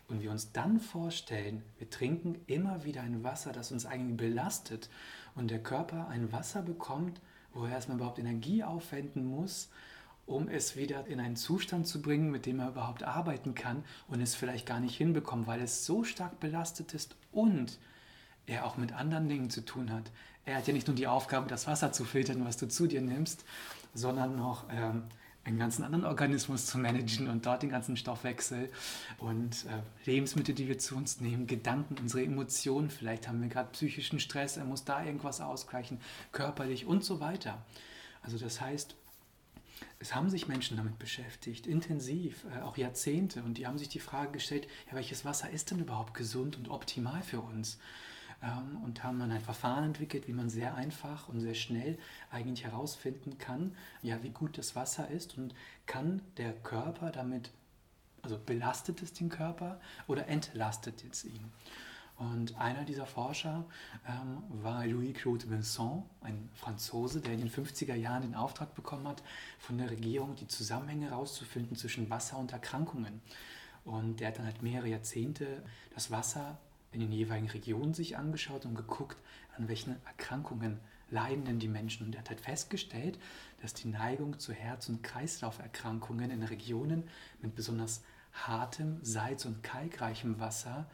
und 0.09 0.23
wir 0.23 0.31
uns 0.31 0.53
dann 0.53 0.79
vorstellen, 0.79 1.65
wir 1.79 1.91
trinken 1.91 2.41
immer 2.47 2.85
wieder 2.85 3.03
ein 3.03 3.25
Wasser, 3.25 3.53
das 3.53 3.73
uns 3.73 3.87
eigentlich 3.87 4.17
belastet, 4.17 4.89
und 5.35 5.51
der 5.51 5.61
Körper 5.61 6.07
ein 6.07 6.31
Wasser 6.31 6.63
bekommt, 6.63 7.21
wo 7.53 7.65
er 7.65 7.73
erstmal 7.73 7.97
überhaupt 7.97 8.21
Energie 8.21 8.63
aufwenden 8.63 9.25
muss, 9.25 9.69
um 10.27 10.49
es 10.49 10.77
wieder 10.77 11.07
in 11.07 11.21
einen 11.21 11.37
Zustand 11.37 11.87
zu 11.87 12.03
bringen, 12.03 12.31
mit 12.31 12.47
dem 12.47 12.61
er 12.61 12.69
überhaupt 12.69 13.05
arbeiten 13.05 13.55
kann 13.55 13.85
und 14.09 14.21
es 14.21 14.35
vielleicht 14.35 14.67
gar 14.67 14.81
nicht 14.81 14.97
hinbekommt, 14.97 15.47
weil 15.47 15.61
es 15.61 15.87
so 15.87 16.05
stark 16.05 16.41
belastet 16.41 16.95
ist 16.95 17.17
und 17.33 17.79
er 18.47 18.67
auch 18.67 18.77
mit 18.77 18.93
anderen 18.93 19.29
Dingen 19.29 19.51
zu 19.51 19.65
tun 19.65 19.93
hat. 19.93 20.11
Er 20.45 20.57
hat 20.57 20.67
ja 20.67 20.73
nicht 20.73 20.87
nur 20.87 20.97
die 20.97 21.07
Aufgabe, 21.07 21.49
das 21.49 21.67
Wasser 21.67 21.93
zu 21.93 22.05
filtern, 22.05 22.45
was 22.45 22.57
du 22.57 22.69
zu 22.69 22.87
dir 22.87 23.01
nimmst, 23.01 23.45
sondern 23.95 24.37
noch 24.37 24.65
ähm, 24.71 25.05
einen 25.45 25.59
ganzen 25.59 25.85
anderen 25.85 26.05
Organismus 26.05 26.67
zu 26.67 26.79
managen 26.79 27.29
und 27.29 27.47
dort 27.47 27.63
den 27.63 27.71
ganzen 27.71 27.97
Stoffwechsel 27.97 28.69
und 29.19 29.65
äh, 29.67 30.09
Lebensmittel, 30.11 30.55
die 30.55 30.69
wir 30.69 30.79
zu 30.79 30.97
uns 30.97 31.21
nehmen, 31.21 31.47
Gedanken, 31.47 31.97
unsere 32.01 32.25
Emotionen. 32.25 32.91
Vielleicht 32.91 33.29
haben 33.29 33.41
wir 33.43 33.49
gerade 33.49 33.71
psychischen 33.71 34.19
Stress, 34.19 34.57
er 34.57 34.65
muss 34.65 34.85
da 34.85 35.05
irgendwas 35.05 35.41
ausgleichen, 35.41 36.01
körperlich 36.33 36.87
und 36.87 37.05
so 37.05 37.21
weiter. 37.21 37.65
Also 38.23 38.39
das 38.39 38.61
heißt, 38.61 38.97
es 39.99 40.15
haben 40.15 40.31
sich 40.31 40.49
Menschen 40.49 40.77
damit 40.77 40.99
beschäftigt, 40.99 41.67
intensiv, 41.67 42.45
äh, 42.55 42.63
auch 42.63 42.77
Jahrzehnte, 42.77 43.43
und 43.43 43.59
die 43.59 43.67
haben 43.67 43.79
sich 43.79 43.89
die 43.89 44.01
Frage 44.01 44.33
gestellt, 44.33 44.67
ja, 44.89 44.95
welches 44.95 45.25
Wasser 45.25 45.51
ist 45.51 45.71
denn 45.71 45.81
überhaupt 45.81 46.15
gesund 46.15 46.57
und 46.57 46.69
optimal 46.69 47.23
für 47.23 47.41
uns? 47.41 47.79
ähm, 48.43 48.83
und 48.85 49.03
haben 49.03 49.19
dann 49.19 49.33
ein 49.33 49.41
Verfahren 49.41 49.85
entwickelt, 49.85 50.29
wie 50.29 50.33
man 50.33 50.51
sehr 50.51 50.75
einfach 50.75 51.29
und 51.29 51.41
sehr 51.41 51.55
schnell 51.55 51.99
eigentlich 52.31 52.65
herausfinden 52.65 53.39
kann, 53.39 53.75
ja, 54.03 54.23
wie 54.23 54.31
gut 54.31 54.59
das 54.59 54.77
Wasser 54.77 55.09
ist 55.11 55.37
und 55.39 55.55
kann 55.87 56.23
der 56.37 56.53
Körper 56.53 57.11
damit, 57.11 57.51
also 58.23 58.39
belastet 58.39 59.03
es 59.03 59.13
den 59.13 59.29
Körper 59.29 59.81
oder 60.07 60.29
entlastet 60.29 61.05
es 61.11 61.25
ihn. 61.25 61.53
Und 62.19 62.59
einer 62.59 62.85
dieser 62.85 63.05
Forscher 63.05 63.67
ähm, 64.09 64.43
war 64.63 64.87
Louis-Claude 64.87 65.51
Vincent, 65.51 66.03
ein 66.23 66.49
Franzose, 66.55 67.21
der 67.21 67.35
in 67.35 67.41
den 67.41 67.51
50er 67.51 67.95
Jahren 67.95 68.23
den 68.23 68.35
Auftrag 68.35 68.75
bekommen 68.75 69.07
hat, 69.07 69.23
von 69.59 69.77
der 69.77 69.91
Regierung 69.91 70.35
die 70.35 70.49
Zusammenhänge 70.49 71.11
herauszufinden 71.11 71.77
zwischen 71.77 72.09
Wasser 72.09 72.39
und 72.39 72.53
Erkrankungen. 72.53 73.21
Und 73.85 74.21
der 74.21 74.29
hat 74.29 74.39
dann 74.39 74.47
halt 74.47 74.63
mehrere 74.63 74.89
Jahrzehnte 74.89 75.63
das 75.95 76.11
Wasser 76.11 76.59
in 76.91 77.01
den 77.01 77.13
jeweiligen 77.13 77.51
Regionen 77.51 77.93
sich 77.93 78.17
angeschaut 78.17 78.65
und 78.65 78.75
geguckt, 78.75 79.19
an 79.59 79.69
welchen 79.69 79.97
Erkrankungen 80.07 80.81
leiden 81.11 81.45
denn 81.45 81.59
die 81.59 81.69
Menschen. 81.69 82.07
Und 82.07 82.15
er 82.15 82.21
hat 82.21 82.31
halt 82.31 82.41
festgestellt, 82.41 83.19
dass 83.61 83.75
die 83.75 83.89
Neigung 83.89 84.39
zu 84.39 84.55
Herz- 84.55 84.89
und 84.89 85.03
Kreislauferkrankungen 85.03 86.31
in 86.31 86.43
Regionen 86.43 87.05
mit 87.43 87.55
besonders 87.55 88.03
hartem, 88.33 88.99
salz- 89.03 89.45
und 89.45 89.63
kalkreichem 89.63 90.41
Wasser 90.41 90.87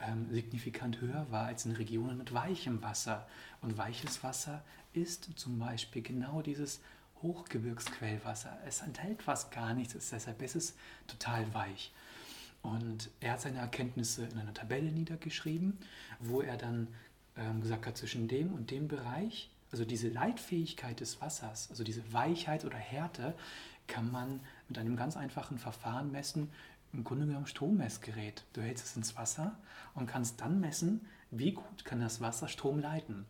ähm, 0.00 0.28
signifikant 0.30 1.00
höher 1.00 1.26
war 1.30 1.46
als 1.46 1.66
in 1.66 1.72
Regionen 1.72 2.18
mit 2.18 2.32
weichem 2.32 2.82
Wasser. 2.82 3.26
Und 3.60 3.76
weiches 3.76 4.22
Wasser 4.22 4.62
ist 4.92 5.38
zum 5.38 5.58
Beispiel 5.58 6.02
genau 6.02 6.42
dieses 6.42 6.80
Hochgebirgsquellwasser. 7.22 8.58
Es 8.66 8.80
enthält 8.80 9.22
fast 9.22 9.50
gar 9.50 9.74
nichts, 9.74 10.10
deshalb 10.10 10.40
ist 10.42 10.56
es 10.56 10.74
total 11.06 11.52
weich. 11.54 11.92
Und 12.62 13.10
er 13.20 13.32
hat 13.32 13.40
seine 13.40 13.58
Erkenntnisse 13.58 14.26
in 14.26 14.38
einer 14.38 14.54
Tabelle 14.54 14.90
niedergeschrieben, 14.90 15.78
wo 16.18 16.40
er 16.42 16.56
dann 16.56 16.88
ähm, 17.36 17.60
gesagt 17.60 17.86
hat, 17.86 17.96
zwischen 17.96 18.28
dem 18.28 18.52
und 18.52 18.70
dem 18.70 18.88
Bereich, 18.88 19.50
also 19.72 19.84
diese 19.84 20.08
Leitfähigkeit 20.08 21.00
des 21.00 21.20
Wassers, 21.20 21.70
also 21.70 21.84
diese 21.84 22.12
Weichheit 22.12 22.64
oder 22.64 22.76
Härte, 22.76 23.34
kann 23.86 24.10
man 24.10 24.40
mit 24.68 24.78
einem 24.78 24.96
ganz 24.96 25.16
einfachen 25.16 25.58
Verfahren 25.58 26.12
messen, 26.12 26.50
im 26.92 27.04
Grunde 27.04 27.26
genommen 27.26 27.46
Strommessgerät. 27.46 28.44
Du 28.52 28.60
hältst 28.60 28.86
es 28.86 28.96
ins 28.96 29.16
Wasser 29.16 29.58
und 29.94 30.06
kannst 30.06 30.40
dann 30.40 30.60
messen, 30.60 31.06
wie 31.30 31.52
gut 31.52 31.84
kann 31.84 32.00
das 32.00 32.20
Wasser 32.20 32.48
Strom 32.48 32.78
leiten. 32.78 33.26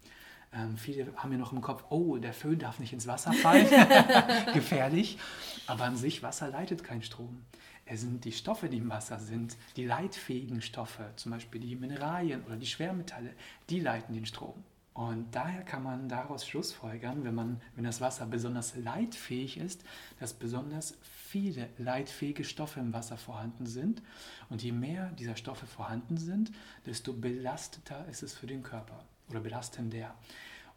Ähm, 0.52 0.76
viele 0.76 1.14
haben 1.16 1.30
ja 1.30 1.38
noch 1.38 1.52
im 1.52 1.60
Kopf, 1.60 1.84
oh, 1.90 2.16
der 2.16 2.32
Föhn 2.32 2.58
darf 2.58 2.80
nicht 2.80 2.92
ins 2.92 3.06
Wasser 3.06 3.32
fallen, 3.32 3.68
gefährlich. 4.54 5.18
Aber 5.66 5.84
an 5.84 5.96
sich, 5.96 6.22
Wasser 6.22 6.48
leitet 6.48 6.82
keinen 6.82 7.02
Strom. 7.02 7.44
Es 7.84 8.00
sind 8.00 8.24
die 8.24 8.32
Stoffe, 8.32 8.68
die 8.68 8.78
im 8.78 8.88
Wasser 8.88 9.18
sind, 9.18 9.56
die 9.76 9.84
leitfähigen 9.84 10.62
Stoffe, 10.62 11.10
zum 11.16 11.32
Beispiel 11.32 11.60
die 11.60 11.76
Mineralien 11.76 12.44
oder 12.44 12.56
die 12.56 12.66
Schwermetalle, 12.66 13.34
die 13.68 13.80
leiten 13.80 14.14
den 14.14 14.26
Strom. 14.26 14.64
Und 14.92 15.34
daher 15.34 15.62
kann 15.62 15.82
man 15.82 16.08
daraus 16.08 16.46
schlussfolgern, 16.46 17.24
wenn, 17.24 17.34
man, 17.34 17.60
wenn 17.74 17.84
das 17.84 18.00
Wasser 18.00 18.26
besonders 18.26 18.76
leitfähig 18.76 19.56
ist, 19.56 19.84
dass 20.18 20.34
besonders 20.34 20.98
viele 21.30 21.68
leitfähige 21.78 22.42
Stoffe 22.42 22.80
im 22.80 22.92
Wasser 22.92 23.16
vorhanden 23.16 23.66
sind. 23.66 24.02
Und 24.48 24.62
je 24.64 24.72
mehr 24.72 25.10
dieser 25.12 25.36
Stoffe 25.36 25.66
vorhanden 25.66 26.18
sind, 26.18 26.50
desto 26.86 27.12
belasteter 27.12 28.04
ist 28.08 28.24
es 28.24 28.34
für 28.34 28.48
den 28.48 28.64
Körper 28.64 29.04
oder 29.28 29.38
belastender. 29.40 30.12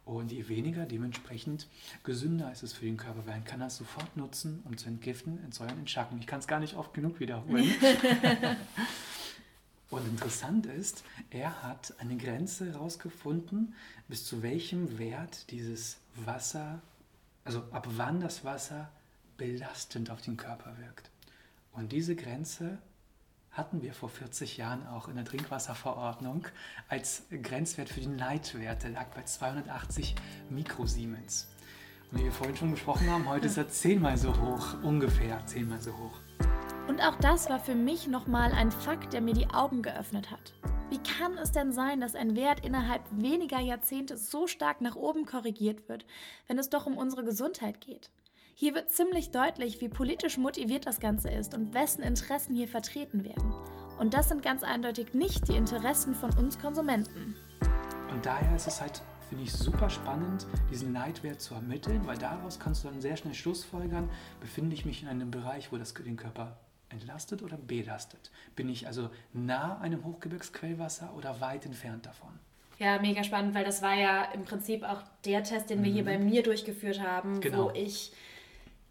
Und 0.04 0.30
je 0.30 0.48
weniger, 0.48 0.86
dementsprechend 0.86 1.66
gesünder 2.04 2.52
ist 2.52 2.62
es 2.62 2.72
für 2.72 2.84
den 2.84 2.96
Körper, 2.96 3.26
weil 3.26 3.34
man 3.34 3.44
kann 3.44 3.60
das 3.60 3.76
sofort 3.76 4.16
nutzen, 4.16 4.62
um 4.64 4.76
zu 4.76 4.86
entgiften, 4.88 5.42
entsäuern, 5.42 5.78
entschacken. 5.78 6.18
Ich 6.20 6.26
kann 6.26 6.38
es 6.38 6.46
gar 6.46 6.60
nicht 6.60 6.74
oft 6.74 6.94
genug 6.94 7.18
wiederholen. 7.18 7.68
Und 9.90 10.06
interessant 10.06 10.66
ist, 10.66 11.04
er 11.30 11.62
hat 11.62 11.94
eine 11.98 12.16
Grenze 12.16 12.72
herausgefunden, 12.72 13.74
bis 14.08 14.24
zu 14.24 14.42
welchem 14.42 14.98
Wert 14.98 15.50
dieses 15.50 15.98
Wasser, 16.16 16.80
also 17.44 17.60
ab 17.70 17.88
wann 17.96 18.20
das 18.20 18.44
Wasser 18.44 18.90
belastend 19.36 20.10
auf 20.10 20.20
den 20.22 20.36
Körper 20.36 20.76
wirkt. 20.78 21.10
Und 21.72 21.92
diese 21.92 22.14
Grenze 22.14 22.78
hatten 23.50 23.82
wir 23.82 23.94
vor 23.94 24.08
40 24.08 24.56
Jahren 24.56 24.86
auch 24.86 25.08
in 25.08 25.16
der 25.16 25.24
Trinkwasserverordnung 25.24 26.46
als 26.88 27.22
Grenzwert 27.30 27.88
für 27.88 28.00
den 28.00 28.18
Leitwert. 28.18 28.82
Der 28.82 28.90
lag 28.90 29.06
bei 29.14 29.22
280 29.22 30.14
Mikrosiemens. 30.50 31.48
Und 32.10 32.20
wie 32.20 32.24
wir 32.24 32.32
vorhin 32.32 32.56
schon 32.56 32.70
besprochen 32.70 33.08
haben, 33.10 33.28
heute 33.28 33.46
ist 33.46 33.56
er 33.56 33.68
zehnmal 33.68 34.16
so 34.16 34.36
hoch, 34.40 34.82
ungefähr 34.82 35.44
zehnmal 35.46 35.80
so 35.80 35.96
hoch. 35.96 36.18
Und 36.88 37.00
auch 37.00 37.16
das 37.16 37.48
war 37.48 37.58
für 37.58 37.74
mich 37.74 38.08
nochmal 38.08 38.52
ein 38.52 38.70
Fakt, 38.70 39.12
der 39.14 39.20
mir 39.20 39.34
die 39.34 39.48
Augen 39.50 39.82
geöffnet 39.82 40.30
hat. 40.30 40.52
Wie 40.90 40.98
kann 40.98 41.38
es 41.38 41.50
denn 41.50 41.72
sein, 41.72 42.00
dass 42.00 42.14
ein 42.14 42.36
Wert 42.36 42.64
innerhalb 42.64 43.02
weniger 43.10 43.58
Jahrzehnte 43.58 44.16
so 44.16 44.46
stark 44.46 44.80
nach 44.80 44.94
oben 44.94 45.24
korrigiert 45.24 45.88
wird, 45.88 46.04
wenn 46.46 46.58
es 46.58 46.68
doch 46.68 46.86
um 46.86 46.98
unsere 46.98 47.24
Gesundheit 47.24 47.80
geht? 47.80 48.10
Hier 48.56 48.72
wird 48.76 48.92
ziemlich 48.92 49.32
deutlich, 49.32 49.80
wie 49.80 49.88
politisch 49.88 50.38
motiviert 50.38 50.86
das 50.86 51.00
Ganze 51.00 51.28
ist 51.28 51.54
und 51.54 51.74
wessen 51.74 52.04
Interessen 52.04 52.54
hier 52.54 52.68
vertreten 52.68 53.24
werden. 53.24 53.52
Und 53.98 54.14
das 54.14 54.28
sind 54.28 54.44
ganz 54.44 54.62
eindeutig 54.62 55.12
nicht 55.12 55.48
die 55.48 55.56
Interessen 55.56 56.14
von 56.14 56.32
uns 56.38 56.60
Konsumenten. 56.60 57.34
Und 58.12 58.24
daher 58.24 58.54
ist 58.54 58.68
es 58.68 58.80
halt, 58.80 59.02
finde 59.28 59.42
ich, 59.42 59.52
super 59.52 59.90
spannend, 59.90 60.46
diesen 60.70 60.92
Leitwert 60.92 61.40
zu 61.40 61.54
ermitteln, 61.54 62.06
weil 62.06 62.16
daraus 62.16 62.60
kannst 62.60 62.84
du 62.84 62.88
dann 62.88 63.00
sehr 63.00 63.16
schnell 63.16 63.34
schlussfolgern, 63.34 64.08
befinde 64.40 64.74
ich 64.74 64.84
mich 64.84 65.02
in 65.02 65.08
einem 65.08 65.32
Bereich, 65.32 65.72
wo 65.72 65.76
das 65.76 65.92
den 65.92 66.16
Körper 66.16 66.56
entlastet 66.90 67.42
oder 67.42 67.56
belastet? 67.56 68.30
Bin 68.54 68.68
ich 68.68 68.86
also 68.86 69.10
nah 69.32 69.80
einem 69.80 70.04
Hochgebirgsquellwasser 70.04 71.12
oder 71.16 71.40
weit 71.40 71.66
entfernt 71.66 72.06
davon? 72.06 72.38
Ja, 72.78 73.00
mega 73.00 73.24
spannend, 73.24 73.56
weil 73.56 73.64
das 73.64 73.82
war 73.82 73.94
ja 73.94 74.22
im 74.32 74.44
Prinzip 74.44 74.84
auch 74.84 75.02
der 75.24 75.42
Test, 75.42 75.70
den 75.70 75.82
wir 75.82 75.90
hier 75.90 76.02
mhm. 76.02 76.06
bei 76.06 76.18
mir 76.18 76.44
durchgeführt 76.44 77.00
haben, 77.00 77.40
genau. 77.40 77.64
wo 77.64 77.70
ich 77.72 78.12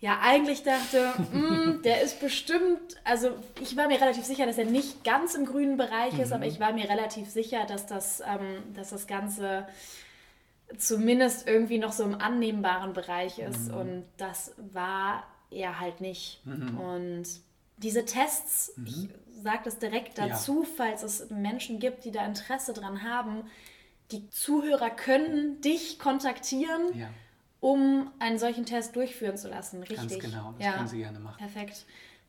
ja 0.03 0.19
eigentlich 0.21 0.63
dachte, 0.63 1.13
mm, 1.31 1.81
der 1.83 2.01
ist 2.01 2.19
bestimmt, 2.19 2.97
also 3.05 3.29
ich 3.61 3.77
war 3.77 3.87
mir 3.87 4.01
relativ 4.01 4.25
sicher, 4.25 4.45
dass 4.45 4.57
er 4.57 4.65
nicht 4.65 5.05
ganz 5.05 5.33
im 5.33 5.45
grünen 5.45 5.77
Bereich 5.77 6.19
ist, 6.19 6.27
mhm. 6.27 6.33
aber 6.33 6.45
ich 6.45 6.59
war 6.59 6.73
mir 6.73 6.89
relativ 6.89 7.29
sicher, 7.29 7.65
dass 7.65 7.85
das, 7.85 8.19
ähm, 8.19 8.73
dass 8.73 8.89
das 8.89 9.07
Ganze 9.07 9.65
zumindest 10.77 11.47
irgendwie 11.47 11.77
noch 11.77 11.93
so 11.93 12.03
im 12.03 12.15
annehmbaren 12.15 12.91
Bereich 12.91 13.39
ist. 13.39 13.69
Mhm. 13.69 13.77
Und 13.77 14.03
das 14.17 14.53
war 14.57 15.23
er 15.49 15.79
halt 15.79 16.01
nicht. 16.01 16.45
Mhm. 16.45 16.77
Und 16.77 17.23
diese 17.77 18.03
Tests, 18.03 18.73
mhm. 18.75 18.85
ich 18.85 19.09
sage 19.41 19.61
das 19.63 19.79
direkt 19.79 20.17
dazu, 20.17 20.63
ja. 20.63 20.69
falls 20.75 21.03
es 21.03 21.29
Menschen 21.29 21.79
gibt, 21.79 22.03
die 22.03 22.11
da 22.11 22.25
Interesse 22.25 22.73
dran 22.73 23.03
haben, 23.03 23.43
die 24.11 24.29
Zuhörer 24.31 24.89
können 24.89 25.61
dich 25.61 25.97
kontaktieren, 25.97 26.81
ja. 26.93 27.07
Um 27.63 28.11
einen 28.19 28.37
solchen 28.37 28.65
Test 28.65 28.93
durchführen 28.97 29.37
zu 29.37 29.47
lassen. 29.47 29.79
Richtig. 29.79 29.97
Ganz 29.97 30.19
genau, 30.19 30.53
das 30.57 30.65
ja. 30.65 30.73
können 30.73 30.87
sie 30.89 30.97
gerne 30.97 31.19
machen. 31.19 31.37
Perfekt. 31.37 31.85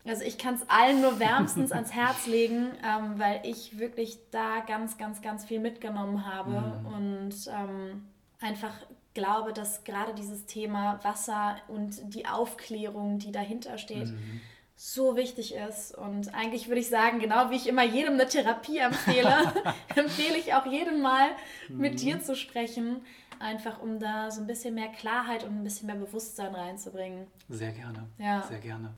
Also 0.07 0.23
ich 0.23 0.39
kann 0.39 0.55
es 0.55 0.69
allen 0.69 1.01
nur 1.01 1.19
wärmstens 1.19 1.73
ans 1.73 1.93
Herz 1.93 2.27
legen, 2.29 2.69
ähm, 2.85 3.19
weil 3.19 3.41
ich 3.43 3.77
wirklich 3.77 4.19
da 4.31 4.61
ganz, 4.61 4.97
ganz, 4.97 5.23
ganz 5.23 5.45
viel 5.45 5.59
mitgenommen 5.59 6.25
habe 6.25 6.53
mhm. 6.53 6.87
und 6.87 7.35
ähm, 7.49 8.07
einfach 8.41 8.75
glaube, 9.15 9.53
dass 9.53 9.83
gerade 9.83 10.15
dieses 10.15 10.47
Thema 10.47 11.01
Wasser 11.03 11.57
und 11.67 12.15
die 12.15 12.27
Aufklärung, 12.27 13.19
die 13.19 13.33
dahinter 13.33 13.77
steht, 13.77 14.11
mhm 14.11 14.41
so 14.77 15.17
wichtig 15.17 15.55
ist. 15.55 15.97
Und 15.97 16.35
eigentlich 16.35 16.69
würde 16.69 16.81
ich 16.81 16.89
sagen, 16.89 17.21
genau 17.21 17.51
wie 17.51 17.57
ich 17.57 17.69
immer 17.69 17.85
jedem 17.85 18.15
eine 18.15 18.27
Therapie 18.27 18.79
empfehle, 18.79 19.53
empfehle 19.95 20.37
ich 20.37 20.55
auch 20.55 20.67
jedem 20.67 21.01
mal 21.01 21.29
mit 21.69 21.95
mhm. 21.95 21.97
dir 21.97 22.21
zu 22.23 22.35
sprechen, 22.35 23.05
einfach 23.41 23.81
um 23.81 23.99
da 23.99 24.31
so 24.31 24.41
ein 24.41 24.47
bisschen 24.47 24.75
mehr 24.75 24.89
Klarheit 24.89 25.45
und 25.45 25.59
ein 25.59 25.65
bisschen 25.65 25.87
mehr 25.87 25.97
Bewusstsein 25.97 26.55
reinzubringen. 26.55 27.27
Sehr 27.49 27.73
gerne. 27.73 28.07
Ja. 28.19 28.43
Sehr 28.43 28.61
gerne. 28.61 28.95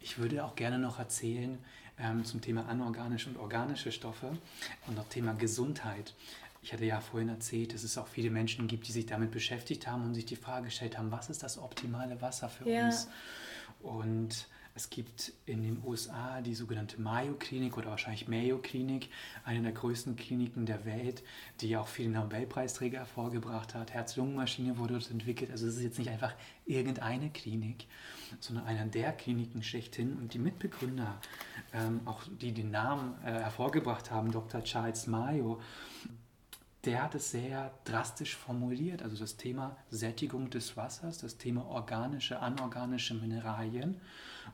Ich 0.00 0.18
würde 0.18 0.44
auch 0.44 0.54
gerne 0.54 0.78
noch 0.78 0.98
erzählen 0.98 1.58
ähm, 1.98 2.24
zum 2.24 2.40
Thema 2.40 2.66
anorganische 2.68 3.28
und 3.30 3.36
organische 3.36 3.92
Stoffe 3.92 4.36
und 4.86 4.98
auch 4.98 5.08
Thema 5.08 5.34
Gesundheit. 5.34 6.14
Ich 6.62 6.72
hatte 6.72 6.84
ja 6.84 7.00
vorhin 7.00 7.28
erzählt, 7.28 7.72
dass 7.74 7.82
es 7.82 7.96
auch 7.98 8.08
viele 8.08 8.30
Menschen 8.30 8.66
gibt, 8.66 8.88
die 8.88 8.92
sich 8.92 9.06
damit 9.06 9.30
beschäftigt 9.30 9.86
haben 9.86 10.04
und 10.04 10.14
sich 10.14 10.26
die 10.26 10.36
Frage 10.36 10.66
gestellt 10.66 10.98
haben, 10.98 11.10
was 11.10 11.30
ist 11.30 11.42
das 11.42 11.58
optimale 11.58 12.20
Wasser 12.20 12.48
für 12.48 12.68
ja. 12.68 12.86
uns? 12.86 13.08
Und 13.80 14.48
es 14.78 14.90
gibt 14.90 15.32
in 15.44 15.64
den 15.64 15.82
USA 15.84 16.40
die 16.40 16.54
sogenannte 16.54 17.00
Mayo 17.00 17.34
Klinik 17.34 17.76
oder 17.76 17.90
wahrscheinlich 17.90 18.28
Mayo 18.28 18.58
Klinik, 18.58 19.08
eine 19.42 19.60
der 19.60 19.72
größten 19.72 20.14
Kliniken 20.14 20.66
der 20.66 20.84
Welt, 20.84 21.24
die 21.60 21.76
auch 21.76 21.88
viele 21.88 22.10
Nobelpreisträger 22.10 23.00
hervorgebracht 23.00 23.74
hat. 23.74 23.92
Herz-Lungen-Maschine 23.92 24.78
wurde 24.78 24.94
dort 24.94 25.10
entwickelt. 25.10 25.50
Also 25.50 25.66
es 25.66 25.78
ist 25.78 25.82
jetzt 25.82 25.98
nicht 25.98 26.10
einfach 26.10 26.32
irgendeine 26.64 27.30
Klinik, 27.30 27.86
sondern 28.38 28.66
einer 28.66 28.86
der 28.86 29.10
Kliniken 29.10 29.64
schlechthin. 29.64 30.16
Und 30.16 30.34
die 30.34 30.38
Mitbegründer, 30.38 31.20
ähm, 31.72 32.02
auch 32.04 32.22
die 32.40 32.52
den 32.52 32.70
Namen 32.70 33.16
äh, 33.24 33.32
hervorgebracht 33.32 34.12
haben, 34.12 34.30
Dr. 34.30 34.62
Charles 34.62 35.08
Mayo, 35.08 35.60
der 36.88 37.02
hat 37.02 37.14
es 37.14 37.30
sehr 37.30 37.70
drastisch 37.84 38.34
formuliert. 38.34 39.02
Also 39.02 39.18
das 39.18 39.36
Thema 39.36 39.76
Sättigung 39.90 40.48
des 40.48 40.74
Wassers, 40.78 41.18
das 41.18 41.36
Thema 41.36 41.66
organische, 41.66 42.40
anorganische 42.40 43.12
Mineralien. 43.12 44.00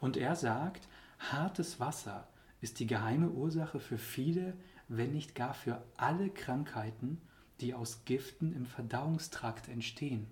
Und 0.01 0.17
er 0.17 0.35
sagt, 0.35 0.89
hartes 1.21 1.79
Wasser 1.79 2.27
ist 2.61 2.81
die 2.81 2.89
geheime 2.89 3.31
Ursache 3.31 3.79
für 3.79 3.99
viele, 3.99 4.55
wenn 4.89 5.13
nicht 5.13 5.37
gar 5.37 5.55
für 5.55 5.81
alle 5.97 6.29
Krankheiten, 6.29 7.21
die 7.61 7.73
aus 7.73 8.05
Giften 8.05 8.53
im 8.53 8.67
Verdauungstrakt 8.67 9.69
entstehen. 9.69 10.27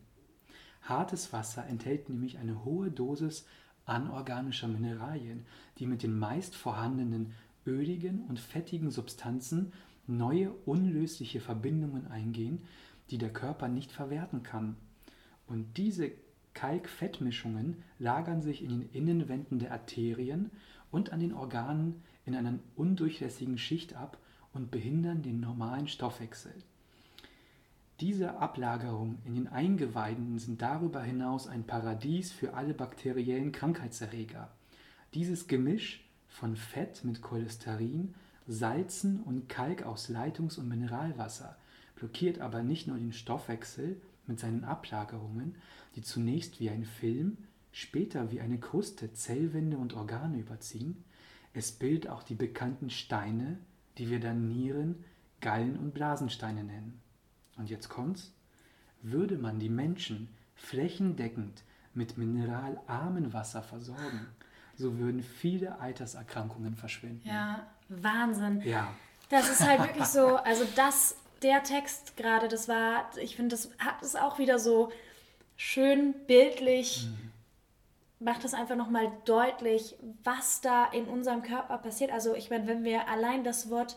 Hartes 0.83 1.33
Wasser 1.33 1.65
enthält 1.67 2.09
nämlich 2.09 2.39
eine 2.39 2.65
hohe 2.65 2.91
Dosis 2.91 3.47
anorganischer 3.85 4.67
Mineralien, 4.67 5.47
die 5.79 5.87
mit 5.87 6.03
den 6.03 6.19
meist 6.19 6.57
vorhandenen 6.57 7.33
öligen 7.65 8.25
und 8.25 8.41
fettigen 8.41 8.91
Substanzen 8.91 9.73
neue 10.17 10.51
unlösliche 10.65 11.41
Verbindungen 11.41 12.07
eingehen, 12.09 12.63
die 13.11 13.19
der 13.19 13.33
Körper 13.33 13.69
nicht 13.69 13.93
verwerten 13.93 14.43
kann. 14.43 14.77
Und 15.47 15.77
diese 15.77 16.13
Kalk-Fett-Mischungen 16.55 17.83
lagern 17.99 18.43
sich 18.43 18.63
in 18.63 18.71
den 18.71 18.89
Innenwänden 18.93 19.59
der 19.59 19.73
Arterien 19.73 20.51
und 20.91 21.13
an 21.13 21.21
den 21.21 21.33
Organen 21.33 22.03
in 22.27 22.35
einer 22.35 22.59
undurchlässigen 22.77 23.59
Schicht 23.59 23.95
ab 23.95 24.19
und 24.53 24.71
behindern 24.71 25.23
den 25.23 25.41
normalen 25.41 25.89
Stoffwechsel. 25.89 26.53
Diese 28.01 28.39
Ablagerungen 28.39 29.19
in 29.25 29.35
den 29.35 29.49
Eingeweiden 29.49 30.39
sind 30.39 30.61
darüber 30.61 31.03
hinaus 31.03 31.47
ein 31.47 31.65
Paradies 31.65 32.33
für 32.33 32.55
alle 32.55 32.75
bakteriellen 32.75 33.53
Krankheitserreger. 33.53 34.51
Dieses 35.15 35.47
Gemisch 35.47 36.05
von 36.29 36.57
Fett 36.57 37.05
mit 37.05 37.23
Cholesterin, 37.23 38.15
Salzen 38.47 39.21
und 39.21 39.49
Kalk 39.49 39.85
aus 39.85 40.09
Leitungs- 40.09 40.59
und 40.59 40.69
Mineralwasser 40.69 41.57
blockiert 41.97 42.41
aber 42.41 42.63
nicht 42.63 42.87
nur 42.89 42.97
den 42.97 43.13
Stoffwechsel 43.13 44.01
mit 44.27 44.41
seinen 44.41 44.65
Ablagerungen, 44.65 45.57
die 45.95 46.03
zunächst 46.03 46.61
wie 46.61 46.71
ein 46.71 46.85
Film, 46.85 47.39
später 47.71 48.31
wie 48.31 48.41
eine 48.41 48.59
Kruste 48.59 49.13
Zellwände 49.13 49.79
und 49.79 49.95
Organe 49.95 50.39
überziehen, 50.39 51.05
es 51.55 51.73
bildet 51.73 52.09
auch 52.09 52.23
die 52.23 52.35
bekannten 52.35 52.91
Steine, 52.91 53.59
die 53.99 54.11
wir 54.11 54.21
dann 54.21 54.49
Nieren, 54.49 55.05
Gallen 55.41 55.79
und 55.79 55.93
Blasensteine 55.93 56.65
nennen. 56.65 57.01
Und 57.57 57.69
jetzt 57.69 57.89
kommt's. 57.89 58.33
Würde 59.03 59.37
man 59.37 59.59
die 59.59 59.69
Menschen 59.69 60.29
flächendeckend 60.55 61.65
mit 61.93 62.17
mineralarmem 62.17 63.33
Wasser 63.33 63.63
versorgen, 63.63 64.27
so 64.77 64.99
würden 64.99 65.23
viele 65.23 65.81
Alterserkrankungen 65.81 66.77
verschwinden. 66.77 67.27
Ja, 67.29 67.67
Wahnsinn. 67.89 68.63
Ja. 68.65 68.89
Das 69.29 69.49
ist 69.49 69.67
halt 69.67 69.81
wirklich 69.81 70.05
so, 70.05 70.37
also 70.45 70.65
das, 70.77 71.17
der 71.43 71.63
Text 71.63 72.17
gerade, 72.17 72.49
das 72.49 72.69
war, 72.69 73.11
ich 73.17 73.37
finde, 73.37 73.57
das 73.57 73.71
hat 73.79 74.03
es 74.03 74.15
auch 74.17 74.39
wieder 74.39 74.59
so 74.59 74.91
schön 75.57 76.15
bildlich, 76.27 77.07
mhm. 77.07 78.25
macht 78.25 78.45
es 78.45 78.55
einfach 78.55 78.77
nochmal 78.77 79.11
deutlich, 79.25 79.97
was 80.23 80.61
da 80.61 80.87
in 80.87 81.07
unserem 81.07 81.43
Körper 81.43 81.79
passiert. 81.79 82.13
Also 82.13 82.35
ich 82.35 82.51
meine, 82.51 82.67
wenn 82.67 82.85
wir 82.85 83.09
allein 83.09 83.45
das 83.45 83.71
Wort 83.71 83.97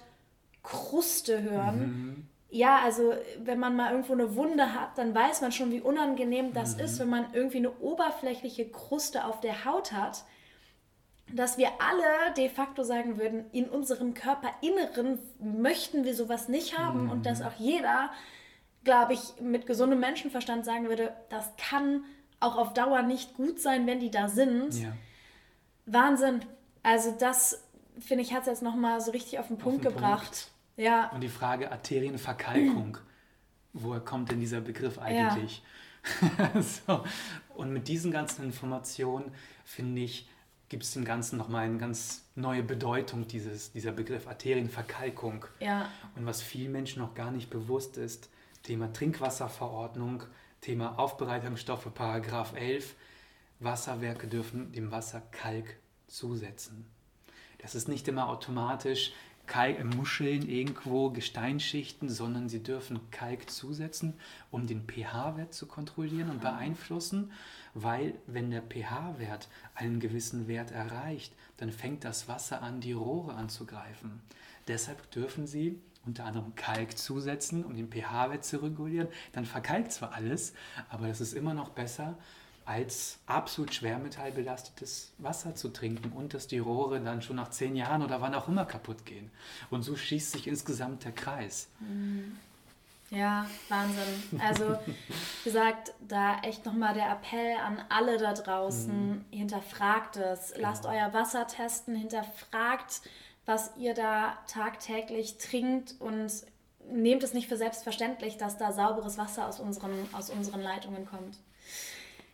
Kruste 0.63 1.43
hören, 1.43 1.79
mhm. 1.79 2.27
ja, 2.49 2.79
also 2.79 3.13
wenn 3.43 3.59
man 3.59 3.75
mal 3.75 3.91
irgendwo 3.91 4.13
eine 4.13 4.36
Wunde 4.36 4.73
hat, 4.73 4.97
dann 4.97 5.13
weiß 5.13 5.41
man 5.41 5.51
schon, 5.51 5.71
wie 5.71 5.81
unangenehm 5.81 6.53
das 6.53 6.75
mhm. 6.77 6.83
ist, 6.83 6.99
wenn 6.99 7.09
man 7.09 7.33
irgendwie 7.33 7.57
eine 7.57 7.71
oberflächliche 7.79 8.69
Kruste 8.69 9.25
auf 9.25 9.41
der 9.41 9.65
Haut 9.65 9.91
hat 9.91 10.23
dass 11.34 11.57
wir 11.57 11.69
alle 11.80 12.34
de 12.38 12.49
facto 12.49 12.84
sagen 12.84 13.17
würden, 13.17 13.45
in 13.51 13.67
unserem 13.67 14.13
Körperinneren 14.13 15.19
möchten 15.39 16.03
wir 16.03 16.15
sowas 16.15 16.47
nicht 16.49 16.78
haben 16.78 17.05
mhm. 17.05 17.11
und 17.11 17.26
dass 17.26 17.41
auch 17.41 17.55
jeder 17.57 18.11
glaube 18.86 19.13
ich, 19.13 19.41
mit 19.41 19.65
gesundem 19.65 19.99
Menschenverstand 19.99 20.63
sagen 20.63 20.88
würde, 20.88 21.13
das 21.30 21.51
kann 21.57 22.05
auch 22.39 22.55
auf 22.55 22.73
Dauer 22.73 23.01
nicht 23.01 23.34
gut 23.34 23.59
sein, 23.59 23.86
wenn 23.88 23.99
die 23.99 24.11
da 24.11 24.30
sind. 24.30 24.76
Ja. 24.76 24.93
Wahnsinn. 25.86 26.45
Also 26.84 27.13
das, 27.19 27.65
finde 27.99 28.23
ich, 28.23 28.34
hat 28.34 28.41
es 28.41 28.47
jetzt 28.47 28.63
nochmal 28.63 29.01
so 29.01 29.11
richtig 29.11 29.39
auf 29.39 29.47
den 29.47 29.57
Punkt 29.57 29.86
auf 29.86 29.93
den 29.93 29.97
gebracht. 29.97 30.21
Punkt. 30.21 30.51
Ja. 30.78 31.09
Und 31.09 31.21
die 31.21 31.30
Frage 31.30 31.71
Arterienverkalkung, 31.71 32.97
woher 33.73 33.99
kommt 33.99 34.32
denn 34.32 34.39
dieser 34.39 34.61
Begriff 34.61 34.99
eigentlich? 34.99 35.63
Ja. 36.38 36.61
so. 36.61 37.03
Und 37.55 37.73
mit 37.73 37.88
diesen 37.88 38.11
ganzen 38.11 38.43
Informationen, 38.45 39.32
finde 39.63 40.01
ich, 40.01 40.30
gibt 40.70 40.84
es 40.84 40.91
dem 40.93 41.05
Ganzen 41.05 41.38
nochmal 41.38 41.66
eine 41.66 41.78
ganz 41.78 42.26
neue 42.36 42.63
Bedeutung, 42.63 43.28
dieses, 43.28 43.72
dieser 43.72 43.91
Begriff 43.91 44.28
Arterienverkalkung. 44.28 45.45
Ja. 45.59 45.89
Und 46.16 46.26
was 46.26 46.41
vielen 46.41 46.72
Menschen 46.72 47.01
noch 47.01 47.13
gar 47.13 47.32
nicht 47.32 47.49
bewusst 47.49 47.97
ist, 47.97 48.30
Thema 48.63 48.91
Trinkwasserverordnung, 48.91 50.24
Thema 50.61 50.97
Aufbereitungsstoffe, 50.97 51.93
Paragraph 51.93 52.53
11. 52.55 52.95
Wasserwerke 53.59 54.28
dürfen 54.28 54.72
dem 54.72 54.91
Wasser 54.91 55.22
Kalk 55.32 55.78
zusetzen. 56.07 56.86
Das 57.59 57.76
ist 57.76 57.88
nicht 57.88 58.07
immer 58.07 58.28
automatisch 58.30 59.13
Kalk, 59.45 59.80
äh, 59.80 59.84
Muscheln 59.84 60.47
irgendwo, 60.49 61.09
Gesteinsschichten, 61.09 62.09
sondern 62.09 62.49
sie 62.49 62.63
dürfen 62.63 62.99
Kalk 63.11 63.49
zusetzen, 63.49 64.16
um 64.51 64.68
den 64.68 64.88
pH-Wert 64.88 65.53
zu 65.53 65.68
kontrollieren 65.68 66.30
und 66.30 66.41
beeinflussen, 66.41 67.32
weil 67.76 68.15
wenn 68.26 68.49
der 68.49 68.63
pH-Wert 68.63 69.47
einen 69.76 69.99
gewissen 69.99 70.47
Wert 70.47 70.71
erreicht, 70.71 71.34
dann 71.57 71.71
fängt 71.71 72.03
das 72.03 72.28
Wasser 72.28 72.63
an, 72.63 72.82
die 72.82 72.93
Rohre 72.93 73.36
anzugreifen. 73.36 74.21
Deshalb 74.67 75.11
dürfen 75.11 75.45
sie 75.45 75.80
unter 76.05 76.26
anderem 76.26 76.55
Kalk 76.55 76.97
zusetzen, 76.97 77.65
um 77.65 77.76
den 77.76 77.91
pH-Wert 77.91 78.45
zu 78.45 78.57
regulieren. 78.63 79.09
Dann 79.34 79.45
verkalkt 79.45 79.91
zwar 79.91 80.13
alles, 80.13 80.53
aber 80.89 81.07
das 81.07 81.21
ist 81.21 81.34
immer 81.34 81.53
noch 81.53 81.69
besser, 81.69 82.17
als 82.63 83.19
absolut 83.28 83.73
schwermetallbelastetes 83.73 85.13
Wasser 85.19 85.53
zu 85.53 85.69
trinken 85.69 86.11
und 86.13 86.34
dass 86.34 86.47
die 86.47 86.57
Rohre 86.57 86.99
dann 86.99 87.21
schon 87.21 87.36
nach 87.36 87.49
zehn 87.49 87.76
Jahren 87.76 88.01
oder 88.01 88.21
wann 88.21 88.34
auch 88.34 88.47
immer 88.47 88.65
kaputt 88.65 89.05
gehen. 89.05 89.30
Und 89.69 89.84
so 89.84 89.95
schießt 89.95 90.32
sich 90.32 90.47
insgesamt 90.47 91.03
der 91.03 91.11
Kreis. 91.11 91.67
Mhm. 91.80 92.38
Ja, 93.16 93.47
Wahnsinn. 93.70 94.39
Also, 94.39 94.66
wie 95.43 95.43
gesagt, 95.43 95.93
da 96.07 96.39
echt 96.41 96.66
nochmal 96.66 96.93
der 96.93 97.09
Appell 97.09 97.55
an 97.66 97.82
alle 97.89 98.18
da 98.18 98.34
draußen, 98.34 99.09
mhm. 99.09 99.26
hinterfragt 99.32 100.18
es, 100.18 100.51
genau. 100.51 100.68
lasst 100.68 100.86
euer 100.86 101.13
Wasser 101.13 101.47
testen, 101.47 101.95
hinterfragt, 101.95 103.01
was 103.45 103.72
ihr 103.78 103.93
da 103.93 104.38
tagtäglich 104.47 105.38
trinkt 105.38 105.95
und 105.99 106.32
nehmt 106.91 107.24
es 107.24 107.34
nicht 107.34 107.47
für 107.47 107.57
selbstverständlich, 107.57 108.38
dass 108.38 108.57
da 108.57 108.72
sauberes 108.72 109.18
Wasser 109.18 109.47
aus 109.47 109.59
unseren, 109.59 109.93
aus 110.11 110.30
unseren 110.30 110.61
Leitungen 110.61 111.05
kommt. 111.05 111.38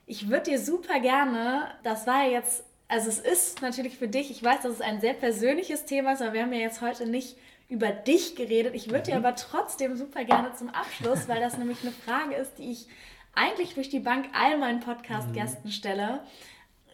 Ich 0.05 0.29
würde 0.29 0.51
dir 0.51 0.59
super 0.59 0.99
gerne, 0.99 1.69
das 1.83 2.07
war 2.07 2.25
jetzt, 2.25 2.63
also 2.87 3.07
es 3.07 3.19
ist 3.19 3.61
natürlich 3.61 3.97
für 3.97 4.07
dich, 4.07 4.31
ich 4.31 4.43
weiß, 4.43 4.63
dass 4.63 4.73
es 4.73 4.81
ein 4.81 4.99
sehr 4.99 5.13
persönliches 5.13 5.85
Thema 5.85 6.13
ist, 6.13 6.21
aber 6.21 6.33
wir 6.33 6.41
haben 6.41 6.53
ja 6.53 6.59
jetzt 6.59 6.81
heute 6.81 7.05
nicht 7.05 7.37
über 7.71 7.89
dich 7.91 8.35
geredet. 8.35 8.75
Ich 8.75 8.89
würde 8.89 9.03
dir 9.03 9.17
mhm. 9.17 9.25
aber 9.25 9.35
trotzdem 9.35 9.95
super 9.95 10.25
gerne 10.25 10.53
zum 10.53 10.69
Abschluss, 10.69 11.29
weil 11.29 11.39
das 11.39 11.57
nämlich 11.57 11.81
eine 11.81 11.93
Frage 11.93 12.35
ist, 12.35 12.57
die 12.57 12.69
ich 12.69 12.87
eigentlich 13.33 13.75
durch 13.75 13.87
die 13.89 14.01
Bank 14.01 14.27
all 14.33 14.57
meinen 14.57 14.81
Podcast-Gästen 14.81 15.69
mhm. 15.69 15.71
stelle. 15.71 16.19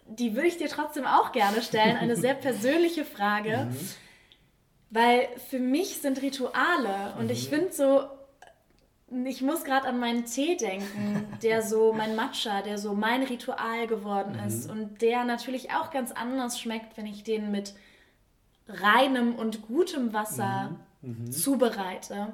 Die 0.06 0.36
würde 0.36 0.48
ich 0.48 0.58
dir 0.58 0.70
trotzdem 0.70 1.08
auch 1.08 1.32
gerne 1.32 1.64
stellen. 1.64 1.98
Eine 1.98 2.16
sehr 2.16 2.34
persönliche 2.36 3.06
Frage. 3.06 3.70
Mhm. 3.72 3.78
Weil 4.92 5.28
für 5.50 5.58
mich 5.58 5.98
sind 5.98 6.22
Rituale 6.22 7.16
und 7.18 7.32
ich 7.32 7.50
finde 7.50 7.74
so, 7.74 8.04
ich 9.26 9.42
muss 9.42 9.64
gerade 9.64 9.88
an 9.88 10.00
meinen 10.00 10.26
Tee 10.26 10.58
denken, 10.58 11.26
der 11.42 11.64
so 11.64 11.92
mein 11.98 12.16
Matcha, 12.16 12.62
der 12.62 12.78
so 12.78 12.94
mein 12.94 13.24
Ritual 13.24 13.88
geworden 13.88 14.38
mhm. 14.40 14.48
ist 14.48 14.70
und 14.70 15.02
der 15.02 15.24
natürlich 15.24 15.72
auch 15.72 15.90
ganz 15.90 16.12
anders 16.12 16.60
schmeckt, 16.60 16.98
wenn 16.98 17.08
ich 17.08 17.24
den 17.24 17.50
mit 17.50 17.74
reinem 18.68 19.36
und 19.36 19.64
gutem 19.68 20.14
Wasser 20.14 20.78
mhm. 21.02 21.26
Mhm. 21.26 21.32
zubereite. 21.32 22.34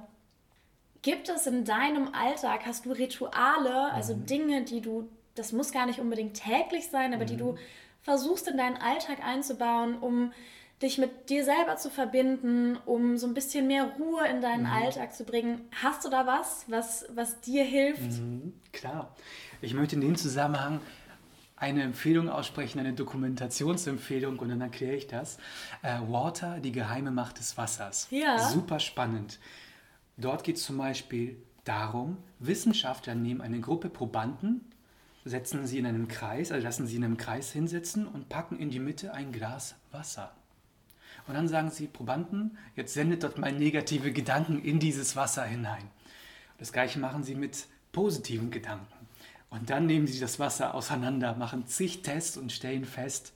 Gibt 1.02 1.30
es 1.30 1.48
in 1.48 1.66
deinem 1.66 2.14
Alltag, 2.14 2.66
hast 2.66 2.86
du 2.86 2.92
Rituale, 2.92 3.92
also 3.92 4.16
mhm. 4.16 4.26
Dinge, 4.26 4.64
die 4.64 4.82
du, 4.82 5.10
das 5.36 5.52
muss 5.52 5.72
gar 5.72 5.86
nicht 5.86 6.00
unbedingt 6.00 6.36
täglich 6.36 6.90
sein, 6.90 7.14
aber 7.14 7.26
die 7.26 7.38
du 7.38 7.54
mhm. 7.54 7.58
versuchst 8.02 8.48
in 8.48 8.58
deinen 8.58 8.78
Alltag 8.78 9.18
einzubauen, 9.26 9.98
um 10.00 10.32
dich 10.82 10.98
mit 10.98 11.30
dir 11.30 11.44
selber 11.44 11.78
zu 11.78 11.90
verbinden, 11.90 12.78
um 12.86 13.18
so 13.18 13.28
ein 13.28 13.34
bisschen 13.34 13.68
mehr 13.68 13.86
Ruhe 13.98 14.28
in 14.28 14.42
deinen 14.42 14.64
mhm. 14.64 14.72
Alltag 14.72 15.14
zu 15.14 15.24
bringen. 15.24 15.62
Hast 15.82 16.06
du 16.06 16.10
da 16.10 16.26
was, 16.26 16.66
was, 16.68 17.06
was 17.14 17.42
dir 17.42 17.64
hilft? 17.64 18.02
Mhm, 18.02 18.54
klar. 18.72 19.16
Ich 19.62 19.74
möchte 19.74 19.96
in 19.96 20.02
dem 20.02 20.16
Zusammenhang 20.16 20.82
eine 21.64 21.84
Empfehlung 21.84 22.30
aussprechen, 22.30 22.80
eine 22.80 22.94
Dokumentationsempfehlung 22.94 24.38
und 24.38 24.50
dann 24.50 24.62
erkläre 24.62 24.96
ich 24.96 25.08
das. 25.08 25.38
Äh, 25.82 26.00
Water, 26.08 26.60
die 26.60 26.72
geheime 26.72 27.12
Macht 27.12 27.40
des 27.40 27.58
Wassers. 27.58 28.08
Ja. 28.12 28.38
Super 28.50 28.80
spannend. 28.80 29.40
Dort 30.18 30.44
geht 30.44 30.58
es 30.58 30.64
zum 30.64 30.78
Beispiel 30.78 31.38
darum, 31.64 32.18
Wissenschaftler 32.40 33.16
nehmen 33.16 33.42
eine 33.42 33.62
Gruppe 33.62 33.90
Probanden, 33.90 34.62
setzen 35.24 35.66
sie 35.66 35.80
in 35.80 35.86
einen 35.86 36.10
Kreis, 36.10 36.52
also 36.52 36.64
lassen 36.66 36.86
sie 36.86 36.98
in 36.98 37.06
einem 37.06 37.18
Kreis 37.18 37.52
hinsetzen 37.52 38.08
und 38.08 38.28
packen 38.28 38.60
in 38.60 38.70
die 38.70 38.80
Mitte 38.80 39.14
ein 39.14 39.32
Glas 39.32 39.76
Wasser. 39.92 40.34
Und 41.28 41.36
dann 41.36 41.48
sagen 41.48 41.72
sie, 41.72 41.88
Probanden, 41.88 42.58
jetzt 42.76 42.94
sendet 42.94 43.24
dort 43.24 43.38
mal 43.38 43.54
negative 43.54 44.12
Gedanken 44.12 44.62
in 44.62 44.80
dieses 44.80 45.16
Wasser 45.16 45.46
hinein. 45.46 45.90
Das 46.58 46.74
gleiche 46.74 47.00
machen 47.00 47.24
sie 47.24 47.36
mit 47.36 47.68
positiven 47.94 48.52
Gedanken. 48.52 48.93
Und 49.54 49.70
dann 49.70 49.86
nehmen 49.86 50.08
sie 50.08 50.20
das 50.20 50.40
Wasser 50.40 50.74
auseinander, 50.74 51.36
machen 51.36 51.68
zig 51.68 52.02
Tests 52.02 52.38
und 52.38 52.52
stellen 52.52 52.86
fest, 52.86 53.34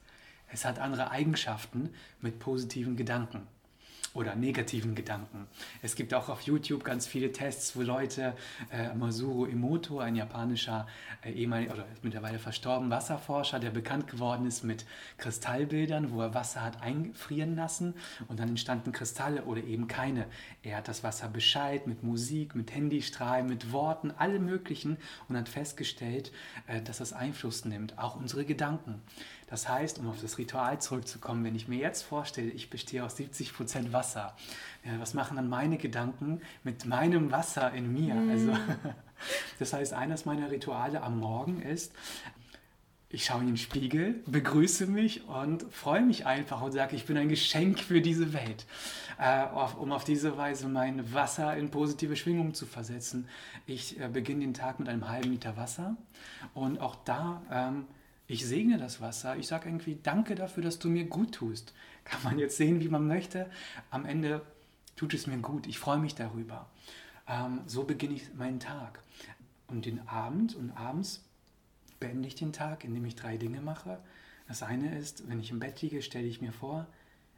es 0.48 0.64
hat 0.64 0.80
andere 0.80 1.12
Eigenschaften 1.12 1.90
mit 2.20 2.40
positiven 2.40 2.96
Gedanken 2.96 3.46
oder 4.18 4.34
negativen 4.34 4.96
Gedanken. 4.96 5.46
Es 5.80 5.94
gibt 5.94 6.12
auch 6.12 6.28
auf 6.28 6.42
YouTube 6.42 6.82
ganz 6.82 7.06
viele 7.06 7.30
Tests, 7.30 7.76
wo 7.76 7.82
Leute, 7.82 8.34
äh, 8.72 8.92
Masuro 8.94 9.46
Emoto, 9.46 10.00
ein 10.00 10.16
japanischer 10.16 10.88
äh, 11.22 11.30
ehemaliger 11.30 11.74
oder 11.74 11.86
mittlerweile 12.02 12.40
verstorben 12.40 12.90
Wasserforscher, 12.90 13.60
der 13.60 13.70
bekannt 13.70 14.08
geworden 14.08 14.44
ist 14.44 14.64
mit 14.64 14.84
Kristallbildern, 15.18 16.10
wo 16.10 16.20
er 16.20 16.34
Wasser 16.34 16.64
hat 16.64 16.82
einfrieren 16.82 17.54
lassen 17.54 17.94
und 18.26 18.40
dann 18.40 18.48
entstanden 18.48 18.90
Kristalle 18.90 19.44
oder 19.44 19.62
eben 19.62 19.86
keine. 19.86 20.26
Er 20.64 20.78
hat 20.78 20.88
das 20.88 21.04
Wasser 21.04 21.28
Bescheid 21.28 21.86
mit 21.86 22.02
Musik, 22.02 22.56
mit 22.56 22.74
Handystrahlen, 22.74 23.46
mit 23.46 23.72
Worten, 23.72 24.10
alle 24.18 24.40
möglichen 24.40 24.96
und 25.28 25.36
hat 25.36 25.48
festgestellt, 25.48 26.32
äh, 26.66 26.82
dass 26.82 26.98
das 26.98 27.12
Einfluss 27.12 27.64
nimmt, 27.64 27.96
auch 27.98 28.16
unsere 28.16 28.44
Gedanken. 28.44 29.00
Das 29.50 29.68
heißt, 29.68 29.98
um 29.98 30.08
auf 30.08 30.20
das 30.20 30.38
Ritual 30.38 30.80
zurückzukommen, 30.80 31.44
wenn 31.44 31.54
ich 31.54 31.68
mir 31.68 31.78
jetzt 31.78 32.02
vorstelle, 32.02 32.50
ich 32.50 32.70
bestehe 32.70 33.04
aus 33.04 33.16
70 33.16 33.54
Prozent 33.54 33.92
Wasser, 33.92 34.36
ja, 34.84 34.92
was 35.00 35.14
machen 35.14 35.36
dann 35.36 35.48
meine 35.48 35.78
Gedanken 35.78 36.42
mit 36.64 36.84
meinem 36.84 37.32
Wasser 37.32 37.72
in 37.72 37.92
mir? 37.92 38.14
Mm. 38.14 38.30
Also, 38.30 38.52
das 39.58 39.72
heißt, 39.72 39.94
eines 39.94 40.26
meiner 40.26 40.50
Rituale 40.50 41.02
am 41.02 41.18
Morgen 41.18 41.62
ist, 41.62 41.92
ich 43.10 43.24
schaue 43.24 43.40
in 43.40 43.46
den 43.46 43.56
Spiegel, 43.56 44.22
begrüße 44.26 44.86
mich 44.86 45.26
und 45.26 45.62
freue 45.72 46.02
mich 46.02 46.26
einfach 46.26 46.60
und 46.60 46.72
sage, 46.72 46.94
ich 46.94 47.06
bin 47.06 47.16
ein 47.16 47.30
Geschenk 47.30 47.80
für 47.80 48.02
diese 48.02 48.34
Welt, 48.34 48.66
äh, 49.18 49.46
um 49.78 49.92
auf 49.92 50.04
diese 50.04 50.36
Weise 50.36 50.68
mein 50.68 51.14
Wasser 51.14 51.56
in 51.56 51.70
positive 51.70 52.16
Schwingungen 52.16 52.52
zu 52.52 52.66
versetzen. 52.66 53.26
Ich 53.64 53.98
äh, 53.98 54.08
beginne 54.08 54.40
den 54.40 54.52
Tag 54.52 54.78
mit 54.78 54.90
einem 54.90 55.08
halben 55.08 55.30
Liter 55.30 55.56
Wasser 55.56 55.96
und 56.52 56.82
auch 56.82 56.96
da 57.06 57.40
ähm, 57.50 57.86
ich 58.28 58.46
segne 58.46 58.76
das 58.76 59.00
Wasser. 59.00 59.36
Ich 59.36 59.48
sage 59.48 59.68
irgendwie 59.68 59.98
Danke 60.02 60.34
dafür, 60.34 60.62
dass 60.62 60.78
du 60.78 60.90
mir 60.90 61.06
gut 61.06 61.34
tust. 61.34 61.72
Kann 62.04 62.22
man 62.22 62.38
jetzt 62.38 62.58
sehen, 62.58 62.80
wie 62.80 62.88
man 62.88 63.06
möchte. 63.06 63.50
Am 63.90 64.04
Ende 64.04 64.42
tut 64.96 65.14
es 65.14 65.26
mir 65.26 65.38
gut. 65.38 65.66
Ich 65.66 65.78
freue 65.78 65.98
mich 65.98 66.14
darüber. 66.14 66.68
Ähm, 67.26 67.62
so 67.66 67.84
beginne 67.84 68.14
ich 68.14 68.34
meinen 68.34 68.60
Tag. 68.60 69.02
Und 69.66 69.86
den 69.86 70.06
Abend 70.08 70.54
und 70.54 70.70
abends 70.72 71.24
beende 72.00 72.28
ich 72.28 72.34
den 72.34 72.52
Tag, 72.52 72.84
indem 72.84 73.06
ich 73.06 73.16
drei 73.16 73.38
Dinge 73.38 73.62
mache. 73.62 73.98
Das 74.46 74.62
eine 74.62 74.96
ist, 74.98 75.28
wenn 75.28 75.40
ich 75.40 75.50
im 75.50 75.58
Bett 75.58 75.80
liege, 75.80 76.02
stelle 76.02 76.26
ich 76.26 76.42
mir 76.42 76.52
vor, 76.52 76.86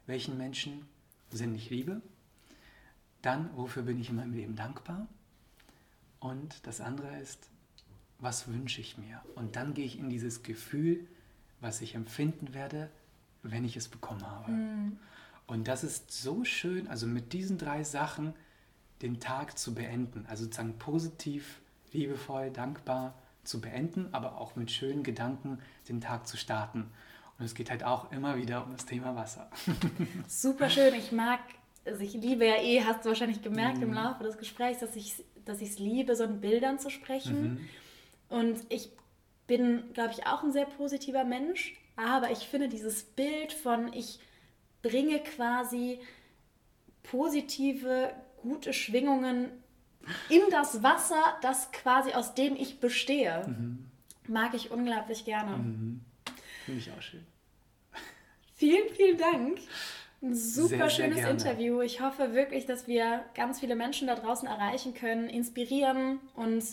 welchen 0.07 0.37
Menschen 0.37 0.85
sind 1.29 1.55
ich 1.55 1.69
liebe. 1.69 2.01
Dann, 3.21 3.49
wofür 3.55 3.83
bin 3.83 3.99
ich 3.99 4.09
in 4.09 4.17
meinem 4.17 4.33
Leben 4.33 4.55
dankbar. 4.57 5.07
Und 6.19 6.67
das 6.67 6.81
andere 6.81 7.17
ist, 7.19 7.49
was 8.21 8.47
wünsche 8.47 8.79
ich 8.79 8.97
mir? 8.97 9.21
Und 9.35 9.55
dann 9.55 9.73
gehe 9.73 9.85
ich 9.85 9.99
in 9.99 10.09
dieses 10.09 10.43
Gefühl, 10.43 11.05
was 11.59 11.81
ich 11.81 11.95
empfinden 11.95 12.53
werde, 12.53 12.89
wenn 13.43 13.65
ich 13.65 13.75
es 13.75 13.87
bekommen 13.87 14.25
habe. 14.25 14.51
Mhm. 14.51 14.97
Und 15.47 15.67
das 15.67 15.83
ist 15.83 16.11
so 16.11 16.45
schön, 16.45 16.87
also 16.87 17.07
mit 17.07 17.33
diesen 17.33 17.57
drei 17.57 17.83
Sachen 17.83 18.33
den 19.01 19.19
Tag 19.19 19.57
zu 19.57 19.73
beenden. 19.73 20.25
Also 20.29 20.43
sozusagen 20.43 20.77
positiv, 20.77 21.59
liebevoll, 21.91 22.51
dankbar 22.51 23.15
zu 23.43 23.59
beenden, 23.59 24.07
aber 24.11 24.37
auch 24.39 24.55
mit 24.55 24.71
schönen 24.71 25.03
Gedanken 25.03 25.59
den 25.89 25.99
Tag 25.99 26.27
zu 26.27 26.37
starten. 26.37 26.91
Und 27.39 27.45
es 27.45 27.55
geht 27.55 27.71
halt 27.71 27.83
auch 27.83 28.11
immer 28.11 28.37
wieder 28.37 28.63
um 28.63 28.71
das 28.71 28.85
Thema 28.85 29.15
Wasser. 29.15 29.49
Super 30.27 30.69
schön. 30.69 30.93
Ich 30.93 31.11
mag, 31.11 31.39
also 31.85 32.01
ich 32.01 32.13
liebe 32.13 32.45
ja 32.45 32.61
eh, 32.61 32.83
hast 32.83 33.03
du 33.03 33.09
wahrscheinlich 33.09 33.41
gemerkt 33.41 33.77
mhm. 33.77 33.83
im 33.83 33.93
Laufe 33.93 34.23
des 34.23 34.37
Gesprächs, 34.37 34.79
dass 34.79 34.95
ich 34.95 35.23
dass 35.45 35.61
es 35.61 35.79
liebe, 35.79 36.15
so 36.15 36.23
in 36.23 36.39
Bildern 36.39 36.79
zu 36.79 36.89
sprechen. 36.89 37.53
Mhm. 37.53 37.59
Und 38.31 38.61
ich 38.69 38.89
bin, 39.45 39.91
glaube 39.93 40.13
ich, 40.13 40.25
auch 40.25 40.43
ein 40.43 40.53
sehr 40.53 40.65
positiver 40.65 41.25
Mensch, 41.25 41.75
aber 41.97 42.31
ich 42.31 42.39
finde 42.47 42.69
dieses 42.69 43.03
Bild 43.03 43.51
von, 43.51 43.91
ich 43.91 44.19
bringe 44.81 45.19
quasi 45.19 45.99
positive, 47.03 48.13
gute 48.41 48.71
Schwingungen 48.71 49.51
in 50.29 50.41
das 50.49 50.81
Wasser, 50.81 51.21
das 51.41 51.73
quasi 51.73 52.13
aus 52.13 52.33
dem 52.33 52.55
ich 52.55 52.79
bestehe, 52.79 53.43
mhm. 53.45 53.85
mag 54.27 54.53
ich 54.53 54.71
unglaublich 54.71 55.25
gerne. 55.25 55.57
Mhm. 55.57 56.01
Finde 56.65 56.79
ich 56.79 56.89
auch 56.91 57.01
schön. 57.01 57.25
Vielen, 58.55 58.87
vielen 58.95 59.17
Dank. 59.17 59.59
Ein 60.21 60.35
super 60.35 60.69
sehr, 60.69 60.89
schönes 60.89 61.17
sehr 61.17 61.31
Interview. 61.31 61.81
Ich 61.81 61.99
hoffe 61.99 62.33
wirklich, 62.33 62.65
dass 62.65 62.87
wir 62.87 63.25
ganz 63.33 63.59
viele 63.59 63.75
Menschen 63.75 64.07
da 64.07 64.15
draußen 64.15 64.47
erreichen 64.47 64.93
können, 64.93 65.27
inspirieren 65.27 66.19
und 66.35 66.63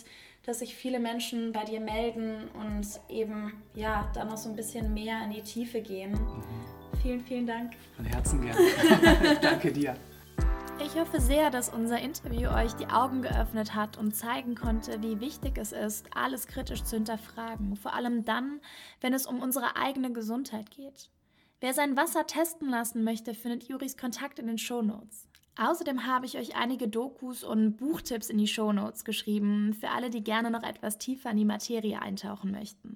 dass 0.45 0.59
sich 0.59 0.75
viele 0.75 0.99
Menschen 0.99 1.51
bei 1.51 1.63
dir 1.63 1.79
melden 1.79 2.49
und 2.53 2.87
eben 3.09 3.53
ja 3.75 4.09
dann 4.13 4.29
noch 4.29 4.37
so 4.37 4.49
ein 4.49 4.55
bisschen 4.55 4.93
mehr 4.93 5.23
in 5.23 5.31
die 5.31 5.41
Tiefe 5.41 5.81
gehen. 5.81 6.11
Mhm. 6.11 6.43
Vielen, 7.01 7.21
vielen 7.21 7.47
Dank. 7.47 7.73
Von 7.95 8.05
Herzen 8.05 8.41
gerne. 8.41 8.59
Danke 9.41 9.71
dir. 9.71 9.95
Ich 10.83 10.95
hoffe 10.95 11.19
sehr, 11.19 11.49
dass 11.49 11.69
unser 11.69 11.99
Interview 11.99 12.49
euch 12.49 12.73
die 12.73 12.87
Augen 12.87 13.21
geöffnet 13.21 13.75
hat 13.75 13.97
und 13.97 14.15
zeigen 14.15 14.55
konnte, 14.55 15.01
wie 15.01 15.19
wichtig 15.19 15.57
es 15.57 15.73
ist, 15.73 16.07
alles 16.15 16.47
kritisch 16.47 16.83
zu 16.83 16.95
hinterfragen, 16.95 17.75
vor 17.75 17.93
allem 17.93 18.23
dann, 18.23 18.61
wenn 19.01 19.13
es 19.13 19.27
um 19.27 19.41
unsere 19.41 19.75
eigene 19.75 20.11
Gesundheit 20.13 20.71
geht. 20.71 21.09
Wer 21.59 21.73
sein 21.73 21.97
Wasser 21.97 22.25
testen 22.25 22.69
lassen 22.69 23.03
möchte, 23.03 23.33
findet 23.33 23.65
Juris 23.65 23.97
Kontakt 23.97 24.39
in 24.39 24.47
den 24.47 24.57
Shownotes. 24.57 25.28
Außerdem 25.59 26.05
habe 26.05 26.25
ich 26.25 26.37
euch 26.37 26.55
einige 26.55 26.87
Dokus 26.87 27.43
und 27.43 27.75
Buchtipps 27.75 28.29
in 28.29 28.37
die 28.37 28.47
Shownotes 28.47 29.03
geschrieben, 29.03 29.73
für 29.73 29.89
alle, 29.89 30.09
die 30.09 30.23
gerne 30.23 30.51
noch 30.51 30.63
etwas 30.63 30.97
tiefer 30.97 31.31
in 31.31 31.37
die 31.37 31.45
Materie 31.45 32.01
eintauchen 32.01 32.51
möchten. 32.51 32.95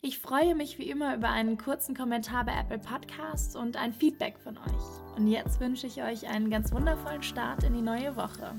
Ich 0.00 0.18
freue 0.18 0.54
mich 0.54 0.78
wie 0.78 0.88
immer 0.88 1.14
über 1.14 1.28
einen 1.28 1.58
kurzen 1.58 1.94
Kommentar 1.94 2.46
bei 2.46 2.58
Apple 2.58 2.78
Podcasts 2.78 3.54
und 3.54 3.76
ein 3.76 3.92
Feedback 3.92 4.38
von 4.38 4.56
euch. 4.56 5.16
Und 5.16 5.26
jetzt 5.26 5.60
wünsche 5.60 5.86
ich 5.86 6.02
euch 6.02 6.26
einen 6.26 6.50
ganz 6.50 6.72
wundervollen 6.72 7.22
Start 7.22 7.62
in 7.62 7.74
die 7.74 7.82
neue 7.82 8.16
Woche. 8.16 8.56